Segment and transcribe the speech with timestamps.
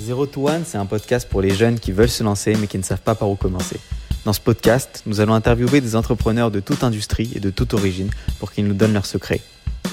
[0.00, 2.78] Zero to One, c'est un podcast pour les jeunes qui veulent se lancer mais qui
[2.78, 3.78] ne savent pas par où commencer.
[4.24, 8.08] Dans ce podcast, nous allons interviewer des entrepreneurs de toute industrie et de toute origine
[8.38, 9.42] pour qu'ils nous donnent leurs secrets.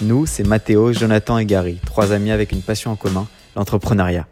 [0.01, 4.28] Nous, c'est Mathéo, Jonathan et Gary, trois amis avec une passion en commun, l'entrepreneuriat.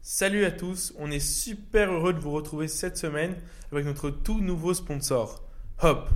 [0.00, 3.34] Salut à tous, on est super heureux de vous retrouver cette semaine
[3.72, 5.42] avec notre tout nouveau sponsor,
[5.82, 6.08] Hop.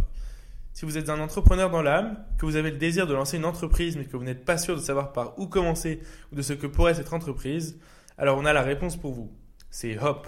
[0.77, 3.47] Si vous êtes un entrepreneur dans l'âme, que vous avez le désir de lancer une
[3.47, 6.01] entreprise mais que vous n'êêtes pas sûr de savoir par où commencer
[6.31, 7.79] ou de ce que pourrait cette entreprise,
[8.19, 9.33] alors on a la réponse pour vous.
[9.71, 10.27] C'est Hop.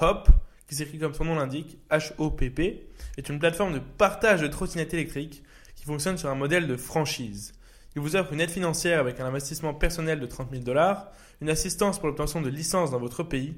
[0.00, 0.28] Hop,
[0.66, 5.44] qui s'écrit comme son nom l'indique, H-O-P-P, est une plateforme de partage de trottinettes électriques
[5.76, 7.52] qui fonctionne sur un modèle de franchise.
[7.94, 11.48] Il vous offre une aide financière avec un investissement personnel de 30 000 dollars, une
[11.48, 13.54] assistance pour l'obtention de licences dans votre pays,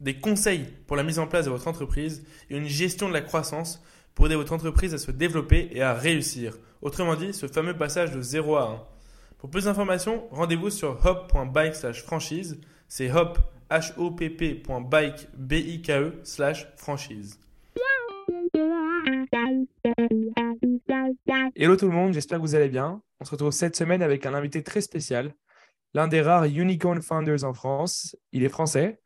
[0.00, 3.20] des conseils pour la mise en place de votre entreprise et une gestion de la
[3.20, 3.80] croissance
[4.18, 6.58] pour aider votre entreprise à se développer et à réussir.
[6.82, 8.82] Autrement dit, ce fameux passage de 0 à 1.
[9.38, 12.60] Pour plus d'informations, rendez-vous sur hop.bike franchise.
[12.88, 13.38] C'est hop,
[13.70, 17.38] h-o-p-p.bike, b-i-k-e slash franchise.
[21.54, 23.00] Hello tout le monde, j'espère que vous allez bien.
[23.20, 25.32] On se retrouve cette semaine avec un invité très spécial,
[25.94, 28.16] l'un des rares unicorn founders en France.
[28.32, 29.00] Il est français.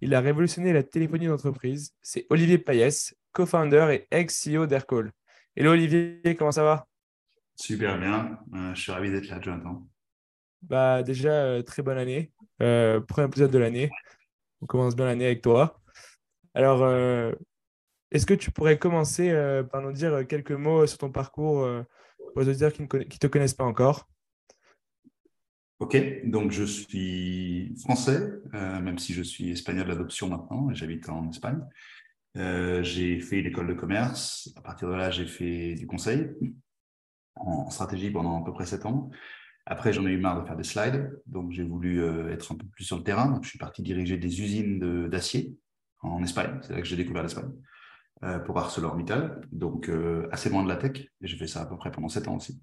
[0.00, 1.92] Il a révolutionné la téléphonie d'entreprise.
[2.00, 5.10] C'est Olivier Payès, co-founder et ex-CEO d'Aircall.
[5.56, 6.86] Hello Olivier, comment ça va?
[7.56, 9.86] Super bien, euh, je suis ravi d'être là, Jonathan.
[10.62, 12.32] Bah, déjà, euh, très bonne année.
[12.62, 13.90] Euh, premier épisode de l'année.
[14.62, 15.80] On commence bien l'année avec toi.
[16.54, 17.32] Alors, euh,
[18.12, 19.32] est-ce que tu pourrais commencer
[19.72, 21.68] par nous dire quelques mots sur ton parcours
[22.32, 24.08] pour les auditeurs qui ne te connaissent pas encore?
[25.80, 31.60] Ok, donc je suis français, même si je suis espagnol d'adoption maintenant j'habite en Espagne.
[32.36, 34.52] Euh, j'ai fait l'école de commerce.
[34.56, 36.30] À partir de là, j'ai fait du conseil
[37.36, 39.10] en stratégie pendant à peu près sept ans.
[39.66, 42.56] Après, j'en ai eu marre de faire des slides, donc j'ai voulu euh, être un
[42.56, 43.30] peu plus sur le terrain.
[43.30, 45.56] Donc, je suis parti diriger des usines d'acier
[46.02, 46.58] en Espagne.
[46.62, 47.50] C'est là que j'ai découvert l'Espagne
[48.24, 51.06] euh, pour ArcelorMittal, donc euh, assez loin de la tech.
[51.22, 52.60] J'ai fait ça à peu près pendant sept ans aussi.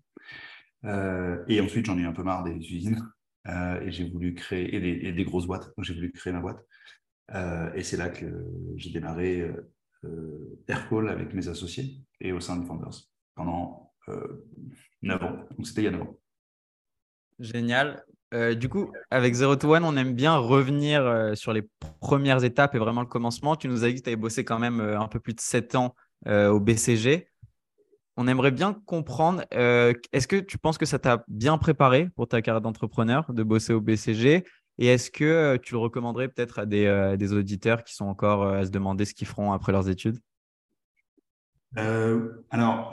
[0.83, 3.07] Et ensuite, j'en ai eu un peu marre des usines
[3.47, 5.71] et j'ai voulu créer et des, et des grosses boîtes.
[5.77, 6.59] Donc, j'ai voulu créer ma boîte.
[7.33, 8.25] Euh, et c'est là que
[8.75, 9.49] j'ai démarré
[10.03, 15.45] euh, Aircall avec mes associés et au sein de Founders pendant 9 euh, ans.
[15.57, 16.17] Donc c'était il y a 9 ans.
[17.39, 18.03] Génial.
[18.55, 21.67] du coup, avec Zero to One, on aime bien revenir sur les
[21.99, 23.55] premières étapes et vraiment le commencement.
[23.55, 25.75] Tu nous as dit que tu avais bossé quand même un peu plus de 7
[25.75, 25.95] ans
[26.27, 27.27] au BCG.
[28.17, 32.43] On aimerait bien comprendre, est-ce que tu penses que ça t'a bien préparé pour ta
[32.43, 34.45] carrière d'entrepreneur de bosser au BCG
[34.81, 38.41] et est-ce que euh, tu le recommanderais peut-être à des, euh, auditeurs qui sont encore
[38.41, 40.17] euh, à se demander ce qu'ils feront après leurs études?
[42.49, 42.91] Alors,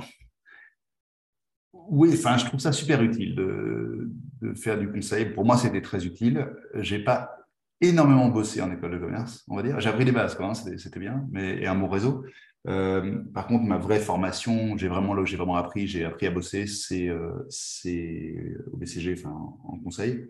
[1.72, 5.30] oui, je trouve ça super utile de, faire du conseil.
[5.30, 6.46] Pour moi, c'était très utile.
[6.74, 7.38] J'ai pas
[7.80, 9.80] énormément bossé en école de commerce, on va dire.
[9.80, 12.22] J'ai appris les bases, quoi, hein, c'était bien, mais et un bon réseau.
[12.66, 16.30] Par contre, ma vraie formation, j'ai vraiment là où j'ai vraiment appris, j'ai appris à
[16.30, 20.28] bosser, c'est au BCG, en conseil.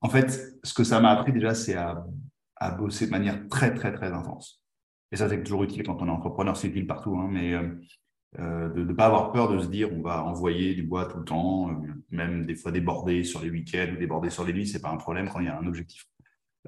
[0.00, 2.04] En fait, ce que ça m'a appris déjà, c'est à,
[2.78, 4.62] bosser de manière très, très, très intense.
[5.12, 7.68] Et ça, c'est toujours utile quand on est entrepreneur, c'est utile partout, hein, mais euh,
[8.38, 11.18] euh, de ne pas avoir peur de se dire on va envoyer du bois tout
[11.18, 11.74] le temps, euh,
[12.10, 14.96] même des fois déborder sur les week-ends ou déborder sur les nuits, c'est pas un
[14.96, 16.06] problème quand il y a un objectif.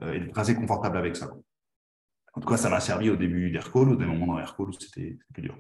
[0.03, 1.31] et d'être assez confortable avec ça.
[2.35, 5.19] En tout cas, ça m'a servi au début d'Aircall ou des moments dans où c'était
[5.33, 5.59] plus dur.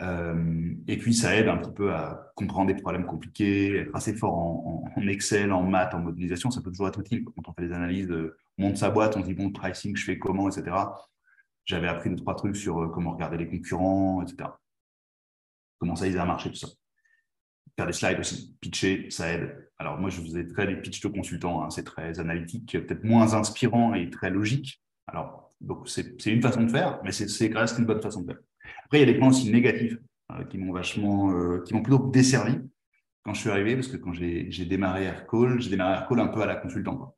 [0.00, 4.14] Euh, et puis, ça aide un petit peu à comprendre des problèmes compliqués, être assez
[4.14, 6.50] fort en, Excel, en maths, en modélisation.
[6.50, 8.10] Ça peut toujours être utile quand on fait des analyses,
[8.58, 10.76] on monte sa boîte, on se dit, bon, pricing, je fais comment, etc.
[11.64, 14.50] J'avais appris deux, trois trucs sur euh, comment regarder les concurrents, etc.
[15.78, 16.68] Comment ça, ils a marché, tout ça.
[17.76, 19.70] Faire des slides aussi, pitcher, ça aide.
[19.78, 21.70] Alors, moi, je faisais très des pitchs de consultants, hein.
[21.70, 24.82] c'est très analytique, peut-être moins inspirant et très logique.
[25.06, 25.52] Alors,
[25.86, 28.42] c'est une façon de faire, mais c'est reste une bonne façon de faire.
[28.84, 29.96] Après, il y a des points aussi négatifs
[30.32, 32.58] euh, qui m'ont vachement, euh, qui m'ont plutôt desservi
[33.22, 36.40] quand je suis arrivé, parce que quand j'ai démarré Aircall, j'ai démarré Aircall un peu
[36.40, 37.14] à la consultant.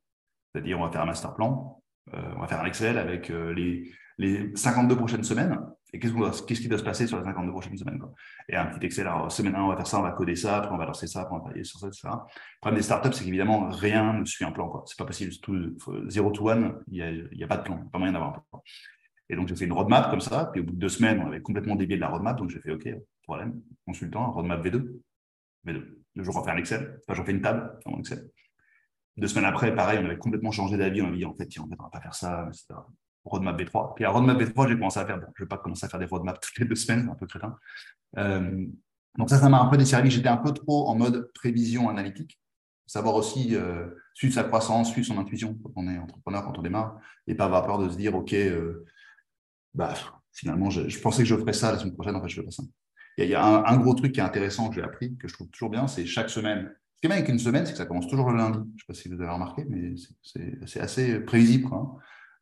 [0.53, 1.81] C'est-à-dire, on va faire un master plan,
[2.15, 5.57] euh, on va faire un Excel avec les, les 52 prochaines semaines.
[5.93, 6.13] Et qu'est-ce,
[6.61, 8.01] qui doit se passer sur les 52 prochaines semaines.
[8.49, 10.59] Et un petit Excel, alors semaine 1, on va faire ça, on va coder ça,
[10.59, 12.09] après on va lancer ça, après on va travailler sur ça, etc.
[12.09, 14.69] Le problème des startups, c'est qu'évidemment, rien ne suit un plan.
[14.69, 14.85] Quoi.
[14.87, 15.33] C'est pas possible.
[15.43, 15.77] Tout,
[16.09, 18.63] zero to one, il n'y a, a, pas de plan, pas moyen d'avoir un plan.
[19.31, 20.51] Et donc, j'ai fait une roadmap comme ça.
[20.53, 22.37] Puis, au bout de deux semaines, on avait complètement dévié de la roadmap.
[22.37, 22.89] Donc, j'ai fait OK,
[23.23, 24.85] problème, consultant, roadmap V2.
[25.67, 25.85] V2.
[26.17, 26.99] Je refais un Excel.
[27.07, 28.29] Enfin, j'en fais une table mon Excel.
[29.17, 31.01] Deux semaines après, pareil, on avait complètement changé d'avis.
[31.01, 32.75] On avait dit, en fait, tiens, on ne va pas faire ça, etc.
[33.25, 33.95] Roadmap V3.
[33.95, 35.19] Puis, à roadmap V3, j'ai commencé à faire.
[35.19, 37.11] Bon, je ne vais pas commencer à faire des roadmaps toutes les deux semaines, c'est
[37.11, 37.57] un peu crétin.
[38.19, 38.67] Euh,
[39.17, 40.11] donc, ça, ça m'a un peu desservi.
[40.11, 42.41] J'étais un peu trop en mode prévision analytique.
[42.87, 43.57] savoir aussi
[44.13, 46.99] suivre sa croissance, suivre son intuition quand on est entrepreneur, quand on démarre,
[47.29, 48.35] et pas avoir peur de se dire, OK,
[49.75, 49.95] bah,
[50.33, 52.51] finalement, je, pensais que je ferais ça la semaine prochaine, en fait, je fais pas
[52.51, 52.63] ça.
[53.19, 55.49] Il y a, un, gros truc qui est intéressant que j'ai appris, que je trouve
[55.49, 56.71] toujours bien, c'est chaque semaine.
[56.95, 58.59] Ce qui est bien avec une semaine, c'est que ça commence toujours le lundi.
[58.59, 61.69] Je ne sais pas si vous avez remarqué, mais c'est assez prévisible.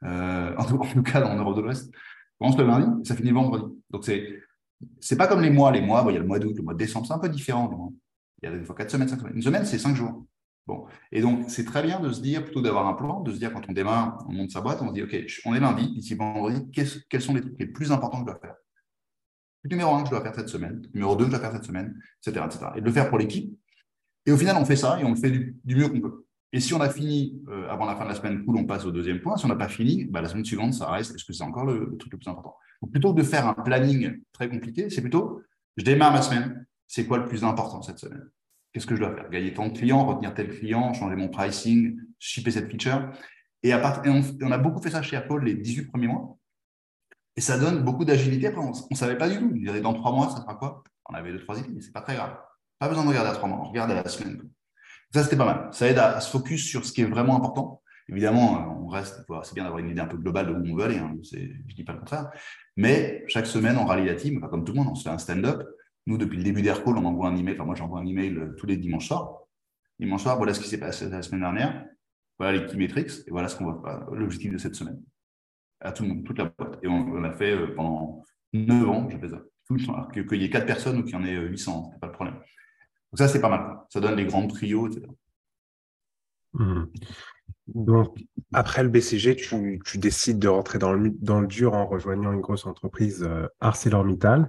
[0.05, 2.01] Euh, en, tout, cas, dans Europe de l'Ouest, ça
[2.39, 3.75] commence le lundi et ça finit vendredi.
[3.91, 4.41] Donc, c'est
[5.01, 5.73] c'est pas comme les mois.
[5.73, 7.29] Les mois, il y a le mois d'août, le mois de décembre, c'est un peu
[7.29, 7.93] différent.
[8.43, 9.35] Il y a des fois quatre semaines, cinq semaines.
[9.35, 10.25] Une semaine, c'est cinq jours.
[10.69, 10.85] Bon.
[11.13, 13.55] Et donc, c'est très bien de se dire, plutôt d'avoir un plan, de se dire
[13.55, 15.17] quand on démarre, on monte sa boîte, on se dit, OK,
[15.47, 16.71] on est lundi, ici vendredi,
[17.09, 18.55] quels sont les trucs les plus importants que je dois faire?
[19.65, 21.65] Numéro un que je dois faire cette semaine, numéro deux que je dois faire cette
[21.65, 22.45] semaine, etc.
[22.45, 22.67] etc.
[22.77, 23.59] Et de le faire pour l'équipe.
[24.27, 26.27] Et au final, on fait ça et on le fait du, mieux qu'on peut.
[26.53, 28.85] Et si on a fini euh, avant la fin de la semaine, cool, on passe
[28.85, 29.39] au deuxième point.
[29.39, 31.15] Si on n'a pas fini, bah, la semaine suivante, ça reste.
[31.15, 32.55] Est-ce que c'est encore le, truc le plus important?
[32.83, 35.43] Donc, plutôt que de faire un planning très compliqué, c'est plutôt,
[35.79, 36.67] je démarre ma semaine.
[36.87, 38.29] C'est quoi le plus important cette semaine?
[38.79, 39.29] Qu'est-ce que je dois faire?
[39.29, 43.11] Gagner tant de clients, retenir tel client, changer mon pricing, shipper cette feature.
[43.65, 46.39] Et, on, a beaucoup fait ça chez Apple les 18 premiers mois.
[47.35, 48.47] Et ça donne beaucoup d'agilité.
[48.47, 49.51] Après, on ne savait pas du tout.
[49.53, 50.85] Il dirait dans trois mois, ça fera quoi?
[51.11, 52.39] On avait deux, trois idées, mais ce n'est pas très grave.
[52.79, 54.49] Pas besoin de regarder à trois mois, on regarde à la semaine.
[55.13, 55.69] Ça, c'était pas mal.
[55.73, 57.83] Ça aide à, se focus sur ce qui est vraiment important.
[58.09, 60.77] Évidemment, euh, on reste, c'est bien d'avoir une idée un peu globale de où on
[60.77, 61.17] veut aller, hein.
[61.33, 62.31] je ne dis pas le contraire.
[62.77, 65.19] Mais chaque semaine, on rallie la team, comme tout le monde, on se fait un
[65.19, 65.65] stand-up.
[66.09, 67.55] Nous, depuis le début d'Aircall, on envoie un email.
[67.57, 69.43] Enfin, moi, j'envoie un email euh, tous les dimanches soirs.
[70.01, 71.85] Dimanche soir, voilà ce qui s'est passé la semaine dernière.
[72.39, 75.03] Voilà les key metrics et voilà ce qu'on va l'objectif de cette semaine
[75.81, 76.79] à tout le monde, toute la boîte.
[76.83, 78.23] Et on, a fait euh, pendant
[78.55, 79.43] 9 ans, j'ai fait ça.
[80.15, 82.37] Qu'il y ait 4 personnes ou qu'il y en ait 800, c'est pas le problème.
[82.37, 83.77] Donc ça, c'est pas mal.
[83.91, 85.07] Ça donne les grands trios, etc.
[86.55, 86.85] Mmh.
[87.75, 88.17] Donc,
[88.55, 93.23] après le BCG, tu, décides de rentrer dans le, dur en rejoignant une grosse entreprise,
[93.23, 94.49] euh, ArcelorMittal.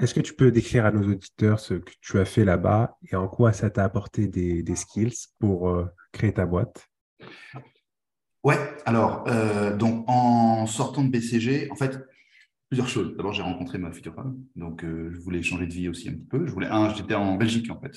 [0.00, 3.16] Est-ce que tu peux décrire à nos auditeurs ce que tu as fait là-bas et
[3.16, 6.88] en quoi ça t'a apporté des, des, skills pour euh, créer ta boîte?
[8.42, 11.98] Ouais, alors, euh, donc en sortant de BCG, en fait,
[12.70, 13.14] plusieurs choses.
[13.16, 16.12] D'abord, j'ai rencontré ma future femme, donc euh, je voulais changer de vie aussi un
[16.12, 16.46] petit peu.
[16.46, 17.96] Je voulais, un, j'étais en Belgique en fait.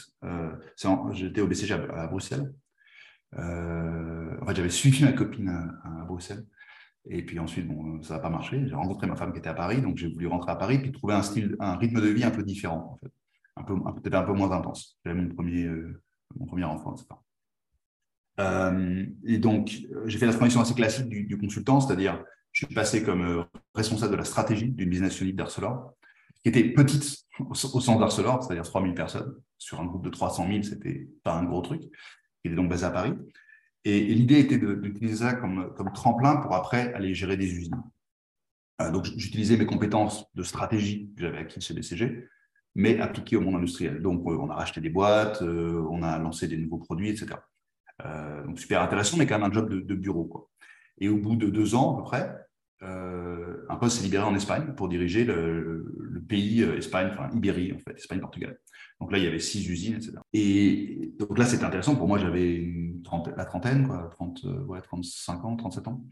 [1.13, 2.53] J'étais au BCG à, Bruxelles.
[3.33, 6.45] en fait, j'avais suivi ma copine à, Bruxelles.
[7.09, 8.67] Et puis ensuite, bon, ça n'a pas marché.
[8.67, 10.91] J'ai rencontré ma femme qui était à Paris, donc j'ai voulu rentrer à Paris puis
[10.91, 13.00] trouver un rythme de vie un peu différent
[13.59, 14.97] un peu, peut-être un peu moins intense.
[15.06, 15.69] J'avais mon premier,
[16.38, 17.07] mon premier enfant, etc.
[18.39, 23.03] Euh, et donc, j'ai fait la transition assez classique du, consultant, c'est-à-dire, je suis passé
[23.03, 23.44] comme euh,
[23.75, 25.94] responsable de la stratégie d'une business unit d'Arcelor,
[26.41, 29.35] qui était petite au, sens d'Arcelor, c'est-à-dire 3000 personnes.
[29.57, 31.89] Sur un groupe de 300 000, c'était pas un gros truc, qui
[32.45, 33.13] était donc basé à Paris.
[33.85, 37.81] Et, l'idée était d'utiliser ça comme, tremplin pour après aller gérer des usines.
[38.81, 42.27] Euh, donc, j'utilisais mes compétences de stratégie que j'avais acquises chez BCG,
[42.75, 44.01] mais appliquées au monde industriel.
[44.01, 47.37] Donc, on a racheté des boîtes, on a lancé des nouveaux produits, etc.
[48.05, 50.25] Euh, donc super intéressant, mais quand même un job de, bureau.
[50.25, 50.49] Quoi.
[50.99, 52.35] Et au bout de deux ans à peu près,
[52.83, 55.85] euh, un poste s'est libéré en Espagne pour diriger le,
[56.27, 58.57] pays euh, Espagne, enfin Ibérie en fait, Espagne-Portugal.
[58.99, 60.17] Donc là, il y avait six usines, etc.
[60.33, 61.95] Et donc là, c'était intéressant.
[61.95, 62.67] Pour moi, j'avais
[63.37, 66.03] la trentaine, quoi, 30, ouais, 35 ans, 37 ans.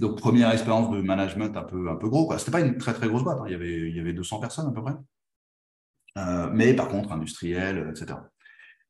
[0.00, 2.30] donc première expérience de management un peu, un peu gros.
[2.32, 3.38] Ce n'était pas une très très grosse boîte.
[3.40, 3.44] Hein.
[3.46, 4.94] Il, y avait, il y avait 200 personnes à peu près.
[6.52, 8.18] mais par contre, industriel, etc.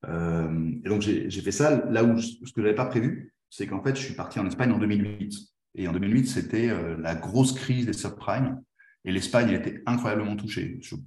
[0.09, 3.67] Euh, et donc, j'ai fait ça là où ce que je n'avais pas prévu, c'est
[3.67, 5.35] qu'en fait, je suis parti en Espagne en 2008.
[5.77, 8.61] Et en 2008, c'était euh, la grosse crise des subprimes.
[9.05, 10.79] Et l'Espagne était incroyablement touchée.
[10.83, 11.03] Je, vous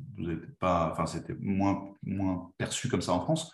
[0.60, 3.52] pas, enfin, c'était moins, moins perçu comme ça en France,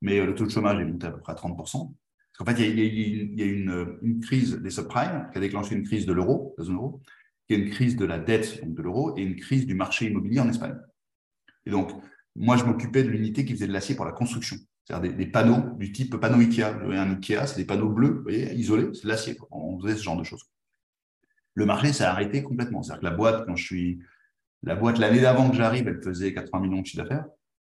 [0.00, 1.56] mais euh, le taux de chômage est monté à peu près à 30%.
[1.56, 1.94] Parce
[2.38, 6.06] qu'en fait, il y a, eu une, crise des subprimes qui a déclenché une crise
[6.06, 7.02] de l'euro, la zone euro,
[7.46, 10.40] qui est une crise de la dette de l'euro et une crise du marché immobilier
[10.40, 10.76] en Espagne.
[11.66, 11.90] Et donc,
[12.34, 14.56] moi, je m'occupais de l'unité qui faisait de l'acier pour la construction.
[14.84, 16.64] C'est-à-dire des, panneaux du type panneau Ikea.
[16.64, 19.36] Un Ikea, c'est des panneaux bleus, vous voyez, isolés, c'est de l'acier.
[19.50, 20.42] On faisait ce genre de choses.
[21.54, 22.82] Le marché s'est arrêté complètement.
[22.82, 24.00] C'est-à-dire que la boîte, quand je suis.
[24.62, 27.26] La boîte, l'année d'avant que j'arrive, elle faisait 80 millions de chiffre d'affaires.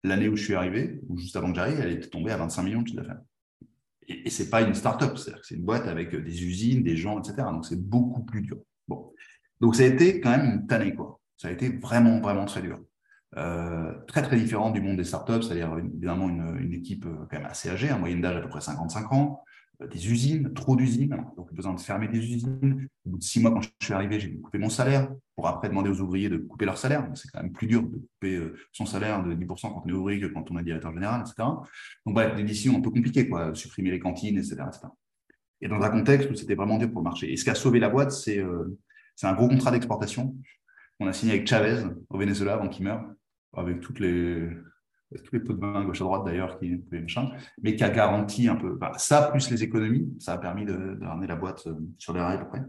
[0.04, 2.62] L'année où je suis arrivé, ou juste avant que j'arrive, elle était tombée à 25
[2.62, 3.20] millions de chiffre d'affaires.
[4.06, 6.96] Et, ce n'est pas une start-up, c'est-à-dire que c'est une boîte avec des usines, des
[6.96, 7.48] gens, etc.
[7.50, 8.58] Donc c'est beaucoup plus dur.
[8.86, 9.12] Bon.
[9.60, 11.20] Donc ça a été quand même une tannée, quoi.
[11.36, 12.80] Ça a été vraiment, vraiment très dur.
[13.36, 17.46] Euh, très très différent du monde des startups, c'est-à-dire évidemment une, équipe euh, quand même
[17.46, 19.42] assez âgée, un moyenne d'âge à peu près 55 ans,
[19.86, 22.88] des usines, trop d'usines, donc besoin de fermer des usines.
[23.06, 25.68] Au bout de six mois, quand je suis arrivé, j'ai coupé mon salaire pour après
[25.68, 27.08] demander aux ouvriers de couper leur salaire.
[27.14, 28.42] C'est quand même plus dur de couper
[28.72, 31.34] son salaire de 10% quand on est ouvrier que quand on est directeur général, etc.
[32.04, 34.56] Donc bref, des décisions un peu compliquées, quoi, supprimer les cantines, etc.,
[35.60, 37.32] Et dans un contexte où c'était vraiment dur pour le marché.
[37.32, 38.42] Et ce qui a sauvé la boîte, c'est
[39.22, 40.36] un gros contrat d'exportation
[40.98, 43.04] qu'on a signé avec Chavez au Venezuela avant qu'il meure
[43.56, 44.48] avec toutes les,
[45.16, 46.82] tous les pots de vin gauche à droite d'ailleurs, qui
[47.62, 48.78] mais qui a garanti un peu.
[48.98, 52.38] ça, plus les économies, ça a permis de, ramener la boîte euh, sur les rails
[52.38, 52.62] après.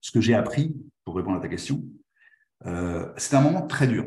[0.00, 1.82] Ce que j'ai appris, pour répondre à ta question,
[2.66, 4.06] euh, c'est un moment très dur.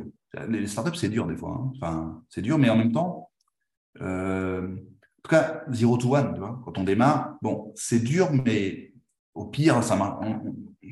[0.49, 1.51] Les startups, c'est dur des fois.
[1.51, 1.71] Hein.
[1.75, 3.29] Enfin, c'est dur, mais en même temps,
[4.01, 8.93] euh, en tout cas, zero to one, quand on démarre, bon, c'est dur, mais
[9.33, 9.97] au pire, ça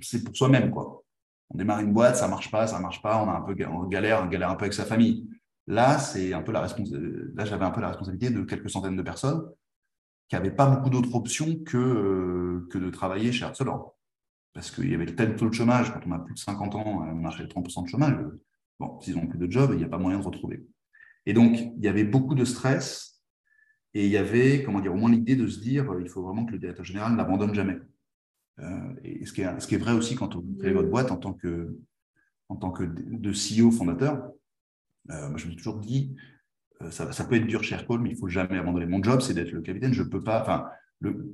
[0.02, 1.04] c'est pour soi-même, quoi.
[1.50, 3.84] On démarre une boîte, ça marche pas, ça marche pas, on a un peu on
[3.84, 5.30] galère, on galère un peu avec sa famille.
[5.67, 9.01] Là, c'est un peu la Là, j'avais un peu la responsabilité de quelques centaines de
[9.01, 9.50] personnes
[10.27, 13.96] qui n'avaient pas beaucoup d'autres options que, euh, que de travailler chez Arcelor.
[14.53, 16.84] Parce qu'il y avait tel taux de chômage, quand on a plus de 50 ans,
[16.86, 18.17] on a 30% de chômage.
[18.79, 20.65] Bon, s'ils n'ont plus de job, il n'y a pas moyen de retrouver.
[21.25, 23.22] Et donc, il y avait beaucoup de stress
[23.93, 26.46] et il y avait, comment dire, au moins l'idée de se dire, il faut vraiment
[26.46, 27.77] que le directeur général n'abandonne jamais.
[28.60, 31.12] Euh, et ce qui, est, ce qui est vrai aussi quand vous créez votre boîte
[31.12, 31.77] en tant que,
[32.50, 34.29] en tant que de CEO fondateur, euh,
[35.06, 36.16] moi, je me suis toujours dit,
[36.82, 38.86] euh, ça, peut être dur chez Aircall, mais il ne faut jamais abandonner.
[38.86, 39.94] Mon job, c'est d'être le capitaine.
[39.94, 40.42] Je peux pas.
[40.42, 40.70] Enfin,
[41.02, 41.34] le,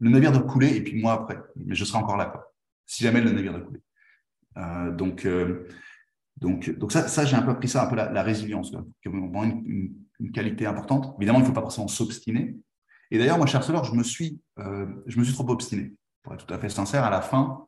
[0.00, 2.52] navire doit couler et puis moi après, mais je serai encore là, quoi,
[2.84, 3.80] si jamais le navire doit couler.
[4.56, 5.68] Euh, donc, euh,
[6.36, 9.44] donc, donc ça, j'ai un peu pris ça, un peu la, résilience, qui est vraiment
[9.44, 9.94] une,
[10.32, 11.14] qualité importante.
[11.18, 12.56] Évidemment, il ne faut pas forcément s'obstiner.
[13.10, 15.94] Et d'ailleurs, moi, chez Arcelor, je me suis, euh, je me suis trop obstiné.
[16.22, 17.66] Pour être tout à fait sincère, à la fin,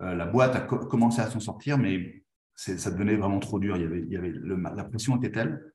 [0.00, 2.21] la boîte a commencé à s'en sortir, mais
[2.54, 3.76] ça devenait vraiment trop dur.
[3.76, 5.72] Il y avait, il y avait la pression était telle.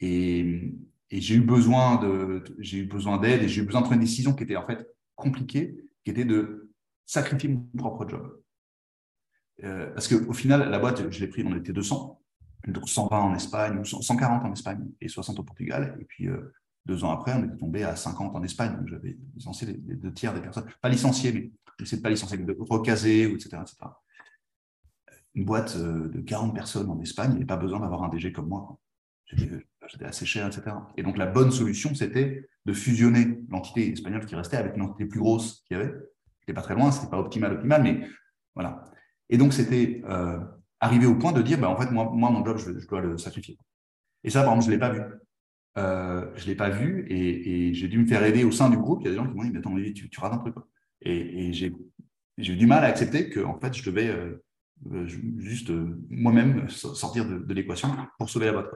[0.00, 0.74] Et,
[1.10, 4.06] j'ai eu besoin de, j'ai eu besoin d'aide et j'ai eu besoin de prendre une
[4.06, 6.70] décision qui était en fait compliquée, qui était de
[7.04, 8.40] sacrifier mon propre job.
[9.62, 12.18] Euh, parce qu'au final, la boîte, je l'ai pris, on était 200,
[12.68, 15.98] donc 120 en Espagne, 140 en Espagne et 60 au Portugal.
[16.00, 16.54] Et puis, euh,
[16.86, 18.74] deux ans après, on était tombé à 50 en Espagne.
[18.78, 20.64] Donc, j'avais licencié les, deux tiers des personnes.
[20.80, 23.90] Pas licencié, mais j'essaie de pas licencier, de recaser, etc., etc
[25.34, 28.08] une boîte euh, de 40 personnes en Espagne, il n'y avait pas besoin d'avoir un
[28.08, 28.78] DG comme moi.
[29.26, 30.76] J'étais assez cher, etc.
[30.96, 35.06] Et donc, la bonne solution, c'était de fusionner l'entité espagnole qui restait avec une entité
[35.06, 35.92] plus grosse qu'il y avait.
[36.40, 38.06] C'était pas très loin, c'était pas optimal, optimal, mais
[38.54, 38.84] voilà.
[39.30, 40.38] Et donc, c'était euh,
[40.80, 43.16] arrivé au point de dire, bah, en fait, moi, moi mon job, je, dois le
[43.16, 43.56] sacrifier.
[44.24, 45.00] Et ça, par exemple, je ne l'ai pas vu.
[45.78, 48.76] Euh, je ne l'ai pas vu et, j'ai dû me faire aider au sein du
[48.76, 49.00] groupe.
[49.00, 50.54] Il y a des gens qui m'ont dit, mais attends, tu, rates un truc.
[51.00, 51.72] Et, et j'ai
[52.38, 54.42] eu du mal à accepter que, en fait, je devais euh, euh,
[55.38, 58.70] juste euh, moi-même sortir de, l'équation pour sauver la boîte.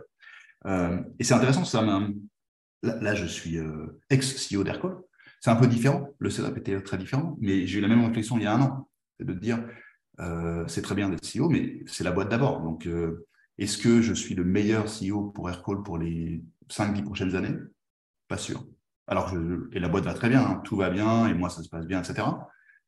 [0.66, 1.82] Euh, et c'est intéressant, ça
[2.82, 3.58] là, je suis
[4.10, 4.96] ex-CEO d'Aircall.
[5.40, 8.38] C'est un peu différent, le setup était très différent, mais j'ai eu la même réflexion
[8.38, 9.64] il y a un an, c'est de dire,
[10.66, 12.62] c'est très bien d'être CEO, mais c'est la boîte d'abord.
[12.62, 12.88] Donc,
[13.58, 17.56] est-ce que je suis le meilleur CEO pour Aircall pour les 5-10 prochaines années?
[18.28, 18.64] Pas sûr.
[19.08, 19.34] Alors,
[19.72, 20.60] et la boîte va très bien, hein.
[20.64, 22.26] tout va bien, et moi, ça se passe bien, etc.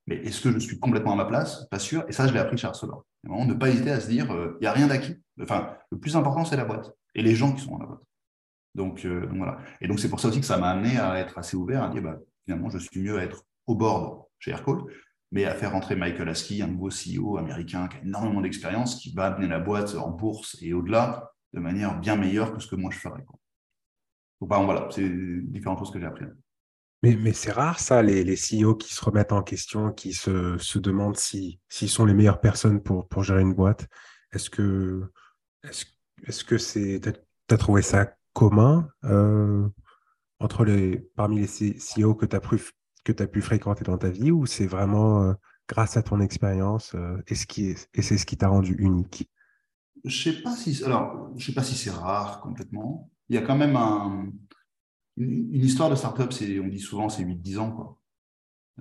[0.08, 1.68] Mais est-ce que je suis complètement à ma place?
[1.70, 2.04] Pas sûr.
[2.08, 3.04] Et ça, je l'ai appris chez Arcelor.
[3.24, 5.16] Ne pas hésiter à se dire, euh, il n'y a rien d'acquis.
[5.40, 8.02] Enfin, le plus important, c'est la boîte et les gens qui sont dans la boîte.
[8.74, 9.58] Donc, euh, voilà.
[9.80, 11.88] Et donc, c'est pour ça aussi que ça m'a amené à être assez ouvert, à
[11.88, 14.82] dire, bah, finalement, je suis mieux à être au board chez Aircall,
[15.32, 19.12] mais à faire rentrer Michael Askey, un nouveau CEO américain qui a énormément d'expérience, qui
[19.12, 22.76] va amener la boîte en bourse et au-delà de manière bien meilleure que ce que
[22.76, 23.24] moi je ferais.
[24.40, 26.24] Donc, bah, voilà, c'est différentes choses que j'ai appris.
[27.02, 30.78] Mais, c'est rare, ça, les, les CEO qui se remettent en question, qui se, se
[30.80, 33.86] demandent s'ils sont les meilleures personnes pour, pour gérer une boîte.
[34.32, 35.04] Est-ce que
[35.62, 35.84] est-ce
[36.26, 39.68] est-ce que c'est tu as trouvé ça commun euh,
[40.40, 42.40] entre les parmi les CEO que tu as
[43.22, 45.32] as pu fréquenter dans ta vie ou c'est vraiment euh,
[45.68, 47.34] grâce à ton expérience euh, et
[47.70, 49.30] est, c'est ce qui t'a rendu unique?
[50.04, 50.74] Je sais pas si
[51.44, 53.10] sais pas si c'est rare complètement.
[53.28, 54.30] Il y a quand même un
[55.18, 56.32] une, histoire de startup,
[56.62, 57.98] on dit souvent, c'est 8-10 ans.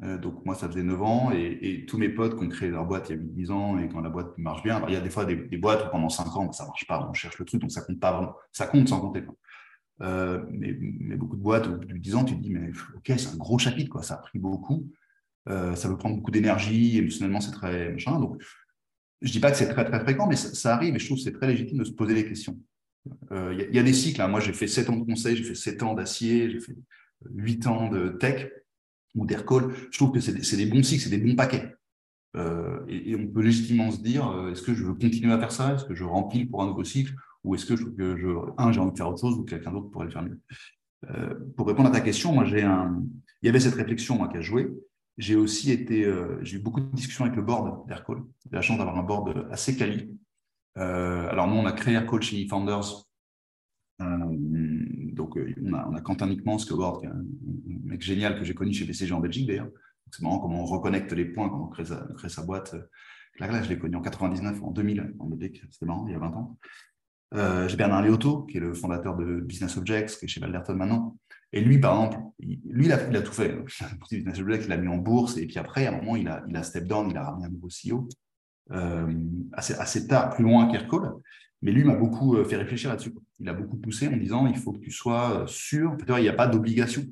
[0.04, 2.86] Euh, donc moi, ça faisait 9 ans et, tous mes potes qui ont créé leur
[2.86, 4.98] boîte il y a 8-10 ans et quand la boîte marche bien, alors il y
[4.98, 7.14] a des fois des, boîtes où pendant 5 ans, bah, ça ne marche pas, on
[7.14, 8.36] cherche le truc, donc ça compte pas vraiment.
[8.52, 9.24] Ça compte sans compter.
[10.02, 10.74] Euh, mais,
[11.16, 13.38] beaucoup de boîtes, au bout de 10 ans, tu te dis, mais ok, c'est un
[13.38, 14.88] gros chapitre, ça a pris beaucoup,
[15.50, 18.20] euh, ça veut prendre beaucoup d'énergie, émotionnellement, c'est très machin.
[18.20, 18.42] Donc,
[19.22, 21.18] je dis pas que c'est très, très fréquent, mais ça, ça, arrive et je trouve
[21.18, 22.60] que c'est très légitime de se poser les questions.
[23.32, 24.22] Il euh, y, a des cycles.
[24.22, 24.28] Hein.
[24.28, 26.76] Moi, j'ai fait 7 ans de conseil, j'ai fait 7 ans d'acier, j'ai fait
[27.34, 28.50] 8 ans de tech
[29.16, 29.74] ou d'Aircall.
[29.92, 31.74] Je trouve que c'est des, bons cycles, c'est des bons paquets.
[32.36, 35.52] Euh, et, on peut légitimement se dire, euh, est-ce que je veux continuer à faire
[35.52, 35.74] ça?
[35.74, 37.14] Est-ce que je remplis pour un nouveau cycle?
[37.44, 37.84] Ou est-ce que, je,
[38.58, 40.40] un, j'ai envie de faire autre chose ou quelqu'un d'autre pourrait le faire mieux?
[41.56, 43.02] Pour répondre à ta question, moi, j'ai un,
[43.42, 44.70] il y avait cette réflexion qui a joué.
[45.18, 46.12] J'ai aussi été,
[46.42, 48.24] j'ai eu beaucoup de discussions avec le board d'Aircall.
[48.44, 50.10] J'ai la chance d'avoir un board assez quali,
[50.78, 53.06] euh, alors, nous, on a créé Aircall chez Founders.
[54.02, 54.06] Euh,
[55.14, 57.26] donc, euh, on a, on a Quentin est un,
[57.84, 59.70] mec génial que j'ai connu chez BCG en Belgique d'ailleurs.
[60.12, 62.76] C'est marrant comment on reconnecte les points quand on crée sa, boîte.
[63.40, 65.64] Là, je l'ai connu en 99, en 2000, en Belgique.
[65.72, 66.58] C'était marrant, il y a 20 ans.
[67.68, 71.18] j'ai Bernard Liotto, qui est le fondateur de Business Objects, qui est chez Valderton maintenant.
[71.52, 73.58] Et lui, par exemple, lui, il a, il a tout fait.
[74.12, 76.44] Business Objects, il l'a mis en bourse, et puis après, à un moment, il a,
[76.48, 78.08] il a step down, il a ramené un nouveau CEO,
[79.54, 81.14] assez, assez tard, plus loin qu'Aircall.
[81.62, 83.14] Mais lui m'a beaucoup fait réfléchir là-dessus.
[83.40, 85.92] Il a beaucoup poussé en disant il faut que tu sois sûr.
[85.92, 87.04] En fait, il n'y a pas d'obligation.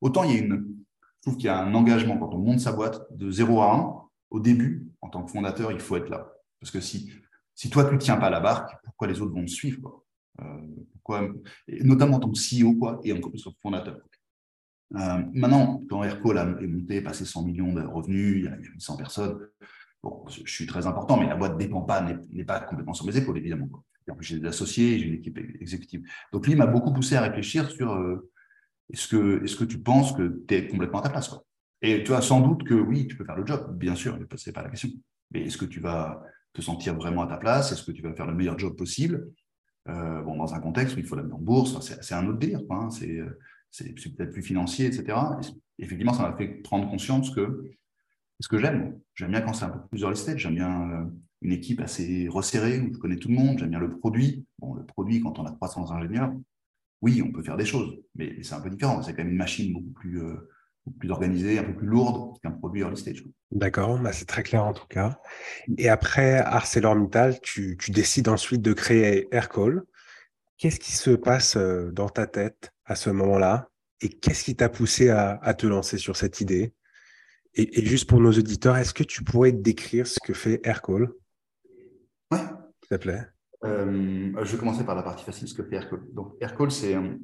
[0.00, 0.78] Autant il y a une,
[1.18, 3.74] je trouve qu'il y a un engagement quand on monte sa boîte de 0 à
[3.74, 3.94] 1.
[4.30, 6.30] Au début, en tant que fondateur, il faut être là.
[6.60, 7.10] Parce que si,
[7.54, 10.04] si toi, tu ne tiens pas la barque, pourquoi les autres vont te suivre quoi?
[10.42, 11.28] Euh, pourquoi,
[11.80, 13.98] Notamment en tant que CEO quoi, et en tant que fondateur.
[14.94, 18.96] Euh, maintenant, quand Aircall est monté, passé 100 millions de revenus, il y a 800
[18.96, 19.38] personnes,
[20.02, 23.16] bon, je, suis très important, mais la boîte dépend pas, n'est pas complètement sur mes
[23.16, 23.68] épaules, évidemment.
[24.10, 26.02] En plus, j'ai des associés, j'ai une équipe exécutive.
[26.32, 28.30] Donc, lui, m'a beaucoup poussé à réfléchir sur euh,
[28.90, 31.44] est-ce que, est que tu penses que tu es complètement à ta place quoi
[31.82, 34.48] Et tu as sans doute que oui, tu peux faire le job, bien sûr, ce
[34.48, 34.88] n'est pas la question.
[35.30, 36.22] Mais est-ce que tu vas
[36.54, 37.70] te sentir vraiment à ta place?
[37.72, 39.30] Est-ce que tu vas faire le meilleur job possible?
[39.88, 42.60] Euh, bon, Dans un contexte où il faut l'amener en bourse, c'est un autre délire.
[42.70, 45.18] Hein, c'est peut-être plus financier, etc.
[45.78, 47.70] effectivement, ça m'a fait prendre conscience que
[48.40, 48.98] ce que j'aime.
[49.14, 50.40] J'aime bien quand c'est un peu plus early stage.
[50.40, 51.04] J'aime bien euh,
[51.42, 53.58] une équipe assez resserrée où je connais tout le monde.
[53.58, 54.46] J'aime bien le produit.
[54.58, 56.32] Bon, le produit, quand on a 300 ingénieurs,
[57.02, 59.02] oui, on peut faire des choses, mais c'est un peu différent.
[59.02, 60.48] C'est quand même une machine beaucoup plus, euh,
[60.98, 63.24] plus organisée, un peu plus lourde qu'un produit early stage.
[63.50, 65.20] D'accord, bah c'est très clair en tout cas.
[65.76, 69.82] Et après ArcelorMittal, tu, décides ensuite de créer Aircall.
[70.56, 73.68] Qu'est-ce qui se passe euh, dans ta tête à ce moment-là?
[74.00, 76.72] Et qu'est-ce qui t'a poussé à, te lancer sur cette idée?
[77.54, 81.10] Et, et, juste pour nos auditeurs, est-ce que tu pourrais décrire ce que fait Aircall?
[82.30, 82.38] Ouais.
[82.38, 83.26] S'il te plaît.
[83.64, 86.02] Euh, je vais commencer par la partie facile, ce que fait Aircall.
[86.12, 87.18] Donc, Aircall, c'est un,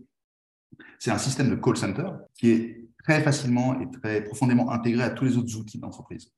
[0.98, 5.10] c'est un système de call center qui est très facilement et très profondément intégré à
[5.10, 6.32] tous les autres outils d'entreprise.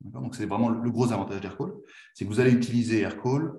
[0.00, 1.72] Donc, c'est vraiment le gros avantage d'Aircall.
[2.14, 3.54] C'est que vous allez utiliser Aircall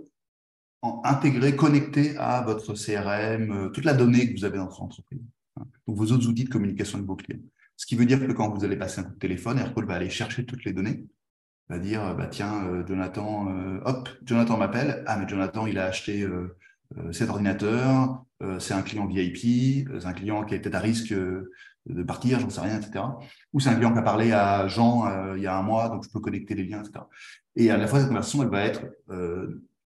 [0.81, 4.83] en intégré, connecté à votre CRM, euh, toute la donnée que vous avez dans votre
[4.83, 5.19] entreprise.
[5.57, 7.41] Donc, vos autres outils de communication avec vos clients.
[7.77, 9.95] Ce qui veut dire que quand vous allez passer un coup de téléphone, Aircall va
[9.95, 11.05] aller chercher toutes les données
[11.69, 15.03] va dire euh, bah tiens euh, Jonathan euh, hop Jonathan m'appelle.
[15.05, 16.27] Ah mais Jonathan il a acheté
[17.11, 18.23] cet ordinateur
[18.59, 22.49] c'est un client VIP c'est un client qui est peut-être à risque de partir j'en
[22.49, 23.03] sais rien etc
[23.51, 26.05] ou c'est un client qui a parlé à Jean il y a un mois donc
[26.05, 27.03] je peux connecter les liens etc
[27.57, 28.85] et à la fois cette conversation elle va être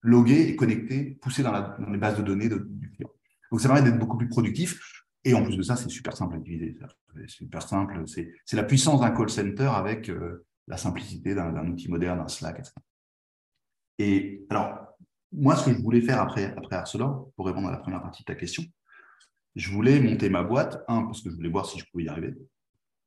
[0.02, 1.54] loguée et connectée poussée dans
[1.90, 3.12] les bases de données du client.
[3.50, 6.36] Donc ça permet d'être beaucoup plus productif et en plus de ça c'est super simple
[6.36, 6.78] à utiliser
[7.16, 10.10] c'est super simple c'est la puissance d'un call center avec
[10.70, 12.74] la simplicité d'un outil moderne, un Slack, etc.
[13.98, 14.96] Et alors,
[15.32, 18.24] moi, ce que je voulais faire après, après Arcelor, pour répondre à la première partie
[18.24, 18.64] de ta question,
[19.56, 22.08] je voulais monter ma boîte, un, parce que je voulais voir si je pouvais y
[22.08, 22.36] arriver.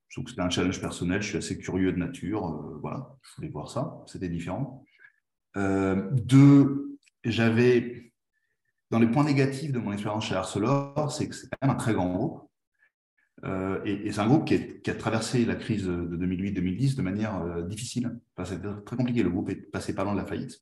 [0.08, 3.16] Je trouve que c'était un challenge personnel, je suis assez curieux de nature, euh, voilà,
[3.22, 4.84] je voulais voir ça, c'était différent.
[5.56, 8.11] Euh, deux, j'avais,
[8.92, 11.78] dans les points négatifs de mon expérience chez Arcelor, c'est que c'est quand même un
[11.78, 12.42] très grand groupe.
[13.44, 17.62] Euh, et, c'est un groupe qui, a traversé la crise de 2008-2010 de manière euh,
[17.62, 18.20] difficile.
[18.36, 19.22] Enfin, c'était très compliqué.
[19.22, 20.60] Le groupe est passé par loin de la faillite.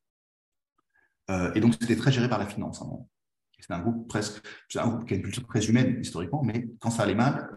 [1.29, 2.81] Euh, et donc, c'était très géré par la finance.
[3.59, 6.71] C'est un groupe presque, c'est un groupe qui a une culture très humaine historiquement, mais
[6.79, 7.51] quand ça allait mal,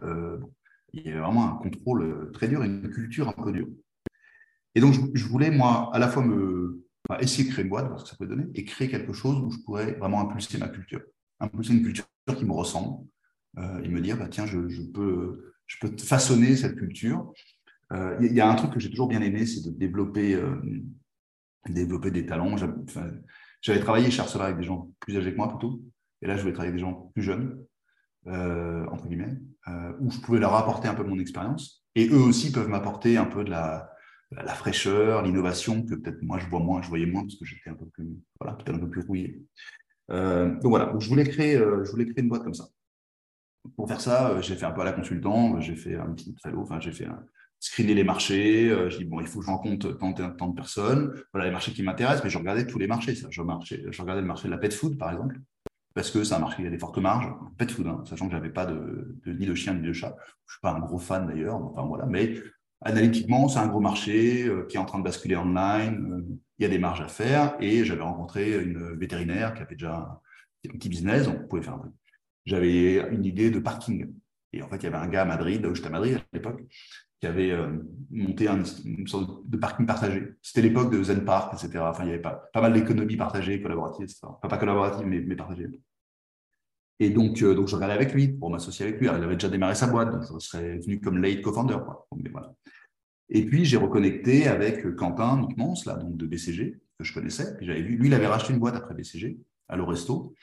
[0.91, 3.69] il y avait vraiment un contrôle très dur et une culture un peu dure.
[4.73, 6.83] Et donc, je, voulais, moi, à la fois me,
[7.19, 9.37] essayer de créer une boîte, voir ce que ça pouvait donner, et créer quelque chose
[9.37, 11.01] où je pourrais vraiment impulser ma culture.
[11.39, 12.05] Impulser une culture
[12.37, 13.05] qui me ressemble,
[13.59, 14.57] euh, et me dire, bah, tiens, je,
[14.91, 17.31] peux, je peux façonner cette culture.
[17.91, 20.55] Il euh, y, a un truc que j'ai toujours bien aimé, c'est de développer, euh,
[21.67, 22.55] développer des talents.
[23.61, 25.81] J'avais travaillé chez Arcelor avec des gens plus âgés que moi plutôt,
[26.21, 27.63] et là, je voulais travailler avec des gens plus jeunes,
[28.25, 29.37] entre guillemets,
[29.99, 33.25] où je pouvais leur apporter un peu mon expérience, et eux aussi peuvent m'apporter un
[33.25, 33.92] peu de la,
[34.35, 37.69] la fraîcheur, l'innovation que peut-être moi je vois moins, je voyais moins parce que j'étais
[37.69, 39.41] un peu plus, voilà, un peu plus rouillé.
[40.09, 42.65] donc voilà, je voulais créer, je voulais créer une boîte comme ça
[43.75, 46.35] pour faire ça, euh, j'ai fait un peu à la consultant, j'ai fait un petit
[46.41, 47.07] fellow, enfin, j'ai fait
[47.59, 48.69] screener les marchés.
[48.69, 51.13] Euh, je dis, bon, il faut que je rencontre tant, tant de personnes.
[51.31, 53.15] Voilà les marchés qui m'intéressent, mais je regardais tous les marchés.
[53.15, 53.27] Ça.
[53.29, 55.39] Je, marchais, je regardais le marché de la pet food, par exemple,
[55.93, 57.31] parce que c'est un marché qui a des fortes marges.
[57.57, 60.15] Pet food, hein, sachant que je n'avais pas de, ni de chien ni de chat.
[60.17, 61.55] Je ne suis pas un gros fan d'ailleurs.
[61.55, 62.05] Enfin, voilà.
[62.05, 62.35] Mais
[62.85, 66.25] analytiquement, c'est un gros marché euh, qui est en train de basculer online.
[66.57, 67.55] il y a des marges à faire.
[67.59, 70.21] Et j'avais rencontré une vétérinaire qui avait déjà
[70.65, 71.27] un petit business.
[71.27, 71.89] On pouvait faire un peu
[72.45, 74.13] j'avais une idée de parking.
[74.51, 76.21] Et en fait, il y avait un gars à Madrid, où j'étais à Madrid à
[76.33, 76.63] l'époque,
[77.19, 77.79] qui avait euh,
[78.11, 80.33] monté une sorte de parking partagé.
[80.41, 81.83] C'était l'époque de Zen Park, etc.
[81.87, 84.27] Enfin, il y avait pas, mal d'économies partagées, collaboratives, etc.
[84.41, 85.69] Pas collaboratives, mais partagées.
[87.03, 89.07] Et donc, euh, donc, je regardais avec lui pour m'associer avec lui.
[89.07, 91.77] il avait déjà démarré sa boîte, donc je serais venu comme late co-founder.
[93.29, 97.57] Et puis, j'ai reconnecté avec Quentin Nickmans, là, donc de BCG, que je connaissais.
[97.59, 99.37] J'avais vu, lui, il avait racheté une boîte après BCG
[99.67, 100.33] à l'Oresto.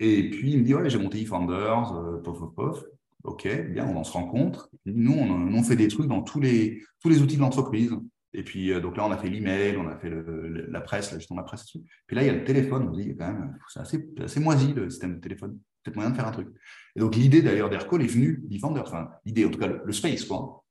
[0.00, 2.84] Et puis, il me dit, ouais, j'ai monté eFounders, euh, pof, pof, pof.
[3.22, 4.70] OK, bien, on en se rencontre.
[4.84, 7.92] Nous, on, on, fait des trucs dans tous les, tous les outils de l'entreprise.
[8.38, 11.18] Et puis, euh, donc là, on a fait l'email, on a fait la presse, de
[11.34, 11.64] la presse.
[12.06, 12.88] Puis là, il y a le téléphone.
[12.88, 13.80] On se dit, quand même, c'est
[14.22, 15.58] assez, moisi le système de téléphone.
[15.82, 16.46] Peut-être moyen de faire un truc.
[16.94, 18.86] Et donc, l'idée d'ailleurs d'Aircall est venue d'Efounders.
[18.86, 20.64] Enfin, l'idée, en tout cas, le, space, quoi.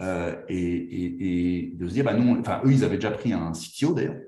[0.00, 3.94] Euh, et, de se dire, bah, nous, enfin, eux, ils avaient déjà pris un CTO
[3.94, 4.20] d'ailleurs.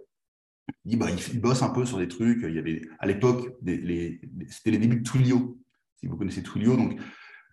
[0.84, 2.38] Ils, bah, ils bossent un peu sur des trucs.
[2.44, 5.58] Il y avait, à l'époque, c'était les débuts de Twilio.
[5.96, 7.00] Si vous connaissez Twilio, donc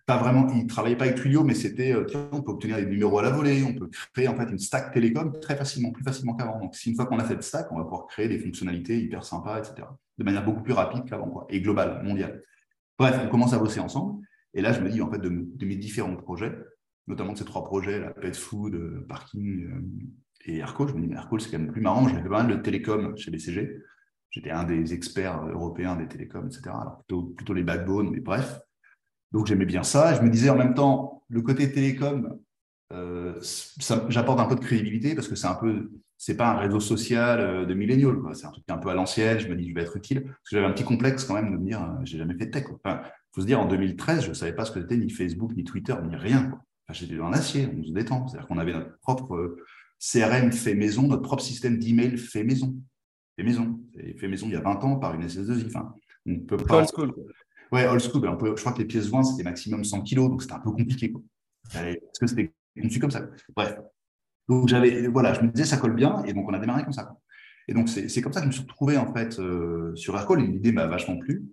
[0.06, 2.86] pas vraiment, ils ne travaillaient pas avec Twilio, mais c'était, euh, on peut obtenir des
[2.86, 6.04] numéros à la volée, on peut créer en fait une stack télécom très facilement, plus
[6.04, 6.60] facilement qu'avant.
[6.60, 9.58] Donc, une fois qu'on a cette stack, on va pouvoir créer des fonctionnalités hyper sympas,
[9.58, 9.88] etc.,
[10.18, 12.42] de manière beaucoup plus rapide qu'avant, quoi, et globale, mondiale.
[12.98, 14.22] Bref, on commence à bosser ensemble.
[14.52, 15.28] Et là, je me dis, en fait, de,
[15.64, 16.54] mes différents projets,
[17.06, 19.80] notamment de ces trois projets, la pet food, euh, parking euh,
[20.46, 22.06] et Aircall, je me dis, mais c'est quand même plus marrant.
[22.08, 23.80] J'avais pas mal de télécom chez BCG.
[24.30, 26.62] J'étais un des experts européens des télécoms, etc.
[26.66, 28.60] Alors, plutôt, plutôt les backbones, mais bref.
[29.34, 30.14] Donc j'aimais bien ça.
[30.14, 32.38] Je me disais en même temps, le côté télécom,
[32.92, 33.34] euh,
[34.08, 37.40] j'apporte un peu de crédibilité parce que c'est un peu, c'est pas un réseau social
[37.40, 39.40] euh, de milléniaux, c'est un truc un peu à l'ancienne.
[39.40, 41.50] Je me dis, je vais être utile parce que j'avais un petit complexe quand même
[41.50, 42.66] de me dire, euh, j'ai jamais fait de tech.
[42.68, 43.00] Il
[43.32, 45.96] faut se dire, en 2013, je savais pas ce que c'était ni Facebook, ni Twitter,
[46.08, 46.52] ni rien.
[46.90, 48.28] j'étais dans l'acier, on se détend.
[48.28, 49.56] C'est-à-dire qu'on avait notre propre
[49.98, 52.76] CRM fait maison, notre propre système d'email fait maison.
[53.34, 53.80] Fait maison.
[54.16, 55.66] Fait maison il y a 20 ans par une SS2I.
[55.66, 55.92] Enfin,
[56.24, 56.84] on peut pas.
[57.72, 58.22] Ouais, old school.
[58.22, 61.12] Je crois que les pièces jointes, c'était maximum 100 kilos, donc c'était un peu compliqué.
[61.12, 61.22] Quoi.
[61.72, 63.26] Parce que c'était conçu comme ça.
[63.56, 63.78] Bref.
[64.48, 66.92] Donc, j'avais, voilà, je me disais, ça colle bien, et donc on a démarré comme
[66.92, 67.16] ça.
[67.66, 70.42] Et donc, c'est comme ça que je me suis retrouvé, en fait, euh, sur Aircall,
[70.42, 71.46] et l'idée m'a vachement plu.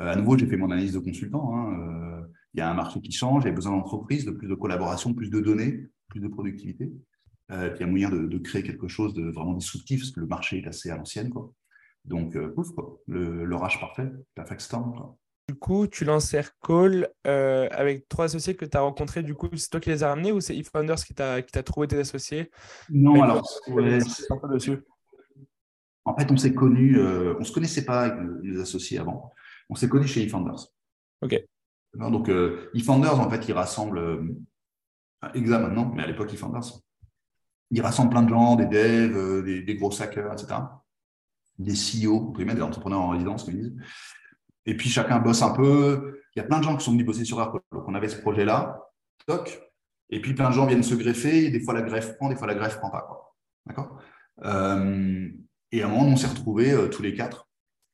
[0.00, 1.54] Euh, à nouveau, j'ai fait mon analyse de consultant.
[1.54, 4.30] Hein, euh, il y a un marché qui change, il y a besoin d'entreprise, de
[4.30, 6.92] plus de collaboration, plus de données, plus de productivité.
[7.50, 10.58] il y a moyen de, créer quelque chose de vraiment disruptif, parce que le marché
[10.58, 11.30] est assez à l'ancienne.
[11.30, 11.52] Quoi.
[12.06, 12.98] Donc, pouf, quoi.
[13.06, 15.14] L'orage parfait, perfect storm.
[15.48, 19.22] Du coup, tu lances Aircall euh, avec trois associés que tu as rencontrés.
[19.22, 21.98] Du coup, c'est toi qui les as ramenés ou c'est eFounders qui t'a trouvé tes
[21.98, 22.50] associés?
[22.88, 23.42] Non, alors,
[24.52, 24.78] dessus.
[26.04, 29.32] En fait, on s'est connus, euh, on ne se connaissait pas avec les associés avant.
[29.68, 30.68] On s'est connus chez eFounders.
[31.22, 31.40] OK.
[31.94, 34.22] Donc, euh, eFounders, en fait, il rassemble, euh,
[35.34, 36.80] Exa maintenant, mais à l'époque, eFounders,
[37.70, 40.60] il rassemble plein de gens, des devs, des, des, gros hackers, etc.
[41.58, 43.76] Des CEO, des entrepreneurs en résidence, comme ils disent.
[44.66, 46.20] Et puis chacun bosse un peu.
[46.34, 47.60] Il y a plein de gens qui sont venus bosser sur Aircall.
[47.72, 48.88] Donc on avait ce projet-là,
[49.26, 49.60] toc.
[50.10, 51.50] Et puis plein de gens viennent se greffer.
[51.50, 53.34] Des fois la greffe prend, des fois la greffe prend pas.
[53.66, 53.98] D'accord?
[54.44, 55.28] Euh,
[55.72, 57.48] Et à un moment, on s'est retrouvés euh, tous les quatre.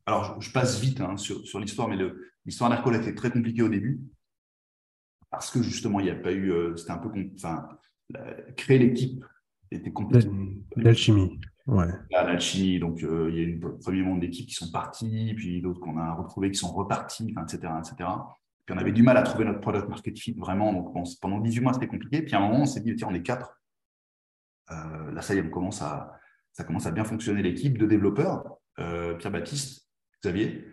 [0.07, 1.99] Alors je, passe vite hein, sur, sur l'histoire, mais
[2.47, 4.01] l'histoire a été très compliquée au début.
[5.31, 6.51] Parce que justement, il n'y a pas eu.
[6.51, 7.11] Euh, c'était un peu.
[7.35, 7.69] Enfin,
[8.57, 9.23] créer l'équipe
[9.71, 10.29] était compliqué.
[10.77, 11.39] L'alchimie.
[11.69, 11.87] Ouais.
[12.11, 15.81] L'alchimie, donc euh, il y a une premier monde d'équipes qui sont partis, puis d'autres
[15.81, 18.09] qu'on a retrouvés qui sont repartis, etc., etc.
[18.65, 20.73] Puis on avait du mal à trouver notre product market fit vraiment.
[20.73, 22.23] Donc pendant 18 mois, c'était compliqué.
[22.23, 23.61] Puis à un moment, on s'est dit, tiens, on est quatre.
[24.71, 28.57] Euh, là, ça commence à, bien fonctionner l'équipe de développeurs.
[28.79, 29.87] Euh, Pierre-Baptiste,
[30.23, 30.65] Xavier,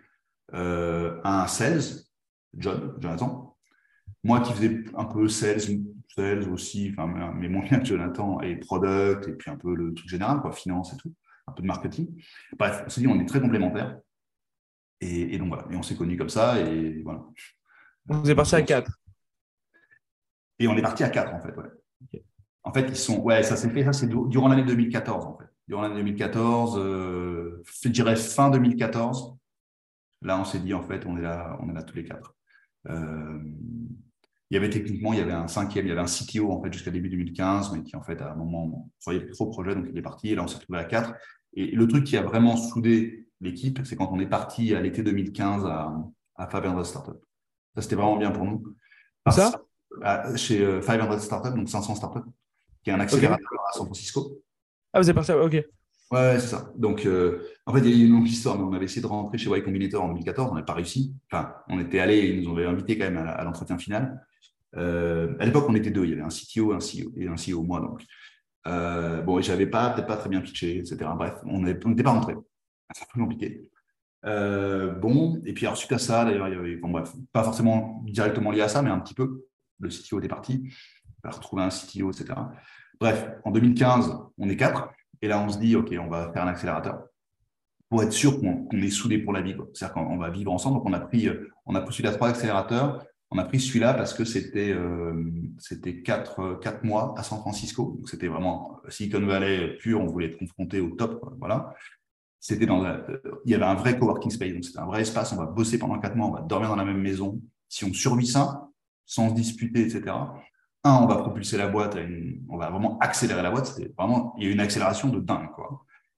[0.52, 1.82] un sales,
[2.56, 3.54] John, Jonathan.
[4.24, 5.60] Moi qui faisais un peu sales,
[6.16, 10.08] sales aussi, enfin, mais mon lien Jonathan et product, et puis un peu le truc
[10.08, 11.12] général, quoi, finance et tout,
[11.46, 12.08] un peu de marketing.
[12.58, 13.98] Bref, on s'est dit, on est très complémentaires.
[15.00, 17.22] Et, donc voilà, et on s'est connus comme ça, et voilà.
[18.06, 18.90] Vous êtes parti à 4
[20.58, 22.22] Et on est parti à 4 en fait, ouais.
[22.62, 25.46] En fait, ils sont, ouais, ça s'est fait, ça c'est durant l'année 2014 en fait.
[25.68, 29.36] Durant l'année 2014, euh, je dirais fin 2014,
[30.22, 32.34] là on s'est dit en fait, on est là, on est là tous les quatre.
[32.88, 33.38] Euh,
[34.50, 36.62] il y avait techniquement, il y avait un cinquième, il y avait un CTO en
[36.62, 39.74] fait jusqu'à début 2015, mais qui en fait à un moment, avait trop de projets,
[39.74, 40.30] donc il est parti.
[40.30, 41.14] Et là, on s'est retrouvé à quatre.
[41.54, 45.02] Et le truc qui a vraiment soudé l'équipe, c'est quand on est parti à l'été
[45.02, 45.92] 2015 à,
[46.36, 47.20] à 500 Startups.
[47.74, 48.62] Ça, c'était vraiment bien pour nous.
[49.30, 49.52] ça?
[50.36, 52.30] Chez 500 euh, Startups, donc 500 Startups,
[52.84, 54.42] qui est un accélérateur à San Francisco.
[54.92, 55.64] Ah, vous êtes parti, ok.
[56.12, 56.70] Ouais, c'est ça.
[56.76, 59.02] Donc, euh, en fait, il y a eu une longue histoire, mais on avait essayé
[59.02, 61.14] de rentrer chez Y Combinator en 2014, on n'a pas réussi.
[61.30, 64.24] Enfin, on était allé, ils nous avaient invités quand même à l'entretien final.
[64.76, 66.04] Euh, à l'époque, on était deux.
[66.04, 67.80] Il y avait un CTO, un CEO et un CEO, moi.
[67.80, 68.02] Donc,
[68.66, 70.96] euh, bon, j'avais pas, peut-être pas très bien pitché, etc.
[71.16, 72.34] Bref, on n'était pas rentré.
[72.92, 73.70] C'est un peu compliqué.
[74.24, 77.44] Euh, bon, et puis alors, suite à ça, d'ailleurs, il y avait, bon, bref, pas
[77.44, 79.46] forcément directement lié à ça, mais un petit peu.
[79.78, 80.68] Le CTO était parti.
[81.22, 82.34] On a retrouvé un CTO, etc.
[83.00, 84.90] Bref, en 2015, on est quatre.
[85.22, 87.04] Et là, on se dit, OK, on va faire un accélérateur
[87.88, 89.54] pour être sûr qu'on est soudé pour la vie.
[89.72, 90.78] C'est-à-dire qu'on va vivre ensemble.
[90.78, 91.28] Donc, on a pris,
[91.66, 93.04] on a postulé à trois accélérateurs.
[93.30, 95.24] On a pris celui-là parce que c'était euh,
[95.58, 96.40] c'était quatre,
[96.84, 98.00] mois à San Francisco.
[98.06, 100.00] C'était vraiment Silicon Valley pur.
[100.00, 101.34] On voulait être confronté au top.
[101.38, 101.74] Voilà.
[102.38, 102.84] c'était dans
[103.44, 105.32] il y avait un vrai coworking space, donc c'était un vrai espace.
[105.32, 107.40] On va bosser pendant quatre mois, on va dormir dans la même maison.
[107.68, 108.68] Si on survit ça,
[109.04, 110.14] sans se disputer, etc.
[110.84, 111.96] Un, on va propulser la boîte,
[112.48, 113.80] on va vraiment accélérer la boîte.
[113.98, 115.48] Vraiment, il y a une accélération de dingue.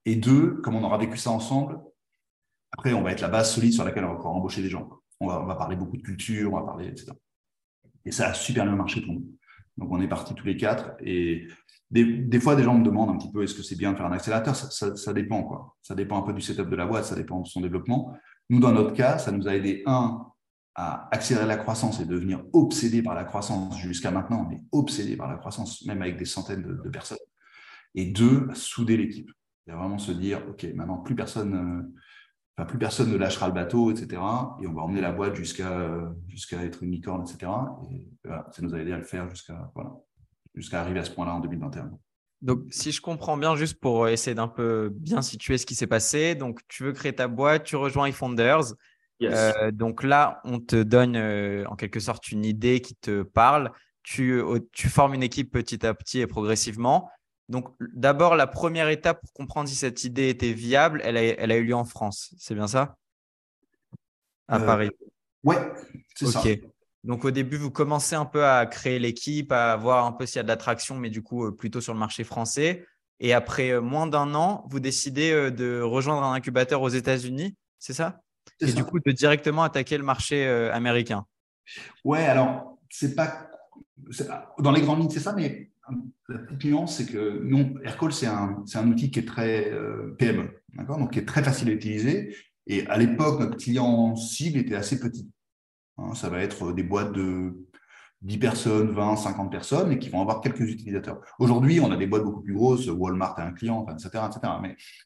[0.04, 1.80] Et deux, comme on aura vécu ça ensemble,
[2.72, 4.88] après, on va être la base solide sur laquelle on va pouvoir embaucher des gens.
[5.20, 7.12] On va, parler beaucoup de culture, on va parler, etc.
[8.04, 9.26] Et ça a super bien marché pour nous.
[9.76, 10.92] Donc, on est partis tous les quatre.
[11.00, 11.48] Et
[11.90, 14.06] des, fois, des gens me demandent un petit peu est-ce que c'est bien de faire
[14.06, 14.54] un accélérateur?
[14.54, 15.76] Ça, dépend, quoi.
[15.82, 18.16] Ça dépend un peu du setup de la boîte, ça dépend de son développement.
[18.50, 20.24] Nous, dans notre cas, ça nous a aidé, un,
[20.80, 23.76] à accélérer la croissance et devenir obsédé par la croissance.
[23.78, 27.18] Jusqu'à maintenant, on est obsédé par la croissance, même avec des centaines de, personnes.
[27.96, 29.28] Et deux, à souder l'équipe.
[29.66, 32.00] Et vraiment se dire, OK, maintenant, plus personne, euh,
[32.58, 34.20] enfin, plus personne ne lâchera le bateau, etc.
[34.60, 35.88] Et on va emmener la boîte jusqu'à
[36.26, 37.50] jusqu'à être une licorne, etc.
[37.90, 39.92] Et ça nous a aidé à le faire jusqu'à voilà,
[40.54, 41.90] jusqu'à arriver à ce point-là en 2021.
[42.40, 45.88] Donc, si je comprends bien, juste pour essayer d'un peu bien situer ce qui s'est
[45.88, 48.74] passé, donc tu veux créer ta boîte, tu rejoins iFounders.
[49.22, 53.72] Euh, donc là, on te donne euh, en quelque sorte une idée qui te parle.
[54.04, 54.40] Tu,
[54.72, 57.10] tu, formes une équipe petit à petit et progressivement.
[57.48, 61.50] Donc, d'abord, la première étape pour comprendre si cette idée était viable, elle a, elle
[61.50, 62.34] a eu lieu en France.
[62.38, 62.96] C'est bien ça?
[64.48, 64.90] À euh, Paris.
[65.44, 65.56] Ouais,
[66.14, 66.42] c'est ça.
[67.04, 70.36] Donc au début, vous commencez un peu à créer l'équipe, à voir un peu s'il
[70.36, 72.86] y a de l'attraction, mais du coup euh, plutôt sur le marché français.
[73.20, 77.92] Et après euh, moins d'un an, vous décidez de rejoindre un incubateur aux États-Unis, c'est
[77.92, 78.20] ça?
[78.60, 81.24] Et du coup de directement attaquer le marché américain.
[82.04, 83.48] Ouais, alors c'est pas
[84.58, 85.70] dans les grandes lignes, c'est ça, mais
[86.28, 89.72] la petite nuance, c'est que nous, Aircall, c'est un, outil qui est très
[90.18, 90.98] PME, d'accord?
[90.98, 92.34] Donc qui est très facile à utiliser.
[92.66, 95.30] Et à l'époque, notre client cible était assez petit.
[95.96, 97.66] Hein, ça va être des boîtes de
[98.22, 101.20] 10 personnes, 20, 50 personnes et qui vont avoir quelques utilisateurs.
[101.38, 104.24] Aujourd'hui, on a des boîtes beaucoup plus grosses, Walmart a un client, etc.
[104.26, 104.52] etc.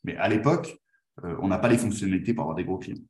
[0.05, 0.79] Mais, à l'époque,
[1.25, 3.03] euh, on n'a pas les fonctionnalités pour avoir des gros clients.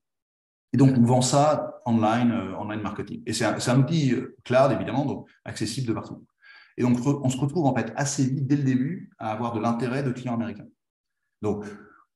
[0.73, 3.23] Et donc, on vend ça online, euh, online marketing.
[3.27, 6.25] Et c'est un, outil euh, cloud, évidemment, donc accessible de partout.
[6.77, 9.61] Et donc, on se retrouve en fait assez vite, dès le début, à avoir de
[9.61, 10.67] l'intérêt de clients américains.
[11.43, 11.65] Donc,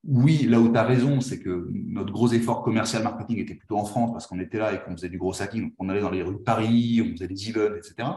[0.09, 3.77] oui, là où tu as raison, c'est que notre gros effort commercial marketing était plutôt
[3.77, 5.73] en France parce qu'on était là et qu'on faisait du gros hacking.
[5.79, 8.09] On allait dans les rues de Paris, on faisait des events, etc.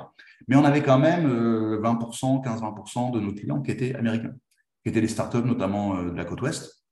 [0.47, 4.36] Mais on avait quand même 20%, 15-20% de nos clients qui étaient américains,
[4.84, 6.86] qui étaient des startups, notamment euh, de la côte ouest,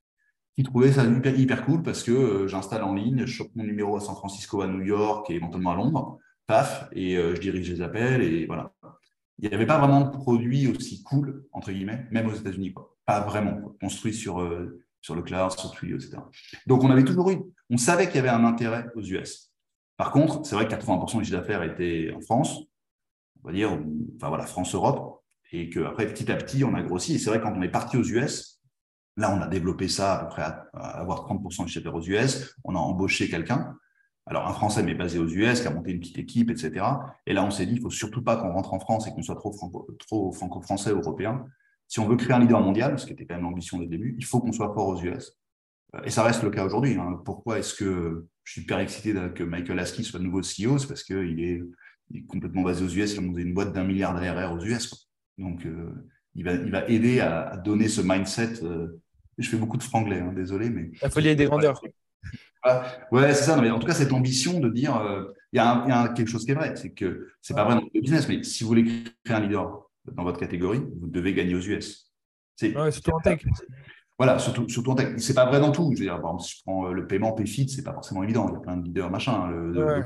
[0.56, 3.96] qui trouvaient ça hyper, cool parce que euh, j'installe en ligne, je chope mon numéro
[3.96, 7.70] à San Francisco, à New York et éventuellement à Londres, paf, et euh, je dirige
[7.70, 8.74] les appels et voilà.
[9.40, 12.74] Il n'y avait pas vraiment de produit aussi cool, entre guillemets, même aux États-Unis.
[13.06, 14.42] Pas vraiment, construit sur
[15.02, 16.18] sur le cloud, sur Twilio, etc.
[16.66, 17.38] Donc, on avait toujours eu,
[17.70, 19.54] on savait qu'il y avait un intérêt aux US.
[19.96, 22.60] Par contre, c'est vrai que 80% du chiffre d'affaires était en France,
[23.44, 23.72] on va dire,
[24.18, 25.24] enfin voilà, France-Europe,
[25.54, 27.16] et qu'après, petit à petit, on a grossi.
[27.16, 28.62] Et c'est vrai, quand on est parti aux US,
[29.16, 32.06] là, on a développé ça à peu près à, avoir 30% du chiffre d'affaires aux
[32.06, 33.78] US, on a embauché quelqu'un.
[34.30, 36.86] Alors, un Français, mais basé aux US, qui a monté une petite équipe, etc.
[37.26, 39.22] Et là, on s'est dit, il faut surtout pas qu'on rentre en France et qu'on
[39.22, 41.46] soit trop, franco, trop franco-français, européen
[41.88, 44.16] si on veut créer un leader mondial, ce qui était quand même l'ambition dès début,
[44.18, 45.38] il faut qu'on soit fort aux US.
[45.96, 46.96] Euh, et ça reste le cas aujourd'hui.
[46.96, 47.22] Hein.
[47.26, 51.04] Pourquoi est-ce que je suis hyper excité que Michael Askey soit nouveau CEO C'est parce
[51.04, 51.62] qu'il est,
[52.14, 53.14] est, complètement basé aux US.
[53.14, 55.10] Il a monté une boîte d'un milliard d'ARR aux US.
[55.38, 55.94] Donc, euh,
[56.36, 58.64] il, va, il va aider à, donner ce mindset.
[58.64, 59.02] Euh,
[59.38, 60.70] je fais beaucoup de franglais, hein, désolé.
[60.70, 61.82] mais La folie des grandeurs.
[63.12, 63.60] Ouais, c'est ça.
[63.62, 65.02] Mais en tout cas, cette ambition de dire,
[65.54, 68.02] il y, a quelque chose qui est vrai, c'est que c'est pas vrai dans le
[68.02, 68.84] business, mais si vous voulez
[69.24, 72.12] créer un leader dans votre catégorie, vous devez gagner aux US.
[72.56, 73.42] C'est, surtout en tech.
[74.18, 75.14] Voilà, surtout, surtout en tech.
[75.18, 75.92] C'est pas vrai dans tout.
[75.94, 78.24] Je veux dire, par exemple, si je prends euh, le paiement PayFit, c'est pas forcément
[78.24, 78.48] évident.
[78.50, 80.04] Il y a plein de leaders, machin, le,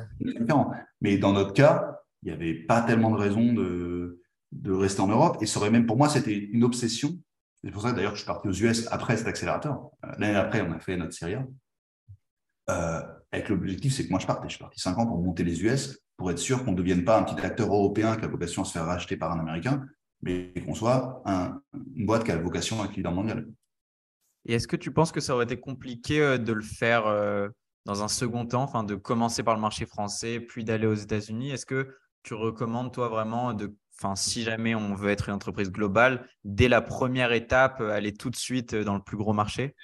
[1.00, 4.22] Mais dans notre cas, il n'y avait pas tellement de raisons de,
[4.52, 5.38] de rester en Europe.
[5.42, 7.18] Et ça aurait même, pour moi, c'était une obsession.
[7.64, 9.90] C'est pour ça d'ailleurs que je suis parti aux US après cet accélérateur.
[10.06, 11.36] Euh, l'année après, on a fait notre série
[12.70, 14.48] euh, avec l'objectif, c'est que moi, je partais.
[14.48, 17.04] Je suis parti 5 ans pour monter les US pour être sûr qu'on ne devienne
[17.04, 19.88] pas un petit acteur européen qui a vocation à se faire racheter par un Américain,
[20.22, 23.48] mais qu'on soit une boîte qui a vocation à être leader mondial.
[24.46, 27.50] Et est-ce que tu penses que ça aurait été compliqué euh, de le faire euh,
[27.86, 31.52] dans un second temps, enfin de commencer par le marché français, puis d'aller aux États-Unis?
[31.52, 35.72] Est-ce que tu recommandes toi vraiment de, enfin si jamais on veut être une entreprise
[35.72, 39.76] globale, dès la première étape, aller tout de suite dans le plus gros marché?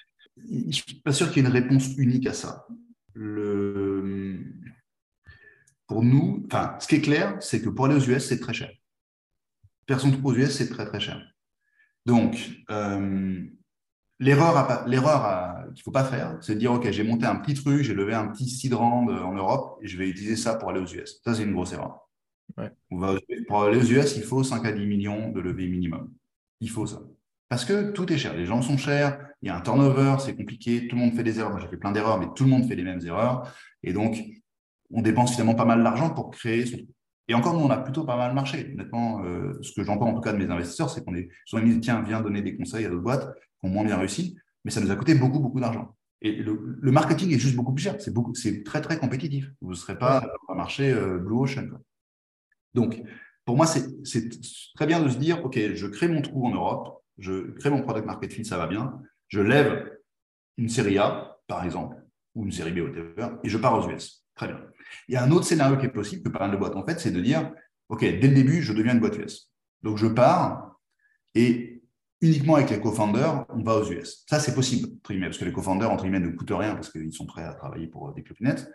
[0.49, 2.67] Je ne suis pas sûr qu'il y ait une réponse unique à ça.
[3.13, 4.39] Le,
[5.87, 8.53] pour nous, enfin, ce qui est clair, c'est que pour aller aux US, c'est très
[8.53, 8.71] cher.
[9.85, 11.21] Personne ne aux US, c'est très très cher.
[12.05, 13.45] Donc, euh,
[14.19, 17.83] l'erreur qu'il ne faut pas faire, c'est de dire, OK, j'ai monté un petit truc,
[17.83, 20.81] j'ai levé un petit seed round en Europe et je vais utiliser ça pour aller
[20.81, 21.21] aux US.
[21.23, 22.09] Ça, c'est une grosse erreur.
[23.47, 26.13] pour aller aux US, il faut 5 à 10 millions de levée minimum.
[26.59, 27.01] Il faut ça.
[27.49, 28.35] Parce que tout est cher.
[28.35, 31.23] Les gens sont chers, il y a un turnover, c'est compliqué, tout le monde fait
[31.23, 31.51] des erreurs.
[31.51, 33.53] Moi, j'ai fait plein d'erreurs, mais tout le monde fait les mêmes erreurs.
[33.83, 34.21] Et donc,
[34.91, 36.77] on dépense finalement pas mal d'argent pour créer son
[37.27, 38.71] et encore, nous, on a plutôt pas mal marché.
[38.73, 41.57] Honnêtement, euh, ce que j'entends en tout cas de mes investisseurs, c'est qu'on est sur
[41.57, 44.71] une tiens, viens donner des conseils à d'autres boîtes qui ont moins bien réussi, mais
[44.71, 45.93] ça nous a coûté beaucoup, beaucoup d'argent.
[46.21, 47.95] Et le, marketing est juste beaucoup plus cher.
[47.99, 49.51] C'est beaucoup, c'est très, très compétitif.
[49.61, 51.67] Vous ne serez pas dans un marché euh, Blue Ocean.
[52.73, 53.01] Donc,
[53.45, 53.85] pour moi, c'est
[54.75, 57.81] très bien de se dire, OK, je crée mon trou en Europe, je crée mon
[57.81, 59.97] product market fit, ça va bien, je lève
[60.57, 61.97] une série A, par exemple,
[62.35, 64.23] ou une série B, whatever, et je pars aux US.
[64.35, 64.59] Très bien.
[65.07, 66.85] Il y a un autre scénario qui est possible, que pas mal de boîtes en
[66.85, 67.51] fait, c'est de dire,
[67.89, 69.51] OK, dès le début, je deviens une boîte US.
[69.81, 70.79] Donc, je pars
[71.35, 71.81] et
[72.21, 74.23] uniquement avec les co-founders, on va aux US.
[74.27, 77.25] Ça, c'est possible, parce que les co-founders, entre guillemets, ne coûtent rien parce qu'ils sont
[77.25, 78.71] prêts à travailler pour des clopinettes.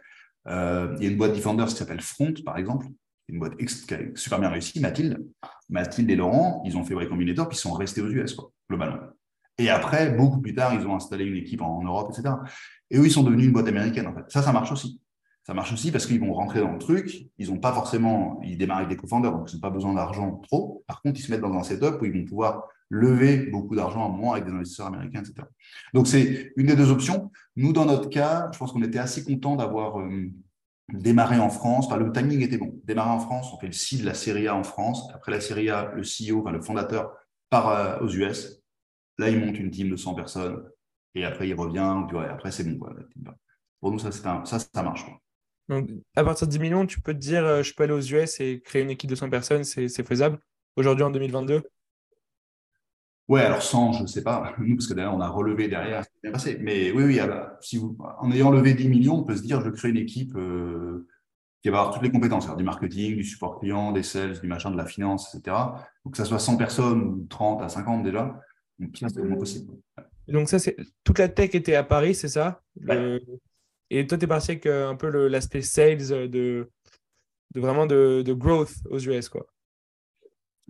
[0.48, 2.86] Euh, il y a une boîte Defenders qui s'appelle Front, par exemple,
[3.28, 5.24] une boîte qui a super bien réussi, Mathilde.
[5.72, 8.36] Mathilde et Laurent, ils ont fait Combinator, puis ils sont restés aux US,
[8.68, 8.98] globalement.
[9.58, 12.34] Et après, beaucoup plus tard, ils ont installé une équipe en, Europe, etc.
[12.90, 14.24] Et eux, ils sont devenus une boîte américaine, en fait.
[14.28, 15.00] Ça, ça marche aussi.
[15.44, 17.26] Ça marche aussi parce qu'ils vont rentrer dans le truc.
[17.38, 20.36] Ils n'ont pas forcément, ils démarrent avec des co-founders, donc ils n'ont pas besoin d'argent
[20.48, 20.84] trop.
[20.86, 24.04] Par contre, ils se mettent dans un setup où ils vont pouvoir lever beaucoup d'argent
[24.04, 25.46] à un moment avec des investisseurs américains, etc.
[25.94, 27.32] Donc, c'est une des deux options.
[27.56, 30.30] Nous, dans notre cas, je pense qu'on était assez content d'avoir euh,
[30.88, 31.90] démarré en France.
[31.90, 32.80] Le timing était bon.
[32.84, 35.08] Démarrer en France, on fait le C de la série A en France.
[35.14, 37.12] Après la série A, le CEO, enfin, le fondateur,
[37.50, 38.60] part euh, aux US.
[39.18, 40.64] Là, il monte une team de 100 personnes.
[41.14, 42.04] Et après, il revient.
[42.30, 42.88] Après, c'est bon.
[43.80, 45.04] Pour nous, ça, un, ça, ça marche.
[46.16, 48.40] À partir de 10 millions, tu peux te dire, euh, je peux aller aux US
[48.40, 50.38] et créer une équipe de 100 personnes, c'est faisable?
[50.76, 51.62] Aujourd'hui en 2022
[53.28, 56.04] Ouais, alors 100, je ne sais pas, nous, parce que d'ailleurs, on a relevé derrière,
[56.04, 56.58] c'est bien passé.
[56.60, 59.42] Mais oui, oui, ah bah, si vous, en ayant levé 10 millions, on peut se
[59.42, 61.06] dire, je crée une équipe euh,
[61.62, 64.70] qui va avoir toutes les compétences, du marketing, du support client, des sales, du machin,
[64.70, 65.56] de la finance, etc.
[66.04, 68.40] Donc, que ça soit 100 personnes ou 30 à 50 déjà,
[68.94, 69.72] c'est vraiment possible.
[70.26, 72.62] Donc, ça, c'est toute la tech était à Paris, c'est ça?
[73.90, 76.26] Et toi, tu es parti avec euh, un peu l'aspect sales de,
[77.54, 79.46] de vraiment de, de growth aux US, quoi?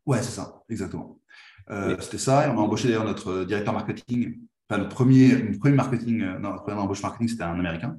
[0.05, 1.22] Ouais, c'est ça, exactement.
[1.71, 2.47] Euh, c'était ça.
[2.47, 4.41] Et on a embauché d'ailleurs notre directeur marketing.
[4.69, 7.99] Enfin, le premier, le premier marketing, euh, non, notre première embauche marketing, c'était un américain.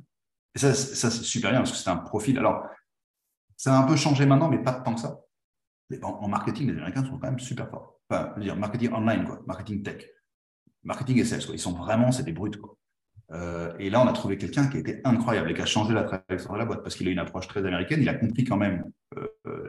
[0.55, 2.37] Et ça, ça c'est super bien parce que c'était un profil.
[2.37, 2.63] Alors,
[3.57, 5.19] ça a un peu changé maintenant, mais pas tant que ça.
[6.01, 7.99] En, marketing, les Américains sont quand même super forts.
[8.09, 10.05] Enfin, je veux dire, marketing online, quoi, marketing tech,
[10.83, 11.53] marketing et sales, quoi.
[11.53, 12.75] Ils sont vraiment, c'est des brutes, quoi.
[13.31, 16.03] Euh, et là, on a trouvé quelqu'un qui était incroyable et qui a changé la
[16.03, 18.01] trajectoire de la boîte parce qu'il a une approche très américaine.
[18.01, 18.83] Il a compris quand même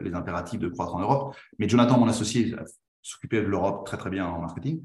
[0.01, 1.35] les impératifs de croître en Europe.
[1.59, 2.55] Mais Jonathan, mon associé,
[3.05, 4.83] s'occuper de l'Europe très très bien en marketing.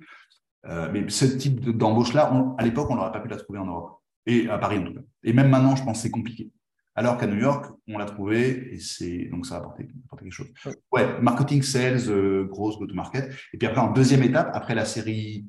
[0.67, 4.01] Euh, mais ce type d'embauche-là, à l'époque, on n'aurait pas pu la trouver en Europe.
[4.27, 5.01] Et à Paris en tout cas.
[5.25, 6.53] Et même maintenant, je pense que c'est compliqué.
[6.95, 10.49] Alors qu'à New York, on l'a trouvé et c'est donc ça a apporté, quelque chose.
[10.93, 13.33] Ouais, marketing, sales, euh, grosse go-to-market.
[13.55, 15.47] Et puis après, en deuxième étape, après la série,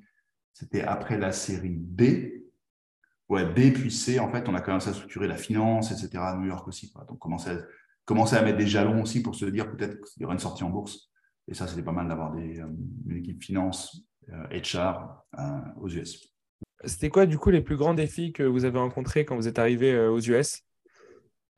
[0.54, 2.02] c'était après la série B.
[3.28, 6.24] Ouais, B puis C, en fait, on a commencé à structurer la finance, etc.
[6.24, 6.92] à New York aussi.
[6.92, 7.06] Quoi.
[7.06, 7.58] Donc, commencer à,
[8.06, 10.64] commencer à mettre des jalons aussi pour se dire peut-être qu'il y aura une sortie
[10.64, 11.11] en bourse.
[11.52, 12.66] Et ça, c'était pas mal d'avoir euh,
[13.10, 16.34] une équipe finance, HR euh, euh, aux US.
[16.86, 19.60] C'était quoi, du coup, les plus grands défis que vous avez rencontrés quand vous êtes
[19.60, 20.62] arrivé aux US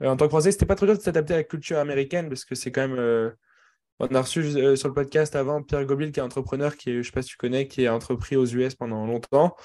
[0.04, 2.44] En tant que Français, c'était pas trop dur de s'adapter à la culture américaine parce
[2.44, 3.32] que c'est quand même.
[4.00, 4.42] on a reçu
[4.76, 7.30] sur le podcast avant Pierre Gobil, qui est entrepreneur, qui est, je sais pas si
[7.30, 9.56] tu connais, qui a entrepris aux US pendant longtemps.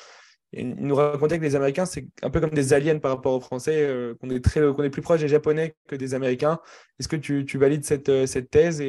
[0.54, 3.42] il nous racontait que les Américains, c'est un peu comme des aliens par rapport aux
[3.42, 6.60] Français, qu'on est, plus proche des Japonais que des Américains.
[7.00, 8.80] Est-ce que tu, valides cette, thèse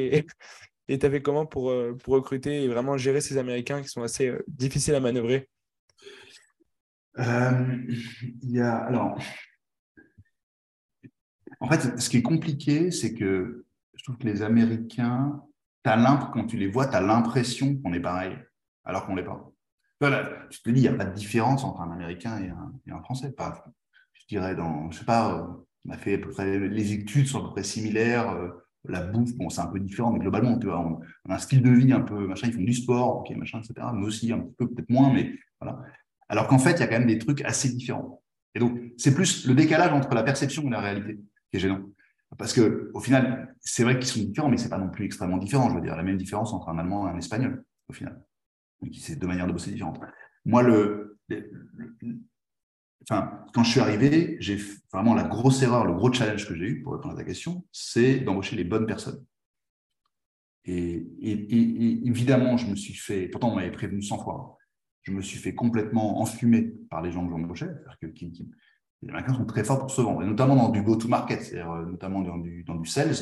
[0.91, 4.03] et tu avais comment pour, euh, pour recruter et vraiment gérer ces Américains qui sont
[4.03, 5.49] assez euh, difficiles à manœuvrer?
[7.17, 7.87] Euh,
[8.41, 9.17] y a, alors,
[11.61, 15.41] en fait, ce qui est compliqué, c'est que je trouve que les Américains,
[15.85, 18.37] quand tu les vois, tu as l'impression qu'on est pareil,
[18.83, 19.49] alors qu'on ne l'est pas.
[20.01, 22.91] Je te dis, il n'y a pas de différence entre un Américain et un, et
[22.91, 23.31] un Français.
[23.31, 23.63] Pas,
[24.11, 27.39] je dirais, dans, je sais pas, on a fait à peu près, les études sont
[27.39, 28.35] à peu près similaires
[28.85, 31.61] la bouffe, bon, c'est un peu différent, mais globalement, tu vois, on, a un style
[31.61, 33.87] de vie un peu, machin, ils font du sport, ok, machin, etc.
[33.93, 35.79] Nous aussi, un peu, peut-être moins, mais voilà.
[36.29, 38.23] Alors qu'en fait, il y a quand même des trucs assez différents.
[38.55, 41.19] Et donc, c'est plus le décalage entre la perception et la réalité
[41.49, 41.81] qui est gênant.
[42.37, 45.37] Parce que, au final, c'est vrai qu'ils sont différents, mais c'est pas non plus extrêmement
[45.37, 45.69] différent.
[45.69, 48.21] Je veux dire, la même différence entre un Allemand et un Espagnol, au final.
[48.93, 49.99] C'est deux manières de bosser différentes.
[50.45, 51.19] Moi, le,
[53.03, 54.57] enfin, quand je suis arrivé, j'ai
[54.91, 57.65] vraiment la grosse erreur, le gros challenge que j'ai eu, pour répondre à ta question,
[57.71, 59.23] c'est d'embaucher les bonnes personnes.
[60.65, 61.07] Et,
[62.05, 64.57] évidemment, je me suis fait, pourtant on m'avait prévenu 100 fois,
[65.01, 67.69] je me suis fait complètement enfumer par les gens que j'embauchais.
[67.99, 68.07] Que,
[69.01, 71.85] les Américains sont très forts pour se vendre, et notamment dans du go-to-market, c'est-à-dire euh,
[71.85, 73.15] notamment dans du, sales,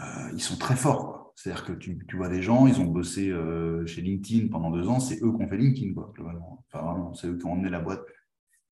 [0.00, 1.32] euh, ils sont très forts.
[1.34, 5.00] C'est-à-dire que tu, vois des gens, ils ont bossé euh, chez LinkedIn pendant deux ans,
[5.00, 6.64] c'est eux qui ont fait LinkedIn, quoi, globalement.
[6.72, 8.02] Enfin, c'est eux qui ont emmené la boîte.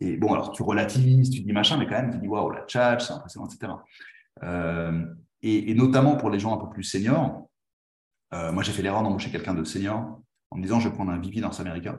[0.01, 2.65] Et bon, alors tu relativises, tu dis machin, mais quand même, tu dis waouh, la
[2.67, 3.73] chat, c'est impressionnant, etc.
[4.43, 5.05] Euh,
[5.43, 7.49] et, notamment pour les gens un peu plus seniors,
[8.33, 10.21] euh, moi j'ai fait l'erreur d'embaucher quelqu'un de senior
[10.51, 11.99] en me disant je vais prendre un VP North America.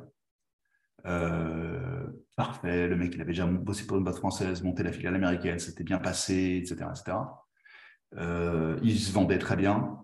[2.36, 5.60] parfait, le mec il avait déjà bossé pour une boîte française, monté la filiale américaine,
[5.60, 6.88] c'était bien passé, etc.
[6.90, 7.18] etc.
[8.18, 9.98] Euh, il se vendait très bien.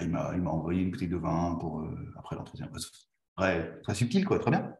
[0.00, 2.68] Il m'a, envoyé une bouteille de vin pour, euh, après l'entretien.
[3.36, 4.74] Très, très subtil, quoi, très bien.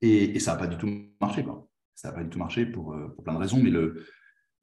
[0.00, 0.88] Et, ça n'a pas du tout
[1.20, 1.42] marché.
[1.42, 1.68] Quoi.
[1.94, 3.60] Ça n'a pas du tout marché pour, euh, pour, plein de raisons.
[3.62, 4.04] Mais le,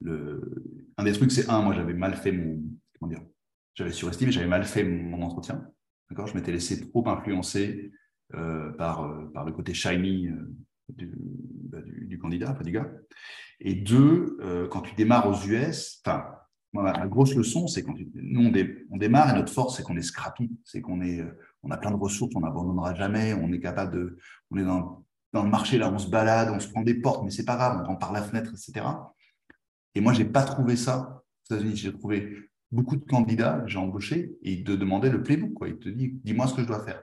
[0.00, 0.64] le,
[0.96, 2.62] un des trucs, c'est un, moi, j'avais mal fait mon.
[2.98, 3.22] Comment dire
[3.74, 5.66] J'avais surestimé, j'avais mal fait mon, entretien.
[6.10, 7.90] Je m'étais laissé trop influencer
[8.78, 10.28] par, par le côté shiny
[10.88, 12.90] du, bah, du, du, candidat, enfin du gars.
[13.58, 14.38] Et deux,
[14.70, 16.24] quand tu démarres aux US, enfin,
[16.82, 18.52] la grosse leçon, c'est quand nous,
[18.90, 21.76] on, démarre et notre force, c'est qu'on est scrappy, c'est qu'on est, euh, on a
[21.76, 24.18] plein de ressources, on n'abandonnera jamais, on est capable de,
[24.50, 24.64] on est
[25.36, 27.56] dans, le marché, là, on se balade, on se prend des portes, mais c'est pas
[27.56, 28.86] grave, on rentre par la fenêtre, etc.
[29.94, 31.76] Et moi, j'ai pas trouvé ça aux États-Unis.
[31.76, 32.36] J'ai trouvé
[32.70, 35.68] beaucoup de candidats, j'ai embauché, et ils te demandaient le playbook, quoi.
[35.68, 37.02] Ils te disent, dis-moi ce que je dois faire.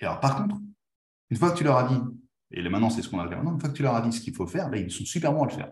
[0.00, 0.56] Et alors, par contre,
[1.30, 2.00] une fois que tu leur as dit,
[2.50, 4.02] et là, maintenant, c'est ce qu'on a fait maintenant, une fois que tu leur as
[4.02, 5.70] dit ce qu'il faut faire, là, ils sont super bons à le faire.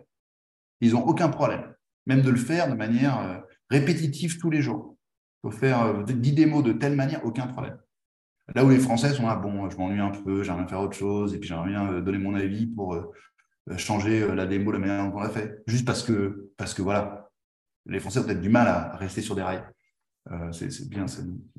[0.80, 1.72] Ils n'ont aucun problème
[2.06, 3.38] même de le faire de manière euh,
[3.68, 4.96] répétitive tous les jours.
[5.42, 7.78] Il faut faire 10 euh, démos de telle manière, aucun problème.
[8.54, 10.96] Là où les Français sont là, bon, je m'ennuie un peu, j'aimerais bien faire autre
[10.96, 12.96] chose, et puis j'aimerais bien euh, donner mon avis pour
[13.76, 15.62] changer la démo, la manière dont on l'a fait.
[15.66, 17.30] Juste parce que, parce que voilà,
[17.86, 19.64] les Français ont peut-être du mal à rester sur des rails.
[20.52, 21.06] c'est bien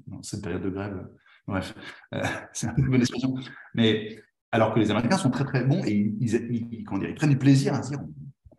[0.08, 1.06] dans cette période de grève.
[1.46, 1.76] Bref,
[2.54, 3.34] c'est une bonne expression.
[3.74, 4.18] Mais
[4.52, 7.74] alors que les Américains sont très très bons et ils, ils, ils prennent du plaisir
[7.74, 8.00] à dire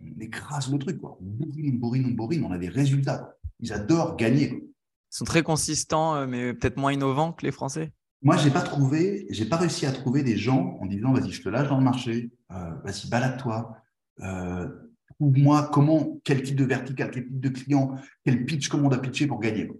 [0.00, 1.00] on écrase le truc.
[1.00, 1.18] Quoi.
[1.20, 3.34] On bourrine, on bourrine, on bourrine, on a des résultats.
[3.60, 4.50] Ils adorent gagner.
[4.52, 7.92] Ils sont très consistants, euh, mais peut-être moins innovants que les Français.
[8.22, 11.42] Moi, j'ai pas trouvé, j'ai pas réussi à trouver des gens en disant vas-y, je
[11.42, 13.76] te lâche dans le marché, euh, vas-y, balade-toi,
[14.20, 14.68] euh,
[15.14, 17.94] trouve-moi comment, quel type de vertical, quel type de client,
[18.24, 19.70] quel pitch, comment on doit pitcher pour gagner.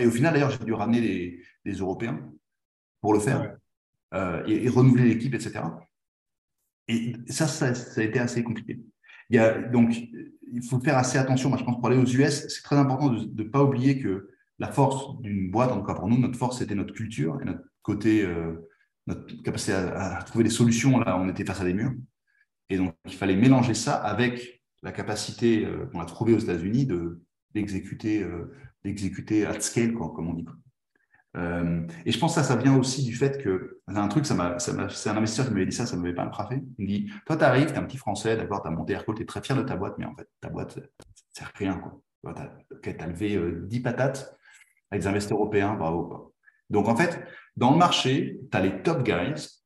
[0.00, 1.00] Et au final, d'ailleurs, j'ai dû ramener
[1.64, 2.18] les, Européens
[3.00, 3.56] pour le faire
[4.46, 5.60] et, renouveler l'équipe, etc.
[6.88, 8.80] Et ça, ça, ça a été assez compliqué.
[9.28, 9.94] Il y a, donc,
[10.52, 11.48] il faut faire assez attention.
[11.48, 14.30] Moi, je pense pour aller aux US, c'est très important de ne pas oublier que
[14.58, 17.44] la force d'une boîte, en tout cas pour nous, notre force, c'était notre culture et
[17.44, 18.68] notre côté, euh,
[19.06, 20.98] notre capacité à, trouver des solutions.
[21.00, 21.92] Là, on était face à des murs.
[22.68, 26.86] Et donc, il fallait mélanger ça avec la capacité euh, qu'on a trouvée aux États-Unis
[26.86, 27.22] de
[27.54, 28.52] d'exécuter euh,
[28.84, 30.46] d'exécuter at scale, quoi, comme on dit.
[32.06, 35.16] Et je pense que ça, ça vient aussi du fait que, un truc, c'est un
[35.16, 36.62] investisseur qui m'avait dit ça, ça ne m'avait pas frappé.
[36.78, 38.94] Il me dit, toi, tu arrives, tu es un petit Français, d'accord, tu as monté
[38.94, 40.78] Aircall, tu es très fier de ta boîte, mais en fait, ta boîte,
[41.40, 41.78] à rien.
[42.82, 44.36] Tu as, levé 10 euh, patates
[44.90, 46.34] avec des investisseurs européens, bravo.
[46.70, 47.24] Donc, en fait,
[47.56, 49.62] dans le marché, tu as les top guys,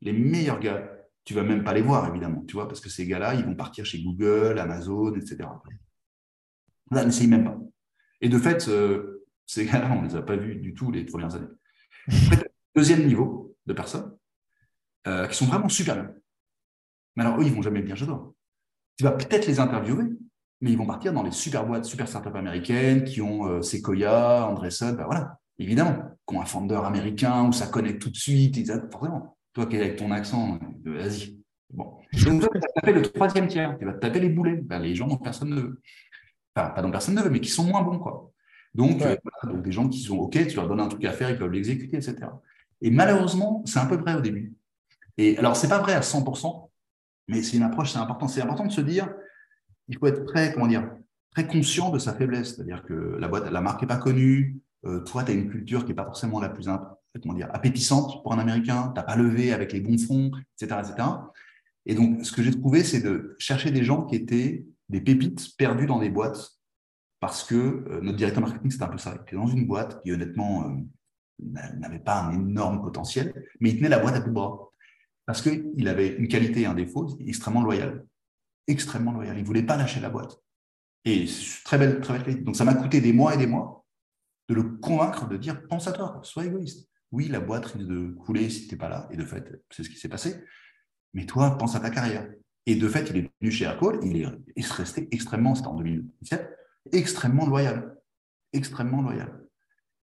[0.00, 0.88] les meilleurs gars.
[1.24, 3.54] Tu vas même pas les voir, évidemment, tu vois, parce que ces gars-là, ils vont
[3.54, 5.48] partir chez Google, Amazon, etc.
[6.90, 7.58] Là, n'essaye même pas.
[8.20, 11.04] Et de fait, euh, ces gars-là, on ne les a pas vus du tout les
[11.04, 11.46] premières années.
[12.74, 14.16] deuxième niveau de personnes
[15.06, 16.10] euh, qui sont vraiment super.
[17.16, 18.34] Mais alors, eux, ils vont jamais bien chez toi.
[18.96, 20.04] Tu vas peut-être les interviewer,
[20.62, 24.46] mais ils vont partir dans les super boîtes, super startups américaines qui ont euh, Sequoia,
[24.46, 25.96] Andreessen, ben voilà, évidemment,
[26.26, 29.36] qui ont un founder américain où ça connecte tout de suite, ils forcément.
[29.54, 31.36] Toi qui es avec ton accent, euh, vas-y.
[31.68, 31.96] Bon.
[32.24, 35.08] Donc, tu vas taper le troisième tiers, tu vas taper les boulets, ben, les gens
[35.08, 35.80] dont personne ne veut.
[36.54, 38.30] Enfin, pas dont personne ne veut, mais qui sont moins bons, quoi.
[38.72, 41.28] Donc, euh, donc, des gens qui sont OK, tu leur donnes un truc à faire,
[41.28, 42.16] ils peuvent l'exécuter, etc.
[42.80, 44.54] Et malheureusement, c'est un peu vrai au début.
[45.18, 46.70] Et alors, c'est pas vrai à 100%,
[47.26, 48.28] mais c'est une approche, c'est important.
[48.28, 49.08] C'est important de se dire,
[49.88, 50.54] il faut être très,
[51.46, 52.54] conscient de sa faiblesse.
[52.54, 55.82] C'est-à-dire que la boîte, la marque n'est pas connue, euh, toi, tu as une culture
[55.82, 56.68] qui n'est pas forcément la plus
[57.52, 60.80] appétissante pour un Américain, tu n'as pas levé avec les bons fonds, etc.
[60.80, 61.08] etc.
[61.86, 65.56] Et donc, ce que j'ai trouvé, c'est de chercher des gens qui étaient des pépites
[65.56, 66.52] perdues dans des boîtes
[67.20, 69.14] parce que euh, notre directeur marketing, c'était un peu ça.
[69.14, 73.76] Il était dans une boîte qui, honnêtement, euh, n'avait pas un énorme potentiel, mais il
[73.76, 74.70] tenait la boîte à bout de bras.
[75.24, 78.04] Parce qu'il avait une qualité et un défaut extrêmement loyal.
[78.66, 79.36] Extrêmement loyal.
[79.36, 80.38] Il ne voulait pas lâcher la boîte.
[81.04, 81.26] Et
[81.64, 82.44] très belle, très belle.
[82.44, 83.84] Donc, ça m'a coûté des mois et des mois
[84.48, 86.88] de le convaincre de dire pense à toi, sois égoïste.
[87.10, 89.08] Oui, la boîte risque de couler si tu n'es pas là.
[89.10, 90.42] Et de fait, c'est ce qui s'est passé.
[91.14, 92.28] Mais toi, pense à ta carrière.
[92.66, 96.48] Et de fait, il est venu chez Aircall, il est, resté extrêmement, c'était en 2017,
[96.92, 97.96] extrêmement loyal.
[98.52, 99.40] Extrêmement loyal.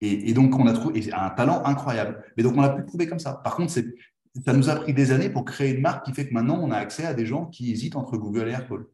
[0.01, 2.24] Et, donc, on a trouvé un talent incroyable.
[2.38, 3.34] Mais donc, on l'a pu trouver comme ça.
[3.43, 3.74] Par contre,
[4.46, 6.72] ça nous a pris des années pour créer une marque qui fait que maintenant, on
[6.72, 8.86] a accès à des gens qui hésitent entre Google et Aircall.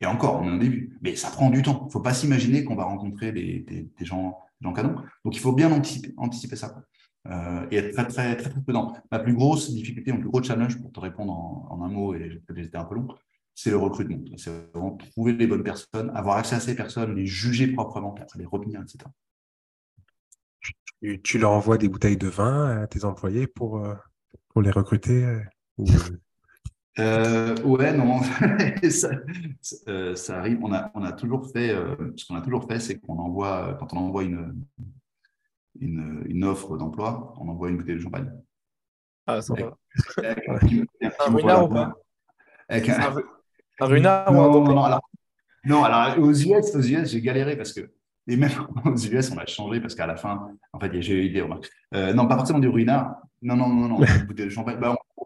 [0.00, 0.98] Et encore, on est au début.
[1.00, 1.80] Mais ça prend du temps.
[1.82, 4.96] Il ne faut pas s'imaginer qu'on va rencontrer des, gens, gens canons.
[5.24, 6.82] Donc, il faut bien anticiper, anticiper ça.
[7.28, 8.92] Euh, et être très, très, très, prudent.
[9.12, 12.40] Ma plus grosse difficulté, mon plus gros challenge, pour te répondre en, un mot, et
[12.56, 13.06] j'étais un peu long,
[13.54, 14.18] c'est le recrutement.
[14.36, 18.40] C'est vraiment trouver les bonnes personnes, avoir accès à ces personnes, les juger proprement, après
[18.40, 19.04] les retenir, etc.
[21.22, 23.94] Tu, leur envoies des bouteilles de vin à tes employés pour, euh,
[24.52, 25.40] pour les recruter euh,
[25.78, 25.86] ou...
[26.98, 28.20] euh, ouais, non,
[28.90, 29.10] ça,
[29.88, 30.58] euh, ça, arrive.
[30.62, 33.76] On a, on a toujours fait, euh, ce qu'on a toujours fait, c'est qu'on envoie,
[33.78, 34.64] quand on envoie une,
[35.80, 38.30] une, une offre d'emploi, on envoie une bouteille de champagne.
[39.26, 39.76] Ah, sympa.
[40.18, 41.94] un renard ou pas
[42.68, 43.14] avec un...
[43.80, 45.10] un renard ou non, un non, non, alors,
[45.64, 47.92] non, alors aux US, aux US, j'ai galéré parce que
[48.26, 48.50] et même
[48.84, 51.46] aux US, on a changé parce qu'à la fin, en fait, j'ai eu.
[51.94, 53.16] Euh, non, pas forcément du ruinard.
[53.42, 54.78] Non, non, non, non, une bouteille de champagne.
[54.80, 55.24] Bah, on,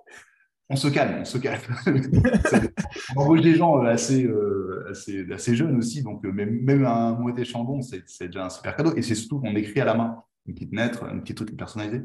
[0.71, 1.61] on, se calme, on se calme.
[3.17, 7.13] on embauche des gens assez, euh, assez, assez jeunes aussi, donc euh, même, même un
[7.13, 8.95] moitié chambon, c'est déjà un super cadeau.
[8.97, 12.03] Et c'est surtout qu'on écrit à la main une petite lettre, une petite truc personnalisé.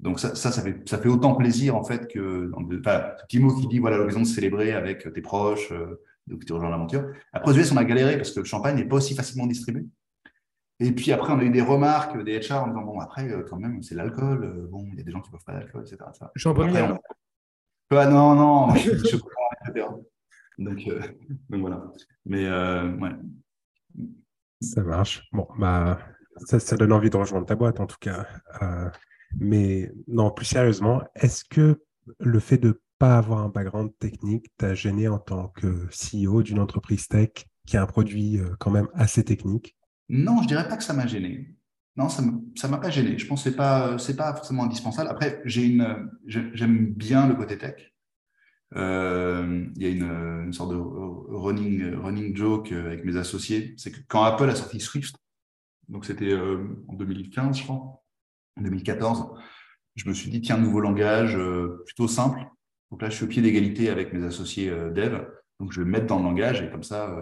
[0.00, 3.38] Donc ça, ça, ça, fait, ça fait autant plaisir en fait que enfin, ce petit
[3.38, 7.06] mot qui dit voilà l'occasion de célébrer avec tes proches, euh, donc tu rejoins l'aventure.
[7.32, 9.84] Après aux US, on a galéré parce que le champagne n'est pas aussi facilement distribué.
[10.80, 13.44] Et puis après, on a eu des remarques des HR en disant bon après euh,
[13.48, 15.52] quand même c'est l'alcool, euh, bon il y a des gens qui ne boivent pas
[15.52, 15.98] d'alcool, etc.
[16.36, 16.98] Champagne.
[17.90, 17.96] On...
[17.96, 19.86] Ah, non non, je, je etc.
[20.58, 21.00] Donc, euh,
[21.50, 21.84] donc voilà.
[22.24, 23.10] Mais ouais.
[24.60, 25.28] Ça marche.
[25.32, 25.98] Bon bah
[26.46, 28.26] ça, ça donne envie de rejoindre ta boîte en tout cas.
[29.38, 31.82] Mais non, plus sérieusement, est-ce que
[32.18, 36.42] le fait de ne pas avoir un background technique t'a gêné en tant que CEO
[36.42, 37.30] d'une entreprise tech
[37.66, 39.76] qui a un produit euh, quand même assez technique?
[40.12, 41.56] Non, je dirais pas que ça m'a gêné.
[41.96, 43.16] Non, ça ne m'a pas gêné.
[43.16, 45.08] Je pense que ce n'est pas, forcément indispensable.
[45.10, 47.92] Après, j'aime bien le côté tech.
[48.76, 53.74] Euh, il y a une, sorte de running, joke avec mes associés.
[53.78, 55.16] C'est que quand Apple a sorti Swift,
[55.88, 56.58] donc c'était euh,
[56.88, 58.02] en 2015, je crois,
[58.56, 59.32] en 2014,
[59.96, 62.46] je me suis dit, tiens, nouveau langage euh, plutôt simple.
[62.90, 65.24] Donc là, je suis au pied d'égalité avec mes associés dev.
[65.58, 67.16] Donc, je vais me mettre dans le langage et comme ça,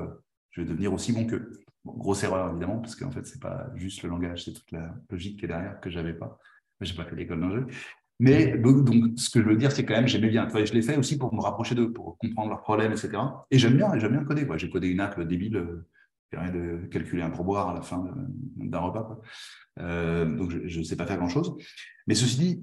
[0.51, 1.53] je vais devenir aussi bon qu'eux.
[1.85, 5.39] Grosse erreur, évidemment, parce qu'en fait, c'est pas juste le langage, c'est toute la logique
[5.39, 6.39] qui est derrière que j'avais pas.
[6.81, 7.67] J'ai pas fait l'école jeu.
[8.19, 10.47] Mais donc, ce que je veux dire, c'est quand même, j'aimais bien.
[10.49, 13.13] je l'ai fait aussi pour me rapprocher d'eux, pour comprendre leurs problèmes, etc.
[13.51, 14.47] Et j'aime bien, j'aime bien coder.
[14.57, 15.65] J'ai codé une app débile
[16.25, 18.05] qui permet de calculer un pourboire à la fin
[18.57, 19.19] d'un repas.
[19.79, 21.57] Euh, donc, je ne sais pas faire grand-chose.
[22.07, 22.63] Mais ceci dit,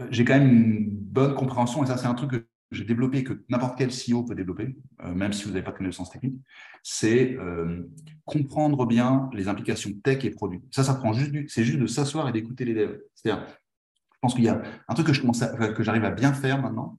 [0.00, 3.24] euh, j'ai quand même une bonne compréhension, et ça, c'est un truc que j'ai développé,
[3.24, 6.40] que n'importe quel CEO peut développer, euh, même si vous n'avez pas de connaissances techniques,
[6.82, 7.88] c'est euh,
[8.24, 10.62] comprendre bien les implications tech et produits.
[10.70, 12.98] Ça, ça prend juste du, c'est juste de s'asseoir et d'écouter les devs.
[13.14, 15.44] C'est-à-dire, je pense qu'il y a un truc que je commence
[15.76, 16.98] que j'arrive à bien faire maintenant,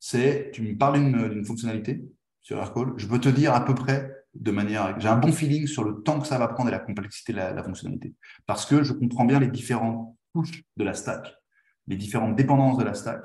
[0.00, 2.04] c'est, tu me parles d'une fonctionnalité
[2.40, 4.98] sur Aircall, je peux te dire à peu près de manière.
[5.00, 7.38] J'ai un bon feeling sur le temps que ça va prendre et la complexité de
[7.38, 8.14] la, fonctionnalité.
[8.46, 11.34] Parce que je comprends bien les différentes couches de la stack,
[11.86, 13.22] les différentes dépendances de la stack,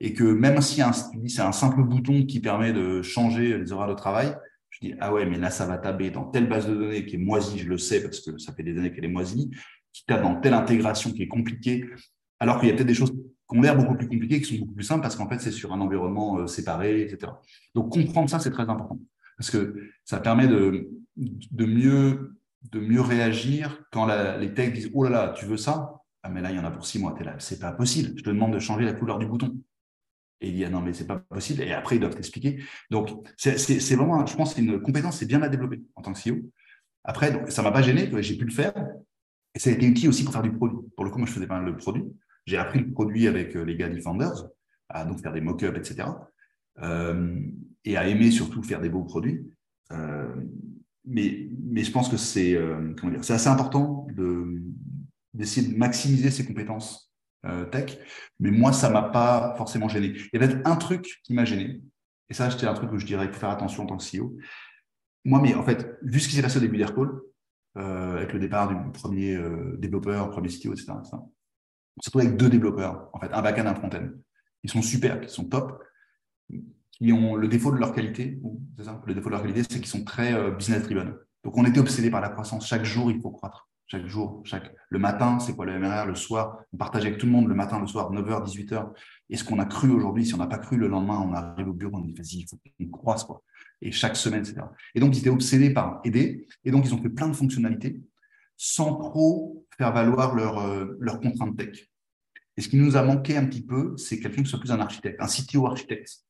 [0.00, 0.82] et que même si
[1.26, 4.34] c'est un simple bouton qui permet de changer les horaires de travail,
[4.70, 7.16] je dis ah ouais, mais là ça va taper dans telle base de données qui
[7.16, 9.50] est moisie, je le sais parce que ça fait des années qu'elle est moisie,
[9.92, 11.84] qui tape dans telle intégration qui est compliquée,
[12.38, 14.60] alors qu'il y a peut-être des choses qui ont l'air beaucoup plus compliquées, qui sont
[14.60, 17.32] beaucoup plus simples parce qu'en fait c'est sur un environnement euh, séparé, etc.
[17.74, 18.98] Donc comprendre ça c'est très important
[19.40, 19.74] parce que
[20.04, 20.90] ça permet de,
[21.58, 24.06] mieux, réagir quand
[24.38, 25.94] les techs disent Oh là là, tu veux ça?
[26.22, 27.16] Ah, mais là, il y en a pour six mois.
[27.18, 28.12] Là, c'est pas possible.
[28.18, 29.58] Je te demande de changer la couleur du bouton.
[30.40, 31.62] Et il dit ah non, mais c'est pas possible.
[31.62, 32.62] Et après, ils doivent t'expliquer.
[32.90, 36.38] Donc, c'est vraiment, je pense, une compétence, c'est bien à développer en tant que CEO.
[37.04, 38.72] Après, donc, ça m'a pas gêné, j'ai pu le faire.
[39.54, 40.78] Et ça a été utile aussi pour faire du produit.
[40.96, 42.04] Pour le coup, moi, je faisais pas le produit.
[42.46, 44.46] J'ai appris le produit avec euh, les gars Defenders,
[44.88, 46.08] à donc faire des mock-ups, etc.
[46.82, 47.38] Euh,
[47.84, 49.44] et à aimer surtout faire des beaux produits.
[49.92, 50.34] Euh,
[51.04, 52.56] mais, mais je pense que c'est
[53.28, 54.62] assez important de,
[55.34, 57.09] d'essayer de maximiser ses compétences
[57.70, 57.98] tech.
[58.38, 60.14] Mais moi, ça m'a pas forcément gêné.
[60.32, 61.80] Il y avait un truc qui m'a gêné.
[62.28, 64.04] Et ça, c'était un truc où je dirais qu'il faut faire attention en tant que
[64.04, 64.36] CEO.
[65.24, 67.10] Moi, mais en fait, vu ce qui s'est passé au début d'Aircall,
[67.76, 71.16] euh, avec le départ du premier euh, développeur, premier CTO, etc., etc.,
[72.02, 74.08] surtout avec deux développeurs, en fait, un back-end, un front-end.
[74.62, 75.82] Ils sont super, ils sont top
[76.90, 78.40] qui ont le défaut de leur qualité.
[78.82, 81.14] Ça, le défaut de leur qualité, c'est qu'ils sont très euh, business driven.
[81.44, 82.66] Donc, on était obsédé par la croissance.
[82.66, 83.68] Chaque jour, il faut croître.
[83.90, 87.26] Chaque jour, chaque le matin, c'est quoi le MRR Le soir, on partage avec tout
[87.26, 88.92] le monde le matin, le soir, 9h, 18h.
[89.30, 91.72] Est-ce qu'on a cru aujourd'hui Si on n'a pas cru le lendemain, on arrive au
[91.72, 93.42] bureau, on dit vas-y, il faut qu'on croisse quoi.
[93.80, 94.62] Et chaque semaine, etc.
[94.94, 96.46] Et donc, ils étaient obsédés par aider.
[96.64, 98.00] Et donc, ils ont fait plein de fonctionnalités
[98.56, 101.90] sans trop faire valoir leurs euh, leur contraintes tech.
[102.56, 104.80] Et ce qui nous a manqué un petit peu, c'est quelqu'un qui soit plus un
[104.80, 106.24] architecte, un CTO architecte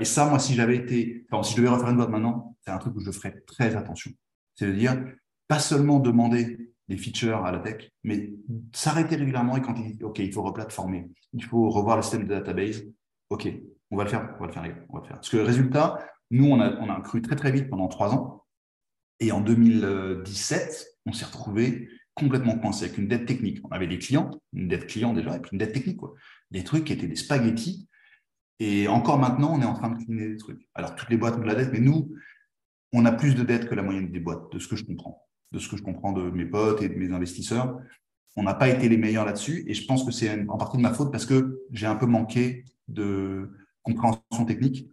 [0.00, 2.70] et ça, moi, si j'avais été, enfin, si je devais refaire une boîte maintenant, c'est
[2.70, 4.12] un truc où je ferais très attention.
[4.54, 5.04] C'est de dire,
[5.48, 8.32] pas seulement demander des features à la tech, mais
[8.72, 12.24] s'arrêter régulièrement et quand il dit, OK, il faut replatformer, il faut revoir le système
[12.24, 12.84] de database,
[13.30, 13.48] OK,
[13.90, 15.16] on va le faire, on va le faire, on va le faire.
[15.16, 15.98] Parce que résultat,
[16.30, 18.44] nous, on a, on a cru très, très vite pendant trois ans.
[19.20, 23.60] Et en 2017, on s'est retrouvé complètement coincé avec une dette technique.
[23.64, 26.14] On avait des clients, une dette client déjà, et puis une dette technique, quoi.
[26.50, 27.88] Des trucs qui étaient des spaghettis.
[28.58, 30.66] Et encore maintenant, on est en train de cleaner des trucs.
[30.74, 32.14] Alors, toutes les boîtes ont de la dette, mais nous,
[32.92, 35.25] on a plus de dettes que la moyenne des boîtes, de ce que je comprends.
[35.56, 37.78] De ce que je comprends de mes potes et de mes investisseurs.
[38.36, 39.64] On n'a pas été les meilleurs là-dessus.
[39.66, 42.04] Et je pense que c'est en partie de ma faute parce que j'ai un peu
[42.04, 43.50] manqué de
[43.82, 44.86] compréhension technique.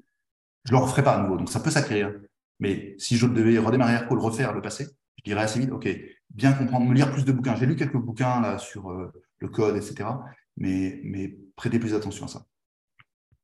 [0.64, 1.36] Je ne le referai pas à nouveau.
[1.36, 2.14] Donc, ça peut s'acquérir.
[2.62, 4.88] Mais si je devais redémarrer Airco, le refaire, le passé,
[5.18, 5.90] je dirais assez vite, OK,
[6.30, 7.58] bien comprendre, me lire plus de bouquins.
[7.58, 10.10] J'ai lu quelques bouquins là sur euh, le code, etc.
[10.56, 12.46] Mais, mais prêtez plus attention à ça.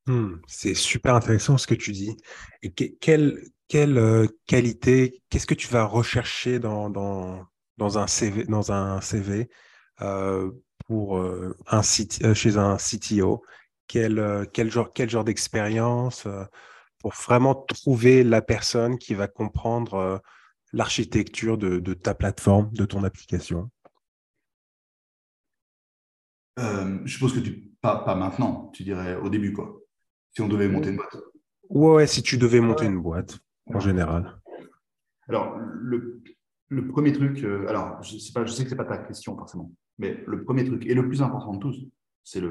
[0.08, 2.16] Hmm, c'est super intéressant ce que tu dis.
[2.64, 7.46] Et quelle, quelle euh, qualité, qu'est-ce que tu vas rechercher dans, dans,
[7.78, 9.50] dans un CV, dans un CV
[10.02, 10.52] euh,
[10.86, 11.24] pour
[11.68, 13.44] un site, chez un CTO
[13.88, 16.28] quel, quel genre, quel genre d'expérience
[17.00, 20.22] pour vraiment trouver la personne qui va comprendre
[20.74, 23.70] l'architecture de, ta plateforme, de ton application?
[26.60, 29.80] Euh, Je suppose que tu pas, pas maintenant, tu dirais au début, quoi.
[30.36, 31.18] Si on devait monter une boîte.
[31.70, 33.40] Ouais, si tu devais monter une boîte,
[33.74, 34.40] en général.
[35.28, 36.22] Alors, le,
[36.70, 38.98] le premier truc, euh, alors, je, sais pas, je sais que ce n'est pas ta
[38.98, 41.88] question forcément, mais le premier truc, et le plus important de tous,
[42.24, 42.42] c'est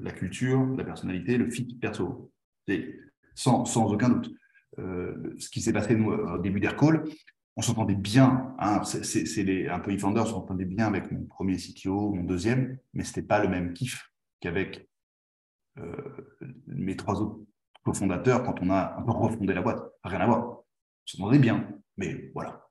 [0.00, 2.30] la culture, la personnalité, le fit perso.
[3.34, 4.30] Sans, sans aucun doute.
[4.78, 7.04] Euh, ce qui s'est passé nous, au début d'Aircall,
[7.56, 8.54] on s'entendait bien.
[8.58, 13.04] Hein, c'est un peu eFounder, on s'entendait bien avec mon premier CTO, mon deuxième, mais
[13.04, 14.10] ce n'était pas le même kiff
[14.40, 14.88] qu'avec
[15.78, 17.40] euh, mes trois autres
[17.84, 19.82] cofondateurs quand on a un peu refondé la boîte.
[20.04, 20.63] Rien à voir.
[21.06, 22.68] On s'entendait bien, mais voilà.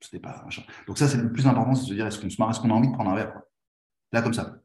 [0.00, 0.44] C'était pas
[0.86, 2.60] Donc ça, c'est le plus important, c'est de se dire est-ce qu'on se marre, est-ce
[2.60, 3.40] qu'on a envie de prendre un verre
[4.12, 4.56] Là, comme ça.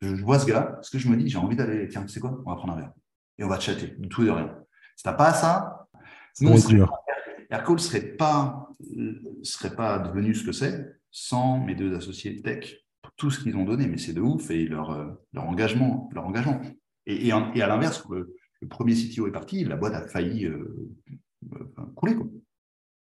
[0.00, 2.20] Je, vois ce gars, ce que je me dis, j'ai envie d'aller, tiens, tu sais
[2.20, 2.92] quoi On va prendre un verre.
[3.38, 4.56] Et on va chatter, de tout et de rien.
[4.96, 5.88] Si n'as pas ça,
[6.34, 6.54] sinon,
[7.50, 8.68] Aircall ne serait pas,
[9.42, 13.56] serait pas devenu ce que c'est sans mes deux associés tech, pour tout ce qu'ils
[13.56, 16.10] ont donné, mais c'est de ouf, et leur, euh, leur engagement.
[16.12, 16.60] Leur engagement.
[17.06, 18.36] Et, et, à l'inverse, le,
[18.68, 20.90] premier CTO est parti, la boîte a failli euh,
[21.52, 22.16] euh, couler.
[22.16, 22.26] Quoi.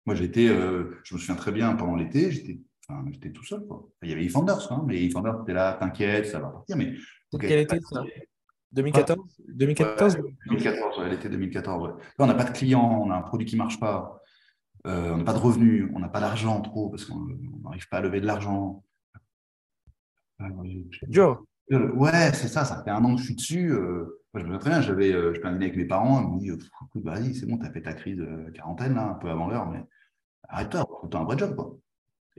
[0.07, 3.67] Moi, j'étais, je me souviens très bien, pendant l'été, j'étais enfin, tout seul.
[3.67, 3.89] Quoi.
[4.03, 6.77] Il y avait eFounders, hein, mais eFounders était là, t'inquiète, ça va partir.
[6.77, 6.95] Mais,
[7.41, 8.03] Quel été ça
[8.73, 11.89] 2014 2014 2014, l'été 2014.
[11.89, 14.19] Là, on n'a pas de clients, on a un produit qui ne marche pas.
[14.87, 17.27] Euh, on n'a pas de revenus, on n'a pas d'argent trop parce qu'on
[17.63, 18.83] n'arrive pas à lever de l'argent.
[21.07, 21.45] Dur.
[21.71, 23.73] Ouais, c'est ça, ça fait un an que je suis dessus.
[23.73, 26.29] Euh, moi, je me souviens très bien, j'avais, euh, je peux avec mes parents, ils
[26.29, 26.51] m'ont dit
[26.95, 29.67] vas-y, c'est bon, tu as fait ta crise de quarantaine, là, un peu avant l'heure,
[29.67, 29.85] mais
[30.49, 31.55] arrête-toi, tu un vrai job.
[31.55, 31.77] Quoi.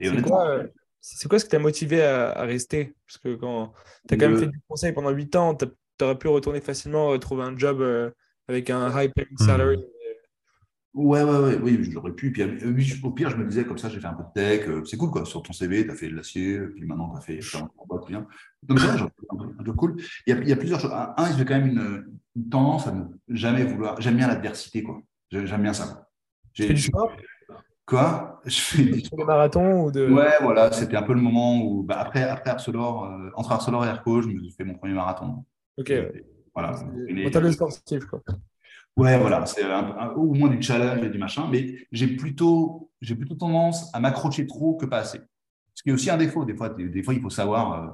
[0.00, 0.62] c'est, quoi,
[1.00, 2.94] c'est quoi ce qui t'a motivé à, rester?
[3.06, 3.72] Parce que quand
[4.08, 5.66] tu as quand même fait du conseil pendant 8 ans, tu
[6.02, 7.80] aurais pu retourner facilement, trouver un job
[8.48, 9.78] avec un high paying salary.
[9.78, 9.93] Hmm.
[10.94, 12.30] Ouais, ouais, ouais, oui, j'aurais pu.
[12.30, 14.68] Puis, euh, au pire, je me disais, comme ça, j'ai fait un peu de tech.
[14.68, 15.24] Euh, c'est cool, quoi.
[15.24, 18.06] Sur ton CV, tu as fait de l'acier, puis maintenant, tu as fait un peu
[18.06, 18.26] bien.
[18.62, 19.96] Donc, c'est un peu cool.
[20.26, 20.92] Il y, a, il y a plusieurs choses.
[20.92, 24.00] Un, j'ai quand même une, tendance à ne jamais vouloir.
[24.00, 25.02] J'aime bien l'adversité, quoi.
[25.32, 26.08] J'aime bien ça.
[26.52, 27.10] Tu fais du sport?
[27.86, 28.40] Quoi?
[28.46, 30.08] Je fais des marathons ou de...
[30.08, 33.84] Ouais, voilà, c'était un peu le moment où, bah, après, après Arcelor, euh, entre Arcelor
[33.84, 35.44] et Airco, je me suis fait mon premier marathon.
[35.76, 35.92] Ok.
[36.54, 36.78] voilà.
[37.10, 38.22] Mental sportif, quoi.
[38.96, 39.64] Ouais, voilà, c'est
[40.14, 44.46] au moins du challenge et du machin, mais j'ai plutôt, j'ai plutôt tendance à m'accrocher
[44.46, 45.20] trop que pas assez.
[45.74, 46.44] Ce qui est aussi un défaut.
[46.44, 47.90] Des fois, des, fois il faut savoir, euh,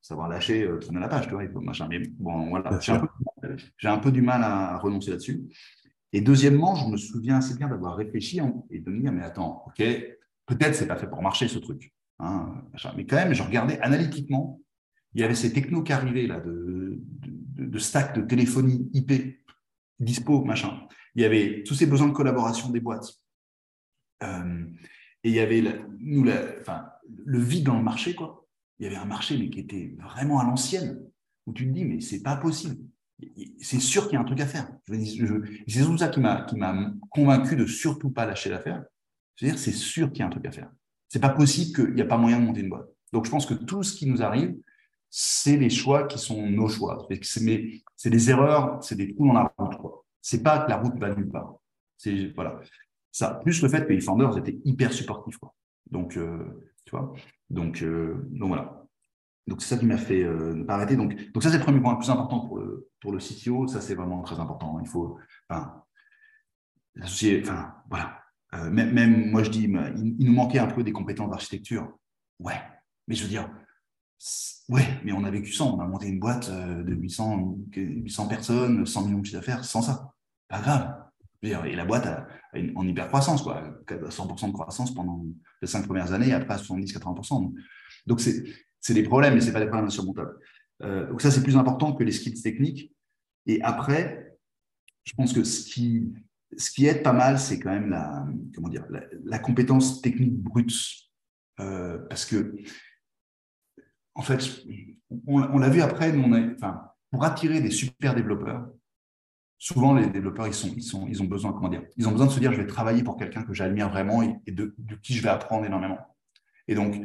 [0.00, 1.86] savoir lâcher, euh, tourner la page, tu vois, il faut machin.
[1.90, 5.42] Mais bon, voilà, j'ai un, peu du mal à renoncer là-dessus.
[6.14, 9.64] Et deuxièmement, je me souviens assez bien d'avoir réfléchi et de me dire, mais attends,
[9.66, 9.84] ok,
[10.46, 11.92] peut-être c'est pas fait pour marcher ce truc.
[12.18, 12.64] Hein,
[12.96, 14.58] mais quand même, je regardais analytiquement,
[15.12, 19.40] il y avait ces technos qui arrivaient là, de, de, de stack de téléphonie IP
[20.00, 20.88] dispo, machin.
[21.14, 23.12] Il y avait tous ces besoins de collaboration des boîtes.
[24.22, 24.64] Euh,
[25.22, 25.62] et il y avait
[25.98, 26.28] nous,
[26.60, 26.86] enfin,
[27.24, 28.46] le vide dans le marché, quoi.
[28.78, 31.02] Il y avait un marché, mais qui était vraiment à l'ancienne,
[31.46, 32.76] où tu te dis, mais c'est pas possible.
[33.60, 34.70] C'est sûr qu'il y a un truc à faire.
[34.88, 36.46] C'est tout ça qui m'a
[37.10, 38.82] convaincu de surtout pas lâcher l'affaire.
[39.36, 40.70] C'est-à-dire, c'est sûr qu'il y a un truc à faire.
[41.08, 42.88] C'est pas possible qu'il n'y a pas moyen de monter une boîte.
[43.12, 44.54] Donc, je pense que tout ce qui nous arrive,
[45.10, 47.06] c'est les choix qui sont nos choix.
[47.22, 49.76] C'est des erreurs, c'est des trous dans la route.
[50.22, 51.56] C'est pas que la route va nulle part.
[52.34, 52.60] Voilà.
[53.10, 55.36] Ça, plus le fait que les founders étaient hyper supportifs.
[55.38, 55.52] Quoi.
[55.90, 57.12] Donc, euh, tu vois.
[57.50, 58.86] Donc, euh, donc voilà.
[59.48, 60.94] Donc c'est ça qui m'a fait euh, ne pas arrêter.
[60.94, 63.66] Donc, donc ça c'est le premier point le plus important pour le pour le CTO.
[63.66, 64.78] Ça c'est vraiment très important.
[64.80, 65.18] Il faut.
[65.48, 65.82] Enfin,
[67.02, 68.16] enfin, voilà.
[68.70, 71.96] Même, moi, je dis, il, nous manquait un peu des compétences d'architecture.
[72.40, 72.60] Ouais,
[73.06, 73.48] mais je veux dire,
[74.68, 75.64] ouais, mais on a vécu ça.
[75.64, 79.82] On a monté une boîte de 800, 800 personnes, 100 millions de chiffre d'affaires sans
[79.82, 80.12] ça.
[80.48, 80.94] Pas grave.
[81.42, 82.06] Et la boîte
[82.74, 85.24] en hyper croissance, quoi, 100% de croissance pendant
[85.62, 87.54] les cinq premières années, après 70-80%.
[88.06, 90.36] Donc, c'est des problèmes, mais ce pas des problèmes insurmontables.
[90.82, 92.92] Euh, donc, ça, c'est plus important que les skills techniques.
[93.46, 94.36] Et après,
[95.04, 96.12] je pense que ce qui,
[96.56, 98.84] ce qui aide pas mal, c'est quand même la, comment dire,
[99.24, 100.72] la, compétence technique brute.
[101.60, 102.56] Euh, parce que,
[104.20, 104.66] en fait,
[105.26, 106.12] on, l'a vu après,
[107.10, 108.68] pour attirer des super développeurs,
[109.56, 112.38] souvent les développeurs ils sont, ils ont besoin comment dire, ils ont besoin de se
[112.38, 115.64] dire je vais travailler pour quelqu'un que j'admire vraiment et, de, qui je vais apprendre
[115.64, 115.96] énormément.
[116.68, 117.00] Et donc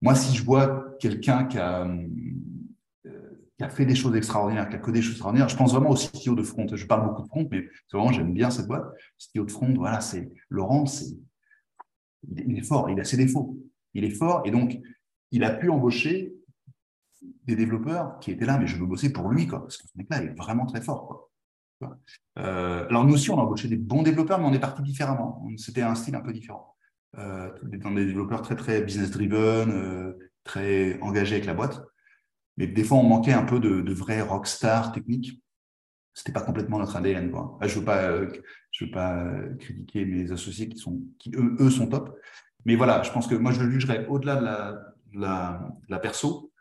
[0.00, 2.08] moi si je vois quelqu'un qui a, euh,
[3.58, 5.90] qui a fait des choses extraordinaires, qui a codé des choses extraordinaires, je pense vraiment
[5.90, 6.68] au CTO de front.
[6.72, 8.86] Je parle beaucoup de front, mais vraiment j'aime bien cette boîte.
[9.18, 11.16] CTO de front, voilà, c'est Laurent, c'est
[12.46, 13.58] il est fort, il a ses défauts,
[13.92, 14.78] il est fort et donc
[15.32, 16.33] il a pu embaucher
[17.46, 19.92] des développeurs qui étaient là, mais je veux bosser pour lui, quoi, parce que ce
[19.96, 21.06] mec-là est vraiment très fort.
[21.06, 21.30] Quoi.
[22.38, 25.46] Euh, alors nous aussi, on a embauché des bons développeurs, mais on est parti différemment.
[25.56, 26.74] C'était un style un peu différent.
[27.18, 30.12] Euh, dans des développeurs très très business driven, euh,
[30.42, 31.80] très engagés avec la boîte.
[32.56, 35.42] Mais des fois, on manquait un peu de, de vrais rockstar techniques.
[36.12, 37.30] C'était pas complètement notre ADN.
[37.30, 37.58] Quoi.
[37.62, 38.20] je veux pas,
[38.70, 39.26] je veux pas
[39.58, 42.16] critiquer mes associés qui sont, qui eux, sont top.
[42.64, 44.80] Mais voilà, je pense que moi, je le jugerais au-delà de la,
[45.14, 46.52] la, la, perso,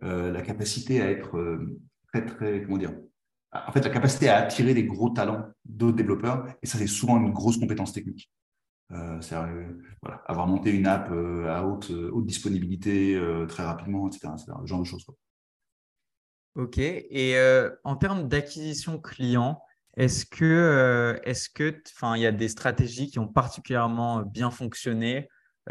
[0.00, 1.58] la capacité à être
[2.12, 2.92] très très, comment dire,
[3.52, 7.18] en fait, la capacité à attirer des gros talents d'autres développeurs, et ça, c'est souvent
[7.18, 8.30] une grosse compétence technique.
[8.92, 9.64] Euh, euh,
[10.02, 14.66] voilà, avoir monté une app euh, à haute, haute disponibilité très rapidement, etc., etc., ce
[14.66, 15.06] genre de choses.
[16.56, 16.78] Ok.
[16.78, 17.36] Et
[17.84, 19.60] en termes d'acquisition client,
[19.96, 21.20] est-ce que,
[22.16, 25.28] il y a des stratégies qui ont particulièrement bien fonctionné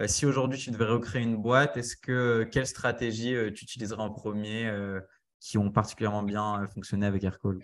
[0.08, 4.72] Si aujourd'hui tu devais recréer une boîte, est-ce que quelle stratégie tu utiliserais en premier
[5.44, 7.60] qui ont particulièrement bien euh, fonctionné avec Aircall?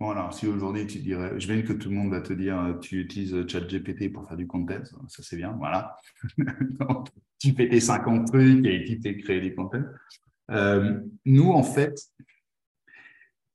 [0.00, 2.78] Voilà, si aujourd'hui tu dirais, je vais que tout le monde va te dire, euh,
[2.78, 5.94] tu utilises euh, ChatGPT pour faire du content, ça c'est bien, voilà.
[7.38, 9.84] tu fais tes 50 trucs et tu t'es créé des contents.
[11.24, 12.00] nous, en fait,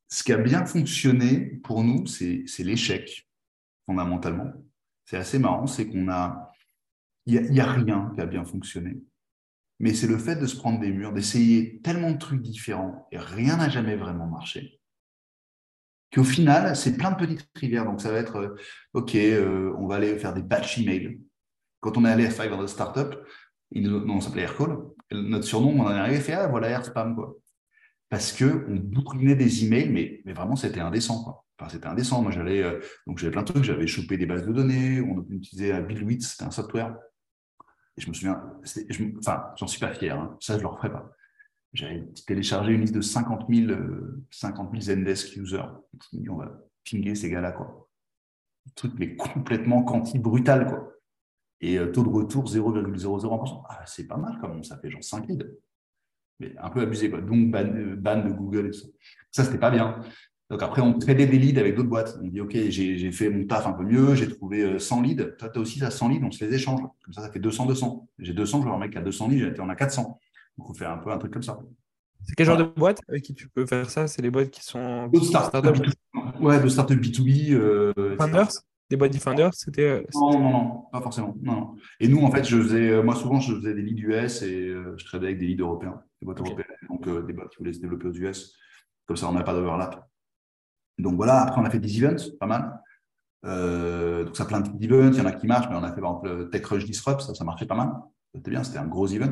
[0.07, 3.27] ce qui a bien fonctionné pour nous, c'est l'échec,
[3.87, 4.53] fondamentalement.
[5.03, 6.46] C'est assez marrant, c'est qu'on a,
[7.27, 8.97] il n'y a, rien qui a bien fonctionné
[9.79, 13.17] mais c'est le fait de se prendre des murs, d'essayer tellement de trucs différents et
[13.17, 14.79] rien n'a jamais vraiment marché.
[16.13, 17.85] Qu'au final, c'est plein de petites rivières.
[17.85, 18.55] Donc, ça va être euh,
[18.93, 21.19] OK, euh, on va aller faire des batch emails.
[21.81, 23.13] Quand on est allé à 500 Startup,
[23.75, 24.77] non, on s'appelait Aircall.
[25.11, 27.35] Notre surnom, on en est arrivé, fait Ah, voilà Air Spam, quoi.
[28.09, 31.43] Parce qu'on bourrinait des emails, mais, mais vraiment, c'était indécent.
[31.59, 32.21] Enfin, c'était indécent.
[32.21, 33.65] Moi, j'allais, euh, donc j'avais plein de trucs.
[33.65, 35.01] J'avais chopé des bases de données.
[35.01, 36.95] On utilisait Billwitz, c'était un software.
[37.97, 40.37] Et je me souviens, je, enfin, j'en suis pas fier, hein.
[40.39, 41.11] ça je le referai pas.
[41.73, 43.79] J'avais téléchargé une liste de 50 000,
[44.31, 45.63] 50 000 Zendesk users.
[46.29, 46.51] on va
[46.89, 47.89] pinguer ces gars-là, quoi.
[48.67, 50.93] Un truc mais complètement quanti brutal, quoi.
[51.59, 53.63] Et euh, taux de retour 0,00%.
[53.67, 55.45] Ah, c'est pas mal même, ça fait genre 5 leads.
[56.39, 57.19] Mais un peu abusé, quoi.
[57.19, 57.65] Donc, ban,
[57.97, 58.87] ban de Google et tout ça.
[59.31, 59.99] Ça, c'était pas bien.
[60.49, 62.17] Donc après, on tradait des leads avec d'autres boîtes.
[62.21, 65.37] On dit, OK, j'ai fait mon taf un peu mieux, j'ai trouvé 100 euh, leads.
[65.37, 66.79] Toi, tu as aussi ça 100 leads, on se les échange.
[67.03, 68.07] Comme ça, ça fait 200, 200.
[68.19, 70.19] J'ai 200, je vois un mec qui a 200 leads, on a 400.
[70.57, 71.59] Donc, on fait un peu un truc comme ça.
[72.23, 74.07] C'est quel genre de boîte avec qui tu peux faire ça?
[74.07, 75.07] C'est les boîtes qui sont.
[75.07, 75.81] D'autres startups.
[76.39, 77.53] ouais, de startups B2B.
[77.53, 77.93] Euh,
[78.89, 79.81] Des boîtes Defenders C'était.
[79.81, 81.35] Euh, non, non, non, pas forcément.
[81.41, 84.73] Non, Et nous, en fait, je faisais, moi, souvent, je faisais des leads US et
[84.95, 86.77] je tradais avec des leads européens, des boîtes européennes.
[86.89, 88.55] Donc, des boîtes qui voulaient se développer aux US.
[89.05, 90.07] Comme ça, on n'a pas d'overlap.
[90.97, 92.81] Donc voilà, après on a fait des events, pas mal.
[93.45, 96.01] Euh, donc ça plein d'events, il y en a qui marchent, mais on a fait
[96.01, 97.91] par exemple TechRush Disrupt, ça, ça marchait pas mal.
[98.33, 99.31] C'était bien, c'était un gros event.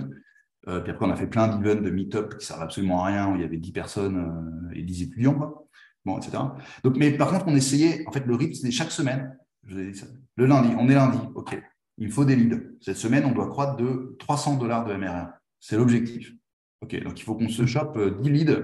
[0.68, 3.32] Euh, puis après, on a fait plein d'events de meet-up qui servent absolument à rien,
[3.32, 5.68] où il y avait 10 personnes euh, et 10 étudiants, quoi.
[6.05, 6.38] Bon, etc.
[6.84, 9.80] Donc, mais par contre, on essayait, en fait, le rythme, c'était chaque semaine, je vous
[9.80, 10.05] ai dit ça,
[10.36, 11.59] le lundi, on est lundi, OK,
[11.97, 12.61] il faut des leads.
[12.82, 15.30] Cette semaine, on doit croître de 300 dollars de MRR.
[15.59, 16.34] C'est l'objectif.
[16.82, 18.61] OK, donc il faut qu'on se chope 10 leads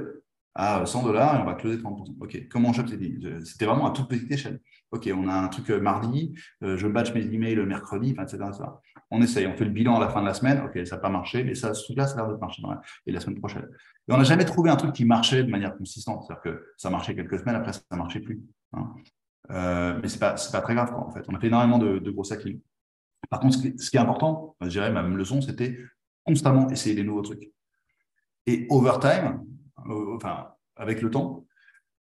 [0.53, 2.17] à 100 dollars et on va closer 30%.
[2.19, 4.59] OK, comment on leads C'était vraiment à toute petite échelle.
[4.91, 8.39] OK, on a un truc euh, mardi, euh, je batch mes emails le mercredi, etc.,
[9.09, 10.61] On essaye, on fait le bilan à la fin de la semaine.
[10.65, 12.61] OK, ça n'a pas marché, mais ça, ce truc-là, ça a l'air de marcher
[13.05, 13.67] et la semaine prochaine.
[14.07, 16.23] Et on n'a jamais trouvé un truc qui marchait de manière consistante.
[16.23, 18.41] C'est-à-dire que ça marchait quelques semaines, après, ça ne marchait plus.
[18.73, 18.93] Hein.
[19.51, 21.23] Euh, mais ce n'est pas, pas très grave, quoi, en fait.
[21.29, 22.45] On a fait énormément de, gros sacs
[23.29, 25.77] Par contre, ce qui, est, important, je dirais, ma même leçon, c'était
[26.25, 27.49] constamment essayer des nouveaux trucs.
[28.45, 29.45] Et overtime,
[30.15, 31.45] enfin, avec le temps,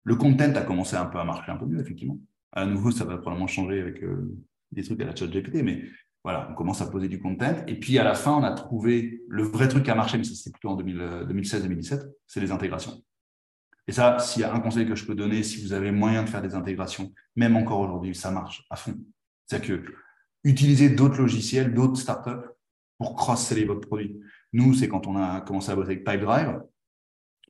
[0.03, 2.17] le content a commencé un peu à marcher un peu mieux, effectivement.
[2.51, 4.03] À nouveau, ça va probablement changer avec
[4.71, 5.83] des trucs à la chat GPT, mais
[6.23, 7.63] voilà, on commence à poser du content.
[7.67, 10.23] Et puis à la fin, on a trouvé le vrai truc qui a marché, mais
[10.23, 13.03] ça c'était plutôt en 2016-2017, c'est les intégrations.
[13.87, 16.23] Et ça, s'il y a un conseil que je peux donner, si vous avez moyen
[16.23, 18.95] de faire des intégrations, même encore aujourd'hui, ça marche à fond.
[19.47, 19.91] C'est-à-dire que
[20.43, 22.47] utiliser d'autres logiciels, d'autres startups
[22.97, 24.19] pour cross-seller votre produit.
[24.53, 26.61] Nous, c'est quand on a commencé à bosser avec Pipedrive,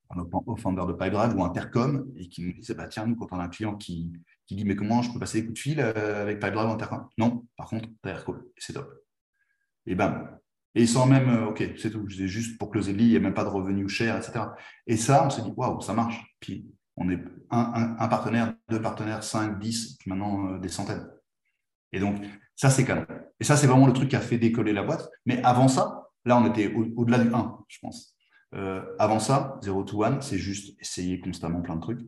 [0.09, 3.39] un founder de Pipedrive ou Intercom, et qui nous disait, bah, tiens, nous, quand on
[3.39, 4.11] a un client qui,
[4.47, 6.73] qui dit, mais comment je peux passer des coups de fil euh, avec Pipedrive ou
[6.73, 7.07] Intercom?
[7.17, 8.91] Non, par contre, Aircall, c'est top.
[9.85, 10.39] Et bam,
[10.75, 13.17] et sans même, euh, OK, c'est tout, c'est juste pour closer le lit, il n'y
[13.17, 14.45] a même pas de revenus chers, etc.
[14.87, 16.35] Et ça, on s'est dit, waouh, ça marche.
[16.39, 21.07] Puis on est un, partenaire, deux partenaires, cinq, dix, puis maintenant euh, des centaines.
[21.91, 22.21] Et donc,
[22.55, 23.05] ça, c'est canon.
[23.39, 25.09] Et ça, c'est vraiment le truc qui a fait décoller la boîte.
[25.25, 28.15] Mais avant ça, là, on était au-delà du 1, je pense.
[28.55, 32.01] Euh, avant ça, 0 to 1, c'est juste essayer constamment plein de trucs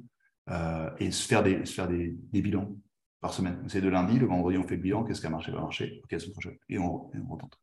[1.00, 2.76] et se faire des, se faire des, bilans
[3.22, 3.64] par semaine.
[3.68, 6.02] C'est de lundi, le vendredi, on fait le bilan, qu'est-ce qui a marché, va marcher,
[6.04, 6.58] OK, c'est prochaine.
[6.68, 7.58] Et on, et on retente.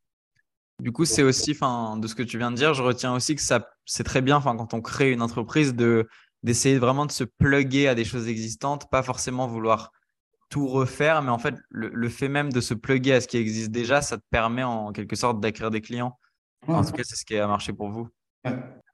[0.80, 3.42] Du coup, c'est aussi, de ce que tu viens de dire, je retiens aussi que
[3.42, 6.08] ça, c'est très bien, quand on crée une entreprise, de
[6.44, 9.90] d'essayer vraiment de se plugger à des choses existantes, pas forcément vouloir
[10.50, 13.70] tout refaire, mais en fait, le, fait même de se plugger à ce qui existe
[13.70, 16.18] déjà, ça te permet en quelque sorte d'acquérir des clients.
[16.66, 18.08] En tout cas, c'est ce qui a marché pour vous.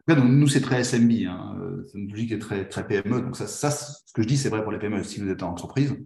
[0.09, 1.57] Nous, c'est très SMB, hein.
[1.86, 3.22] c'est une logique qui est très, très PME.
[3.22, 5.03] Donc, ça, ce que je dis, c'est vrai pour les PME.
[5.03, 5.97] Si vous êtes en entreprise,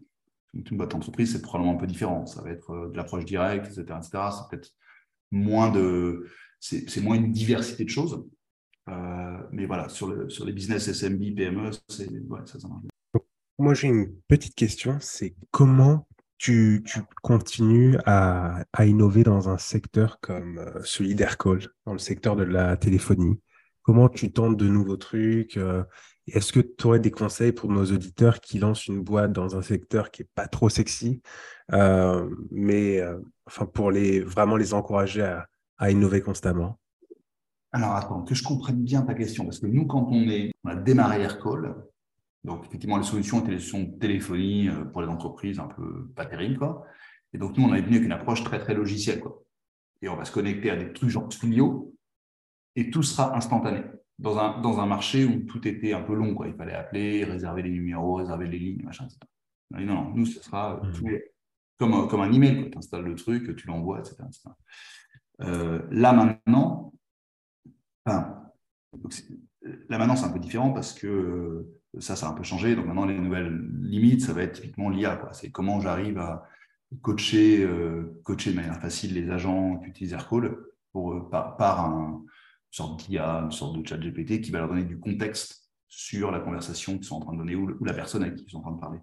[0.55, 2.27] une boîte d'entreprise, c'est probablement un peu différent.
[2.27, 3.83] Ça va être euh, de l'approche directe, etc.
[3.99, 4.11] etc.
[4.33, 4.71] C'est peut-être
[5.31, 6.27] moins de,
[6.61, 8.25] c'est moins une diversité de choses.
[8.89, 12.85] Euh, mais voilà, sur, le, sur les business SMB, PME, ça, ça marche.
[13.59, 16.07] Moi, j'ai une petite question, c'est comment
[16.39, 16.85] tu,
[17.23, 22.77] continues à, innover dans un secteur comme euh, celui d'Aircall, dans le secteur de la
[22.77, 23.41] téléphonie.
[23.83, 25.83] Comment tu tentes de nouveaux trucs euh,
[26.27, 29.63] Est-ce que tu aurais des conseils pour nos auditeurs qui lancent une boîte dans un
[29.63, 31.23] secteur qui n'est pas trop sexy,
[32.51, 33.03] mais
[33.47, 36.79] enfin pour les vraiment les encourager à, à innover constamment?
[37.73, 40.71] Alors attends, que je comprenne bien ta question, parce que nous, quand on, est, on
[40.71, 41.75] a démarré Aircall,
[42.45, 46.09] donc effectivement, les solutions étaient les solutions de téléphonie euh, pour les entreprises un peu
[46.15, 46.85] pas terribles, quoi.
[47.33, 49.43] Et donc nous, on est venu avec une approche très très logicielle, quoi.
[50.01, 51.95] Et on va se connecter à des trucs genre Twilio,
[52.77, 53.83] et tout sera instantané.
[54.19, 56.49] Dans un, dans un marché où tout était un peu long, quoi.
[56.49, 59.21] Il fallait appeler, réserver les numéros, réserver les lignes, machin, etc.
[59.71, 60.93] Non, non, nous, ce sera euh, mmh.
[60.93, 61.07] tout,
[61.79, 62.71] comme, comme un email.
[62.71, 64.17] Tu installes le truc, tu l'envoies, etc.
[65.41, 66.93] Euh, là maintenant,
[68.05, 68.43] enfin,
[69.89, 72.77] là maintenant c'est un peu différent parce que euh, ça, ça a un peu changé.
[72.77, 75.21] Donc maintenant, les nouvelles limites, ça va être typiquement l'IA.
[75.33, 76.47] C'est comment j'arrive à
[77.03, 80.57] coacher, euh, coacher de manière facile les agents qui utilisent Aircall
[80.93, 82.29] pour, par, un, une
[82.71, 86.41] sorte d'IA, une sorte de chat GPT qui va leur donner du contexte sur la
[86.41, 88.63] conversation qu'ils sont en train de donner ou, la personne avec qui ils sont en
[88.63, 89.01] train de parler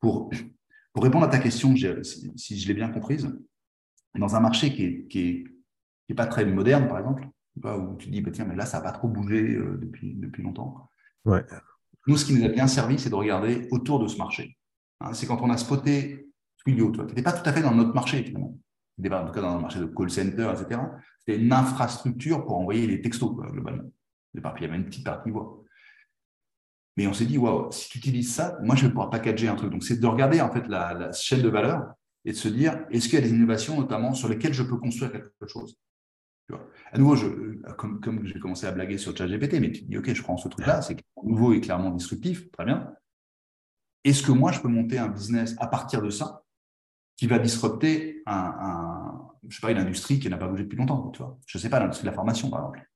[0.00, 0.30] pour,
[0.92, 3.28] pour répondre à ta question, si, je l'ai bien comprise,
[4.14, 5.44] dans un marché qui n'est qui
[6.08, 7.28] est, pas très moderne, par exemple,
[7.64, 10.42] où tu dis, bah, tiens, mais là, ça n'a pas trop bougé euh, depuis, depuis
[10.42, 10.90] longtemps.
[11.24, 11.44] Ouais.
[12.06, 14.56] Nous, ce qui nous a bien servi, c'est de regarder autour de ce marché.
[15.00, 16.28] Hein, c'est quand on a spoté
[16.58, 18.58] Twilio, tu n'étais pas tout à fait dans notre marché, finalement.
[18.96, 20.80] Tu n'étais pas en tout cas dans le marché de call center, etc.
[21.18, 23.90] C'était une infrastructure pour envoyer les textos, globalement.
[24.34, 25.62] Il y avait une petite partie voix.
[26.96, 29.54] Mais on s'est dit, waouh, si tu utilises ça, moi, je vais pouvoir packager un
[29.54, 29.70] truc.
[29.70, 31.92] Donc, c'est de regarder en fait la, chaîne de valeur
[32.24, 34.76] et de se dire, est-ce qu'il y a des innovations notamment sur lesquelles je peux
[34.76, 35.78] construire quelque chose?
[36.48, 36.66] Tu vois.
[36.92, 37.26] À nouveau, je,
[37.76, 40.48] comme, comme j'ai commencé à blaguer sur ChatGPT, mais tu dis, OK, je prends ce
[40.48, 42.90] truc-là, c'est nouveau et clairement disruptif, très bien.
[44.04, 46.42] Est-ce que moi, je peux monter un business à partir de ça
[47.16, 51.10] qui va disrupter un, je sais pas, une industrie qui n'a pas bougé depuis longtemps
[51.10, 51.38] tu vois?
[51.46, 52.90] Je ne sais pas, l'industrie de la formation, par exemple.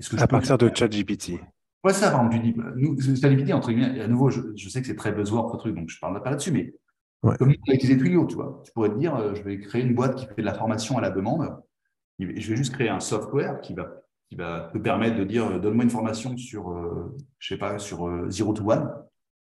[0.00, 1.40] Est-ce que à partir de ChatGPT.
[1.84, 4.80] Ouais, ça, par exemple, tu dis, nous, stabilité, entre guillemets, à nouveau, je, je, sais
[4.80, 6.74] que c'est très buzzword, ce truc, donc je ne parle pas là-dessus, mais
[7.22, 9.82] comme on a utilisé Twilio, tu vois, tu pourrais te dire, euh, je vais créer
[9.82, 11.56] une boîte qui fait de la formation à la demande,
[12.18, 15.58] je vais juste créer un software qui va, qui va te permettre de dire, euh,
[15.58, 18.90] donne-moi une formation sur, euh, je sais pas, sur Zero to One,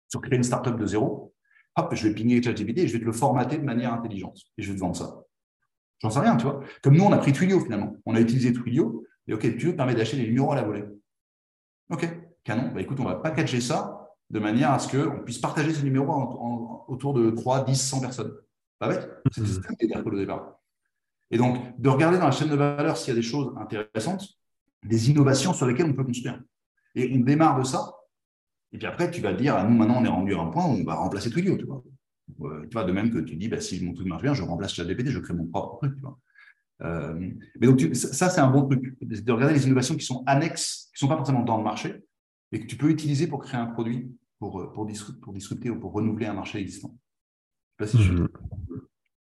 [0.10, 1.34] sur créer une startup de zéro.
[1.76, 4.64] Hop, je vais pinguer ChatGPT et je vais te le formater de manière intelligente et
[4.64, 5.24] je vais te vendre ça.
[6.00, 6.62] J'en sais rien, tu vois.
[6.82, 7.96] Comme nous, on a pris Twilio finalement.
[8.06, 10.86] On a utilisé Twilio et OK, Twilio te permet d'acheter les numéros à la volée.
[11.90, 12.08] OK,
[12.44, 12.72] canon.
[12.74, 16.86] Bah, écoute, on va packager ça de manière à ce qu'on puisse partager ce numéro
[16.88, 18.34] autour de 3, 10, 100 personnes.
[18.80, 20.60] Pas bête C'était ça était au départ.
[21.32, 24.28] Et donc, de regarder dans la chaîne de valeur s'il y a des choses intéressantes,
[24.84, 26.42] des innovations sur lesquelles on peut construire.
[26.96, 27.94] Et on démarre de ça.
[28.72, 30.48] Et puis après, tu vas te dire, ah, nous, maintenant, on est rendu à un
[30.48, 31.84] point où on va remplacer Twilio, tu vois.
[32.42, 34.44] Euh, tu vois, de même que tu dis, bah, si mon truc marche bien, je
[34.44, 36.18] remplace ChatGPT, je crée mon propre truc, tu vois.
[36.84, 40.90] Euh, mais donc, ça, c'est un bon truc, de regarder les innovations qui sont annexes,
[40.96, 42.04] qui ne sont pas forcément dans le marché,
[42.52, 44.88] et que tu peux utiliser pour créer un produit pour, pour,
[45.22, 46.96] pour discuter ou pour renouveler un marché existant.
[47.80, 48.24] Je sais pas si je...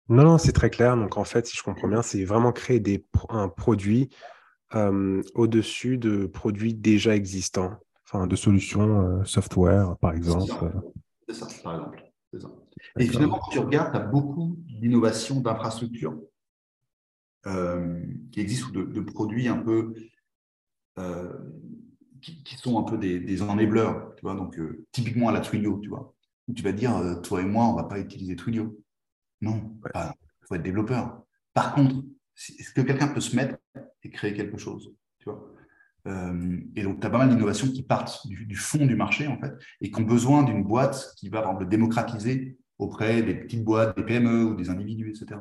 [0.07, 0.95] Non, non, c'est très clair.
[0.95, 4.09] Donc, en fait, si je comprends bien, c'est vraiment créer des, un produit
[5.35, 10.71] au-dessus de produits déjà existants, enfin, de solutions software, par exemple.
[11.29, 12.03] C'est ça, par exemple.
[12.37, 12.49] Ça.
[12.99, 16.19] Et finalement, quand tu regardes, tu as beaucoup d'innovations d'infrastructures
[17.43, 19.93] qui existent, ou de, produits un peu
[22.21, 24.59] qui, sont un peu des, des enablers, tu vois, donc
[24.91, 26.13] typiquement à la Twilio, tu vois,
[26.47, 28.77] où tu vas dire, toi et moi, on ne va pas utiliser Twilio.
[29.41, 31.23] Non, il faut être développeur.
[31.53, 31.95] Par contre,
[32.59, 33.57] est-ce que quelqu'un peut se mettre
[34.03, 35.51] et créer quelque chose tu vois?
[36.07, 39.39] Euh, Et donc, tu as pas mal d'innovations qui partent du, fond du marché, en
[39.39, 43.97] fait, et qui ont besoin d'une boîte qui va le démocratiser auprès des petites boîtes,
[43.97, 45.39] des PME ou des individus, etc.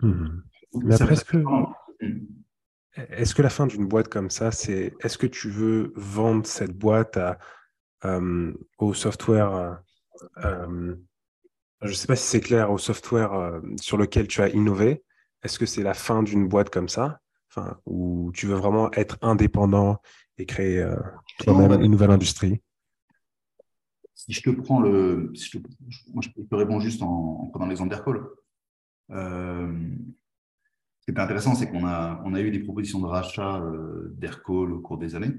[0.00, 0.42] Mmh.
[0.84, 1.38] Mais après, est-ce que,
[2.96, 6.76] est que la fin d'une boîte comme ça, c'est est-ce que tu veux vendre cette
[6.76, 7.38] boîte à,
[8.04, 9.82] euh, au software
[10.44, 10.94] euh,
[11.82, 15.04] je ne sais pas si c'est clair au software euh, sur lequel tu as innové.
[15.42, 17.20] Est-ce que c'est la fin d'une boîte comme ça?
[17.50, 20.00] Enfin, Ou tu veux vraiment être indépendant
[20.38, 20.96] et créer euh,
[21.38, 22.60] toi-même une nouvelle industrie?
[24.14, 25.32] Si je te prends le.
[25.34, 25.58] je,
[26.12, 28.26] moi, je peux répondre juste en, prenant l'exemple d'Aircall.
[29.10, 29.72] Euh,
[31.00, 33.62] ce qui est intéressant, c'est qu'on a, on a eu des propositions de rachat
[34.10, 35.34] d'Aircall au cours des années.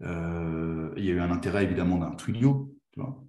[0.00, 2.14] il y a eu un intérêt évidemment d'un.
[2.14, 2.32] Tu
[2.96, 3.24] vois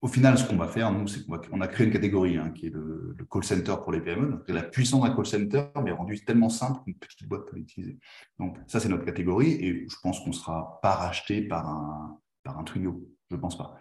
[0.00, 2.66] au final, ce qu'on va faire, nous, c'est qu'on a créé une catégorie hein, qui
[2.66, 4.44] est le, call center pour les PME.
[4.46, 7.98] la puissance d'un call center, mais rendue tellement simple qu'une petite boîte peut l'utiliser.
[8.38, 12.18] Donc, ça, c'est notre catégorie et je pense qu'on ne sera pas racheté par un,
[12.44, 13.02] par un Twilio.
[13.30, 13.76] Je ne pense pas.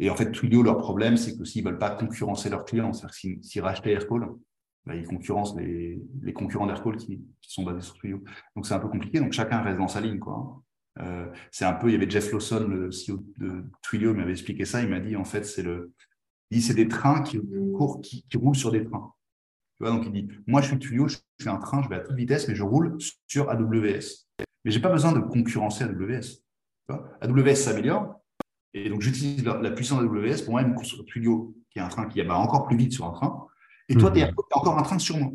[0.00, 2.92] Et en fait, Twilio, leur problème, c'est que s'ils ne veulent pas concurrencer leurs clients,
[2.92, 4.28] c'est-à-dire s'ils rachetaient Aircall,
[4.86, 6.02] bah, ils concurrencent les,
[6.34, 8.24] concurrents d'Aircall qui, qui, sont basés sur Twilio.
[8.56, 9.20] Donc, c'est un peu compliqué.
[9.20, 10.18] Donc, chacun reste dans sa ligne.
[10.18, 10.62] Quoi.
[10.98, 14.64] Euh, c'est un peu, il y avait Jeff Lawson, le CEO de Twilio, m'avait expliqué
[14.64, 14.82] ça.
[14.82, 15.92] Il m'a dit, en fait, c'est le,
[16.50, 17.40] il c'est des trains qui,
[17.76, 19.12] courent, qui, roulent sur des trains.
[19.78, 21.96] Tu vois, donc il dit, moi, je suis Twilio, je suis un train, je vais
[21.96, 24.26] à toute vitesse, mais je roule sur AWS.
[24.64, 26.20] Mais j'ai pas besoin de concurrencer AWS.
[26.20, 28.20] Tu vois AWS s'améliore,
[28.72, 31.88] et donc j'utilise la, puissance d'AWS pour moi, une course sur Twilio, qui est un
[31.88, 33.46] train qui va encore plus vite sur un train.
[33.88, 34.34] Et toi, tu es mhm.
[34.52, 35.30] encore un train sur moi.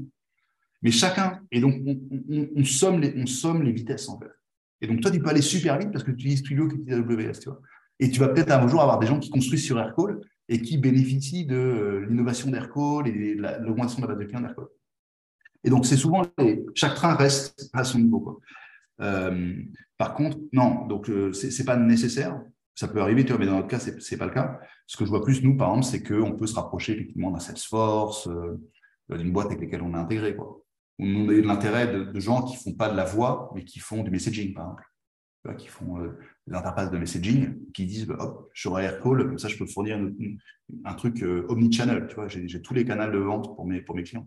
[0.82, 1.76] Mais chacun, et donc
[2.30, 4.32] on, somme les, on somme les vitesses en fait.
[4.86, 7.00] Et donc, toi, tu peux aller super vite parce que tu utilises Twilio qui utilise
[7.00, 7.60] AWS, tu vois.
[8.00, 10.78] Et tu vas peut-être un jour avoir des gens qui construisent sur Aircall et qui
[10.78, 14.68] bénéficient de euh, l'innovation d'Aircall et de l'augmentation de la base de clients d'Aircall.
[15.64, 16.22] Et donc, c'est souvent,
[16.76, 18.40] chaque train reste à son niveau.
[19.02, 19.56] Euh,
[19.98, 22.40] par contre, non, donc euh, ce n'est pas nécessaire.
[22.76, 24.60] Ça peut arriver, tu vois, mais dans notre cas, ce n'est pas le cas.
[24.86, 27.40] Ce que je vois plus, nous, par exemple, c'est qu'on peut se rapprocher effectivement d'un
[27.40, 28.30] Salesforce,
[29.10, 30.36] d'une boîte avec laquelle on est intégré.
[30.36, 30.64] Quoi
[31.00, 33.80] on a eu l'intérêt de, gens qui ne font pas de la voix, mais qui
[33.80, 35.58] font du messaging, par exemple.
[35.58, 36.18] qui font euh,
[36.48, 39.66] des interfaces de messaging, qui disent bah, hop, je suis Aircall, comme ça je peux
[39.66, 40.00] fournir
[40.86, 42.08] un truc euh, omnichannel.
[42.08, 44.26] Tu vois, j'ai tous les canaux de vente pour mes, pour mes clients.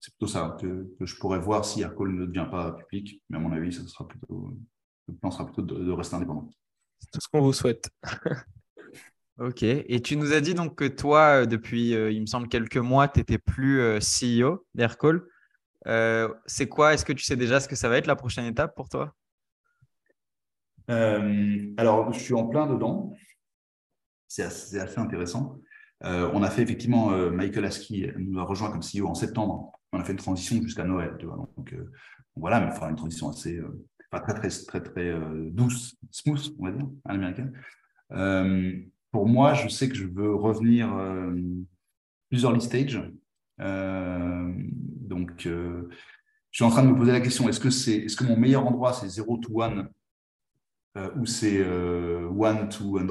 [0.00, 3.40] C'est plutôt ça que, je pourrais voir si Aircall ne devient pas public, mais à
[3.40, 4.54] mon avis, ça sera plutôt,
[5.08, 6.50] le plan sera plutôt de, rester indépendant.
[6.98, 7.90] C'est tout ce qu'on vous souhaite.
[9.38, 9.62] ok.
[9.62, 13.08] Et tu nous as dit donc que toi, euh, depuis, il me semble, quelques mois,
[13.08, 15.22] tu n'étais plus CEO d'Aircall.
[15.86, 16.94] Euh, c'est quoi?
[16.94, 19.14] Est-ce que tu sais déjà ce que ça va être la prochaine étape pour toi?
[20.90, 23.14] Euh, Alors, je suis en plein dedans.
[24.28, 25.58] C'est assez, intéressant.
[26.04, 29.72] Euh, on a fait effectivement, Michael Askey nous a rejoint comme CEO en septembre.
[29.92, 31.16] On a fait une transition jusqu'à Noël.
[31.18, 31.74] Donc,
[32.34, 33.60] voilà, mais enfin, une transition assez,
[34.10, 35.14] pas très, très, très, très
[35.50, 37.52] douce, smooth, on va dire, à l'américaine.
[39.12, 40.92] pour moi, je sais que je veux revenir
[42.28, 43.00] plusieurs lead stage
[43.58, 45.88] donc, euh,
[46.50, 48.36] je suis en train de me poser la question est-ce que, c'est, est-ce que mon
[48.36, 49.88] meilleur endroit, c'est 0 to 1
[50.96, 53.06] euh, ou c'est 1 to 100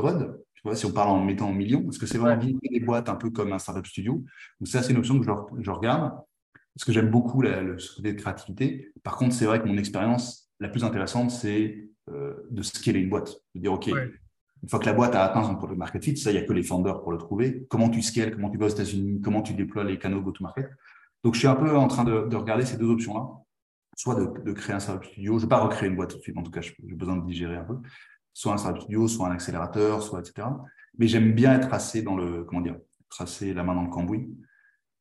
[0.53, 2.53] tu vois, si on parle en mettant en millions, est-ce que c'est vraiment ouais.
[2.71, 4.23] des boîtes un peu comme un startup studio
[4.61, 6.13] Ou ça, c'est une option que je, regarde
[6.53, 8.93] parce que j'aime beaucoup le, ce côté de créativité.
[9.03, 13.35] Par contre, c'est vrai que mon expérience la plus intéressante, c'est de scaler une boîte.
[13.55, 13.91] De dire, OK,
[14.63, 16.45] une fois que la boîte a atteint son product market fit, ça, il n'y a
[16.45, 17.65] que les founders pour le trouver.
[17.69, 20.69] Comment tu scales, comment tu vas aux États-Unis, comment tu déploies les canaux go-to-market.
[21.21, 23.27] Donc, je suis un peu en train de, regarder ces deux options-là.
[23.97, 25.33] Soit de, créer un startup studio.
[25.33, 26.37] Je ne vais pas recréer une boîte tout de suite.
[26.37, 27.77] En tout cas, j'ai besoin de digérer un peu.
[28.31, 30.47] Soit un startup studio, soit un accélérateur, soit etc.
[30.97, 32.77] Mais j'aime bien être assez dans le, comment dire,
[33.09, 34.33] tracer la main dans le cambouis.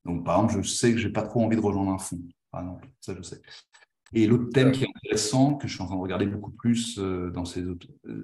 [0.04, 2.20] Donc, par exemple, je sais que je n'ai pas trop envie de rejoindre un fonds.
[2.50, 3.40] Par exemple, ça, je sais.
[4.14, 6.98] Et l'autre thème qui est intéressant, que je suis en train de regarder beaucoup plus
[6.98, 7.76] euh, dans ces euh,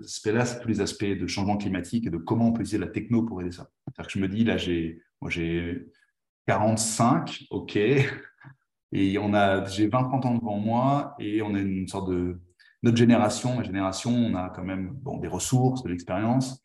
[0.04, 2.90] aspects-là, c'est tous les aspects de changement climatique et de comment on peut utiliser la
[2.90, 3.70] techno pour aider ça.
[3.86, 5.86] C'est-à-dire que je me dis, là, j'ai, moi, j'ai
[6.46, 7.76] 45, OK,
[8.92, 12.38] et on a, j'ai 20-30 ans devant moi, et on a une sorte de,
[12.82, 16.62] notre génération, ma génération, on a quand même bon, des ressources, de l'expérience.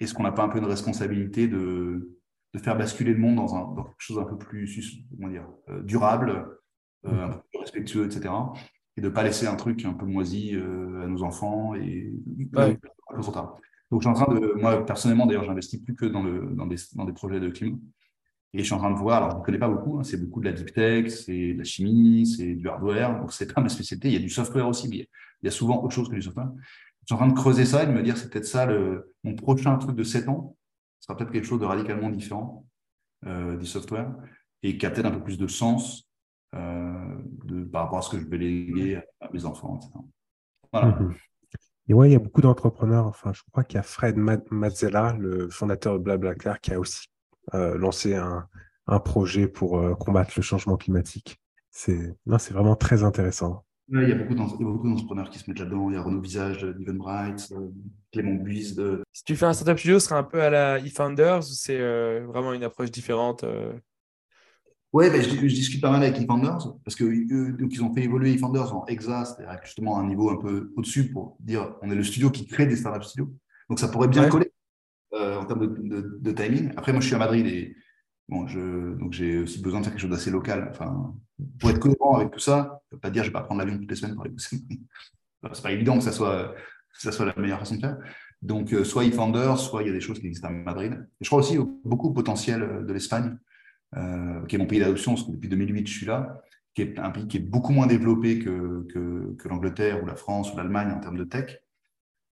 [0.00, 2.18] Est-ce qu'on n'a pas un peu une responsabilité de,
[2.52, 5.82] de faire basculer le monde dans, un, quelque chose un peu plus comment dire, euh,
[5.82, 6.46] durable,
[7.04, 8.32] un peu plus respectueux, etc.
[8.96, 12.12] Et de ne pas laisser un truc un peu moisi à nos enfants et
[12.54, 12.78] ouais.
[13.90, 16.66] Donc, je suis en train de, moi, personnellement, d'ailleurs, j'investis plus que dans, le, dans,
[16.66, 17.78] des, dans des projets de climat.
[18.52, 20.16] Et je suis en train de voir, alors je ne connais pas beaucoup, hein, c'est
[20.16, 23.60] beaucoup de la deep tech, c'est de la chimie, c'est du hardware, donc c'est pas
[23.60, 24.08] ma spécialité.
[24.08, 26.22] Il y a du software aussi, mais il y a souvent autre chose que du
[26.22, 26.50] software.
[26.56, 29.12] Je suis en train de creuser ça et de me dire, c'est peut-être ça, le,
[29.24, 30.56] mon prochain truc de 7 ans,
[31.00, 32.64] ce sera peut-être quelque chose de radicalement différent
[33.26, 34.14] euh, du software
[34.62, 36.13] et qui a peut-être un peu plus de sens euh,
[36.54, 39.98] de, par rapport à ce que je vais léguer à, mes enfants, etc.
[40.72, 40.88] Voilà.
[40.88, 41.14] Mhm.
[41.88, 43.06] Et ouais, il y a beaucoup d'entrepreneurs.
[43.06, 44.16] Enfin, je crois qu'il y a Fred
[44.50, 47.08] Mazzella, le fondateur de Blablacar, qui a aussi
[47.52, 48.48] euh, lancé un,
[48.86, 51.38] un, projet pour euh, combattre le changement climatique.
[51.70, 53.64] C'est vraiment très intéressant.
[53.88, 55.90] il y a beaucoup d'entrepreneurs qui se mettent là-dedans.
[55.90, 57.68] Il y a Renaud Visage, Steven Bright, euh,
[58.12, 58.76] Clément Buise.
[58.76, 59.02] De...
[59.12, 62.20] Si tu fais un startup studio, ce sera un peu à la eFounders ou c'est
[62.20, 63.44] vraiment une approche différente
[64.94, 68.86] oui, ben, je, discute pas mal avec eFounders parce qu'ils ont fait évoluer eFounders en
[68.86, 72.46] EXA, c'est-à-dire justement un niveau un peu au-dessus pour dire on est le studio qui
[72.46, 73.34] crée des startups studios.
[73.68, 74.52] Donc ça pourrait bien coller
[75.14, 76.70] euh, en termes de, timing.
[76.76, 77.74] Après, moi je suis à Madrid et
[78.28, 80.68] bon, je, donc j'ai aussi besoin de faire quelque chose d'assez local.
[80.70, 81.12] Enfin,
[81.58, 83.76] pour être cohérent avec tout ça, je ne pas dire je vais pas prendre l'avion
[83.76, 84.62] toutes les semaines pour aller bosser.
[85.52, 86.54] C'est pas évident que ça soit,
[86.92, 87.98] ça soit la meilleure façon de faire.
[88.42, 90.92] Donc, euh, soit eFounders, soit il y a des choses qui existent à Madrid.
[91.20, 93.36] Et je crois aussi beaucoup au potentiel de l'Espagne.
[93.96, 96.42] Euh, qui est mon pays d'adoption, parce que depuis 2008, je suis là,
[96.74, 98.86] qui est un pays qui est beaucoup moins développé que,
[99.44, 101.60] l'Angleterre ou la France ou l'Allemagne en termes de tech,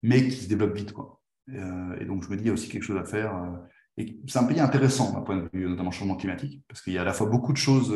[0.02, 0.92] mais qui se développe vite.
[0.92, 1.20] Quoi.
[1.50, 3.36] Euh, et donc, je me dis, il y a aussi quelque chose à faire.
[3.36, 6.98] Euh, c'est un pays intéressant d'un point de vue notamment changement climatique, parce qu'il y
[6.98, 7.94] a à la fois beaucoup de choses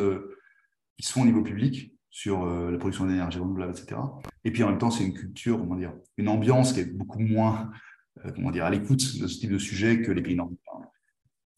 [0.97, 3.99] qui sont au niveau public, sur la production d'énergie renouvelable, etc.
[4.43, 7.19] Et puis en même temps, c'est une culture, comment dire, une ambiance qui est beaucoup
[7.19, 7.71] moins,
[8.35, 10.61] comment dire, à l'écoute de ce type de sujet que les pays nordiques.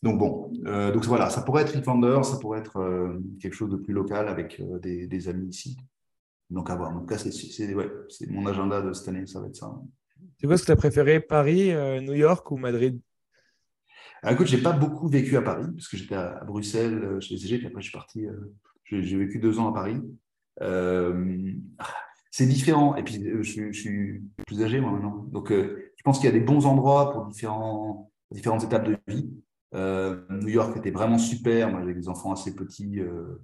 [0.02, 3.70] Donc bon, euh, donc voilà, ça pourrait être eFounder, ça pourrait être euh, quelque chose
[3.70, 5.78] de plus local avec euh, des, amis ici.
[6.50, 6.96] Donc à voir.
[6.96, 7.92] En tout cas, c'est ouais,
[8.30, 9.72] mon agenda de cette année, ça va être ça.
[10.40, 13.00] C'est quoi ce que tu as préféré, Paris, New York ou Madrid?
[14.24, 17.58] Ah, Écoute, j'ai pas beaucoup vécu à Paris, parce que j'étais à, Bruxelles chez les
[17.58, 18.26] puis après je suis parti,
[18.86, 20.02] j'ai vécu deux ans à Paris.
[22.32, 25.28] c'est différent, et puis je, suis plus âgé moi maintenant.
[25.32, 29.30] Donc je pense qu'il y a des bons endroits pour différents, différentes étapes de vie.
[29.76, 31.72] Euh, New York était vraiment super.
[31.72, 33.00] Moi, j'ai des enfants assez petits.
[33.00, 33.42] Euh,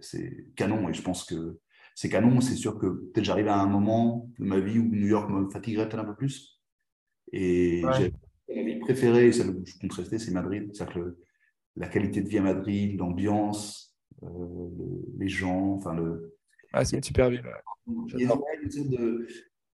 [0.00, 1.60] c'est canon et je pense que
[1.94, 2.40] c'est canon.
[2.40, 5.48] C'est sûr que peut-être j'arrive à un moment de ma vie où New York me
[5.50, 6.60] fatiguerait peut-être un peu plus.
[7.32, 8.12] Et j'ai
[8.54, 10.70] ma vie préférée, celle où je compte rester, c'est Madrid.
[10.74, 11.18] C'est-à-dire que
[11.76, 14.68] la qualité de vie à Madrid, l'ambiance, euh,
[15.18, 16.36] les gens, enfin le.
[16.72, 17.42] Ah, c'est une super ville.
[17.86, 19.26] Il y a une de,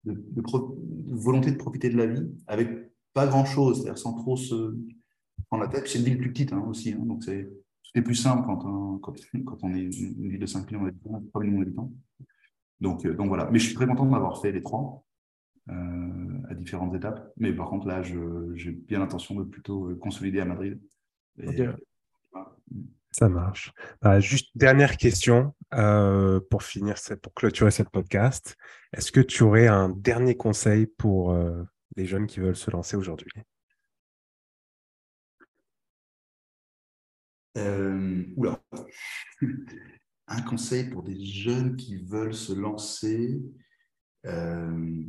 [0.05, 2.68] de, de, volonté de profiter de la vie avec
[3.14, 4.76] pas grand-chose, c'est-à-dire sans trop se
[5.49, 5.89] prendre la tête.
[5.89, 9.15] C'est une ville plus petite hein, aussi, hein, donc c'est plus simple quand on, quand,
[9.63, 11.93] on est une ville de 5 millions d'habitants, 3 millions d'habitants.
[12.81, 13.49] Donc, euh, donc voilà.
[13.51, 15.05] Mais je suis très content d'avoir fait les trois
[15.69, 15.73] euh,
[16.49, 17.33] à différentes étapes.
[17.37, 20.81] Mais par contre, là, j'ai bien l'intention de plutôt euh, consolider à Madrid.
[23.11, 23.73] Ça marche.
[24.03, 28.57] Bah, juste dernière question pour finir, pour clôturer cette podcast.
[28.93, 31.37] Est-ce que tu aurais un dernier conseil pour
[31.97, 33.31] les jeunes qui veulent se lancer aujourd'hui?
[37.59, 38.63] Euh, oula.
[40.31, 43.41] Un conseil pour des jeunes qui veulent se lancer.
[44.27, 45.03] Euh,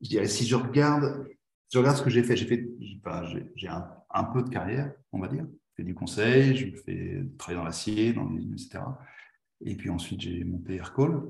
[0.00, 1.26] je dirais, si je regarde,
[1.72, 2.68] je regarde ce que j'ai fait, j'ai fait,
[4.10, 5.44] un, peu de carrière, on va dire.
[5.44, 8.84] Je fais du conseil, je fais travailler dans l'acier, dans l'usine, etc.
[9.62, 11.20] Et puis ensuite, j'ai monté Aircall.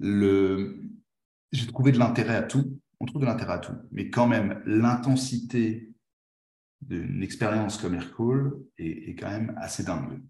[0.00, 2.80] J'ai trouvé de l'intérêt à tout.
[3.00, 3.74] On trouve de l'intérêt à tout.
[3.90, 5.93] Mais quand même, l'intensité
[6.88, 10.22] d'une expérience comme Aircall est, quand même assez dingue.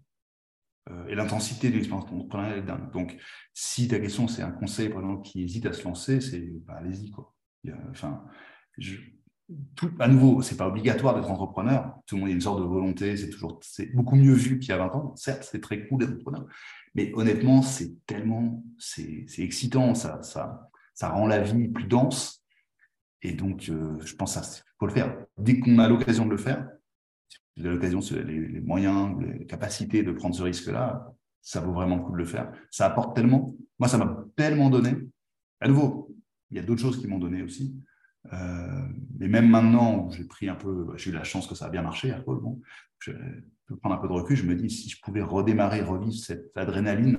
[0.89, 2.91] Euh, et l'intensité de l'expérience entrepreneuriale est dingue.
[2.91, 3.17] Donc,
[3.53, 6.75] si ta question, c'est un conseil les gens qui hésitent à se lancer, c'est bah,
[6.77, 7.11] allez-y.
[7.11, 7.33] Quoi.
[7.89, 8.23] enfin,
[9.99, 11.99] à nouveau, c'est pas obligatoire d'être entrepreneur.
[12.07, 13.15] Tout le monde a une sorte de volonté.
[13.61, 15.15] C'est beaucoup mieux vu qu'il y a 20 ans.
[15.15, 16.47] Certes, c'est très cool d'être entrepreneur,
[16.95, 19.93] mais honnêtement, c'est tellement, c'est excitant.
[19.93, 22.44] Ça, ça, ça rend la vie plus dense.
[23.25, 25.17] Et donc, euh, je pense qu'il faut le faire.
[25.39, 26.69] Dès qu'on a l'occasion de le faire,
[27.27, 31.11] si vous avez l'occasion, les, moyens, les capacités de prendre ce risque-là,
[31.41, 32.51] ça vaut vraiment le coup de le faire.
[32.69, 33.55] Ça apporte tellement.
[33.79, 34.95] Moi, ça m'a tellement donné.
[35.59, 36.15] À nouveau,
[36.51, 37.75] il y a d'autres choses qui m'ont donné aussi.
[38.31, 38.87] Euh,
[39.17, 41.81] mais même maintenant, j'ai pris un peu, j'ai eu la chance que ça a bien
[41.81, 42.61] marché, à bon,
[42.99, 43.11] je
[43.65, 46.55] peux prendre un peu de recul, je me dis, si je pouvais redémarrer, revivre cette
[46.55, 47.17] adrénaline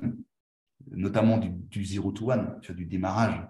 [0.92, 3.40] notamment du, zero to one, du démarrage,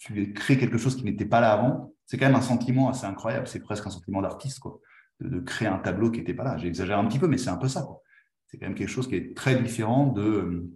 [0.00, 1.92] tu crées quelque chose qui n'était pas là avant.
[2.06, 3.46] C'est quand même un sentiment assez incroyable.
[3.46, 4.80] C'est presque un sentiment d'artiste, quoi,
[5.20, 6.56] de, créer un tableau qui n'était pas là.
[6.56, 7.86] J'exagère un petit peu, mais c'est un peu ça.
[8.46, 10.70] C'est quand même quelque chose qui est très différent de,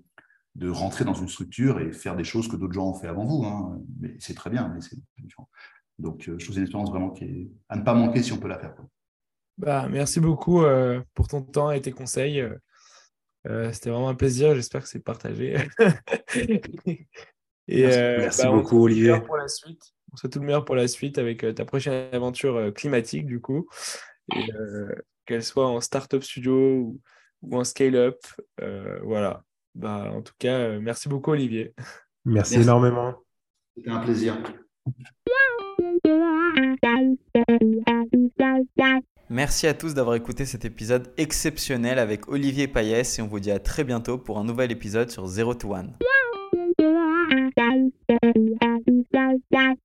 [0.56, 3.24] de rentrer dans une structure et faire des choses que d'autres gens ont fait avant
[3.24, 3.44] vous.
[3.44, 3.80] Hein.
[3.98, 5.48] Mais c'est très bien, mais c'est différent.
[5.98, 8.38] Donc, euh, je trouve une expérience vraiment qui est à ne pas manquer si on
[8.38, 8.74] peut la faire.
[9.56, 12.46] Bah, merci beaucoup euh, pour ton temps et tes conseils.
[13.46, 14.54] Euh, c'était vraiment un plaisir.
[14.54, 15.56] J'espère que c'est partagé.
[17.68, 19.20] et, merci, bah, beaucoup, Olivier.
[19.20, 19.82] Pour la suite.
[20.12, 23.68] On souhaite tout le meilleur pour la suite avec ta prochaine aventure climatique, du coup.
[25.26, 26.98] qu'elle soit en startup studio
[27.42, 28.20] ou, en scale-up.
[29.02, 29.44] voilà.
[29.74, 31.74] Bah, en tout cas, merci beaucoup, Olivier.
[32.24, 32.68] Merci, merci.
[32.68, 33.14] énormément.
[33.76, 34.40] C'était un plaisir.
[39.30, 43.50] Merci à tous d'avoir écouté cet épisode exceptionnel avec Olivier Payès et on vous dit
[43.50, 45.96] à très bientôt pour un nouvel épisode sur Zero to One.
[49.14, 49.83] Chơi.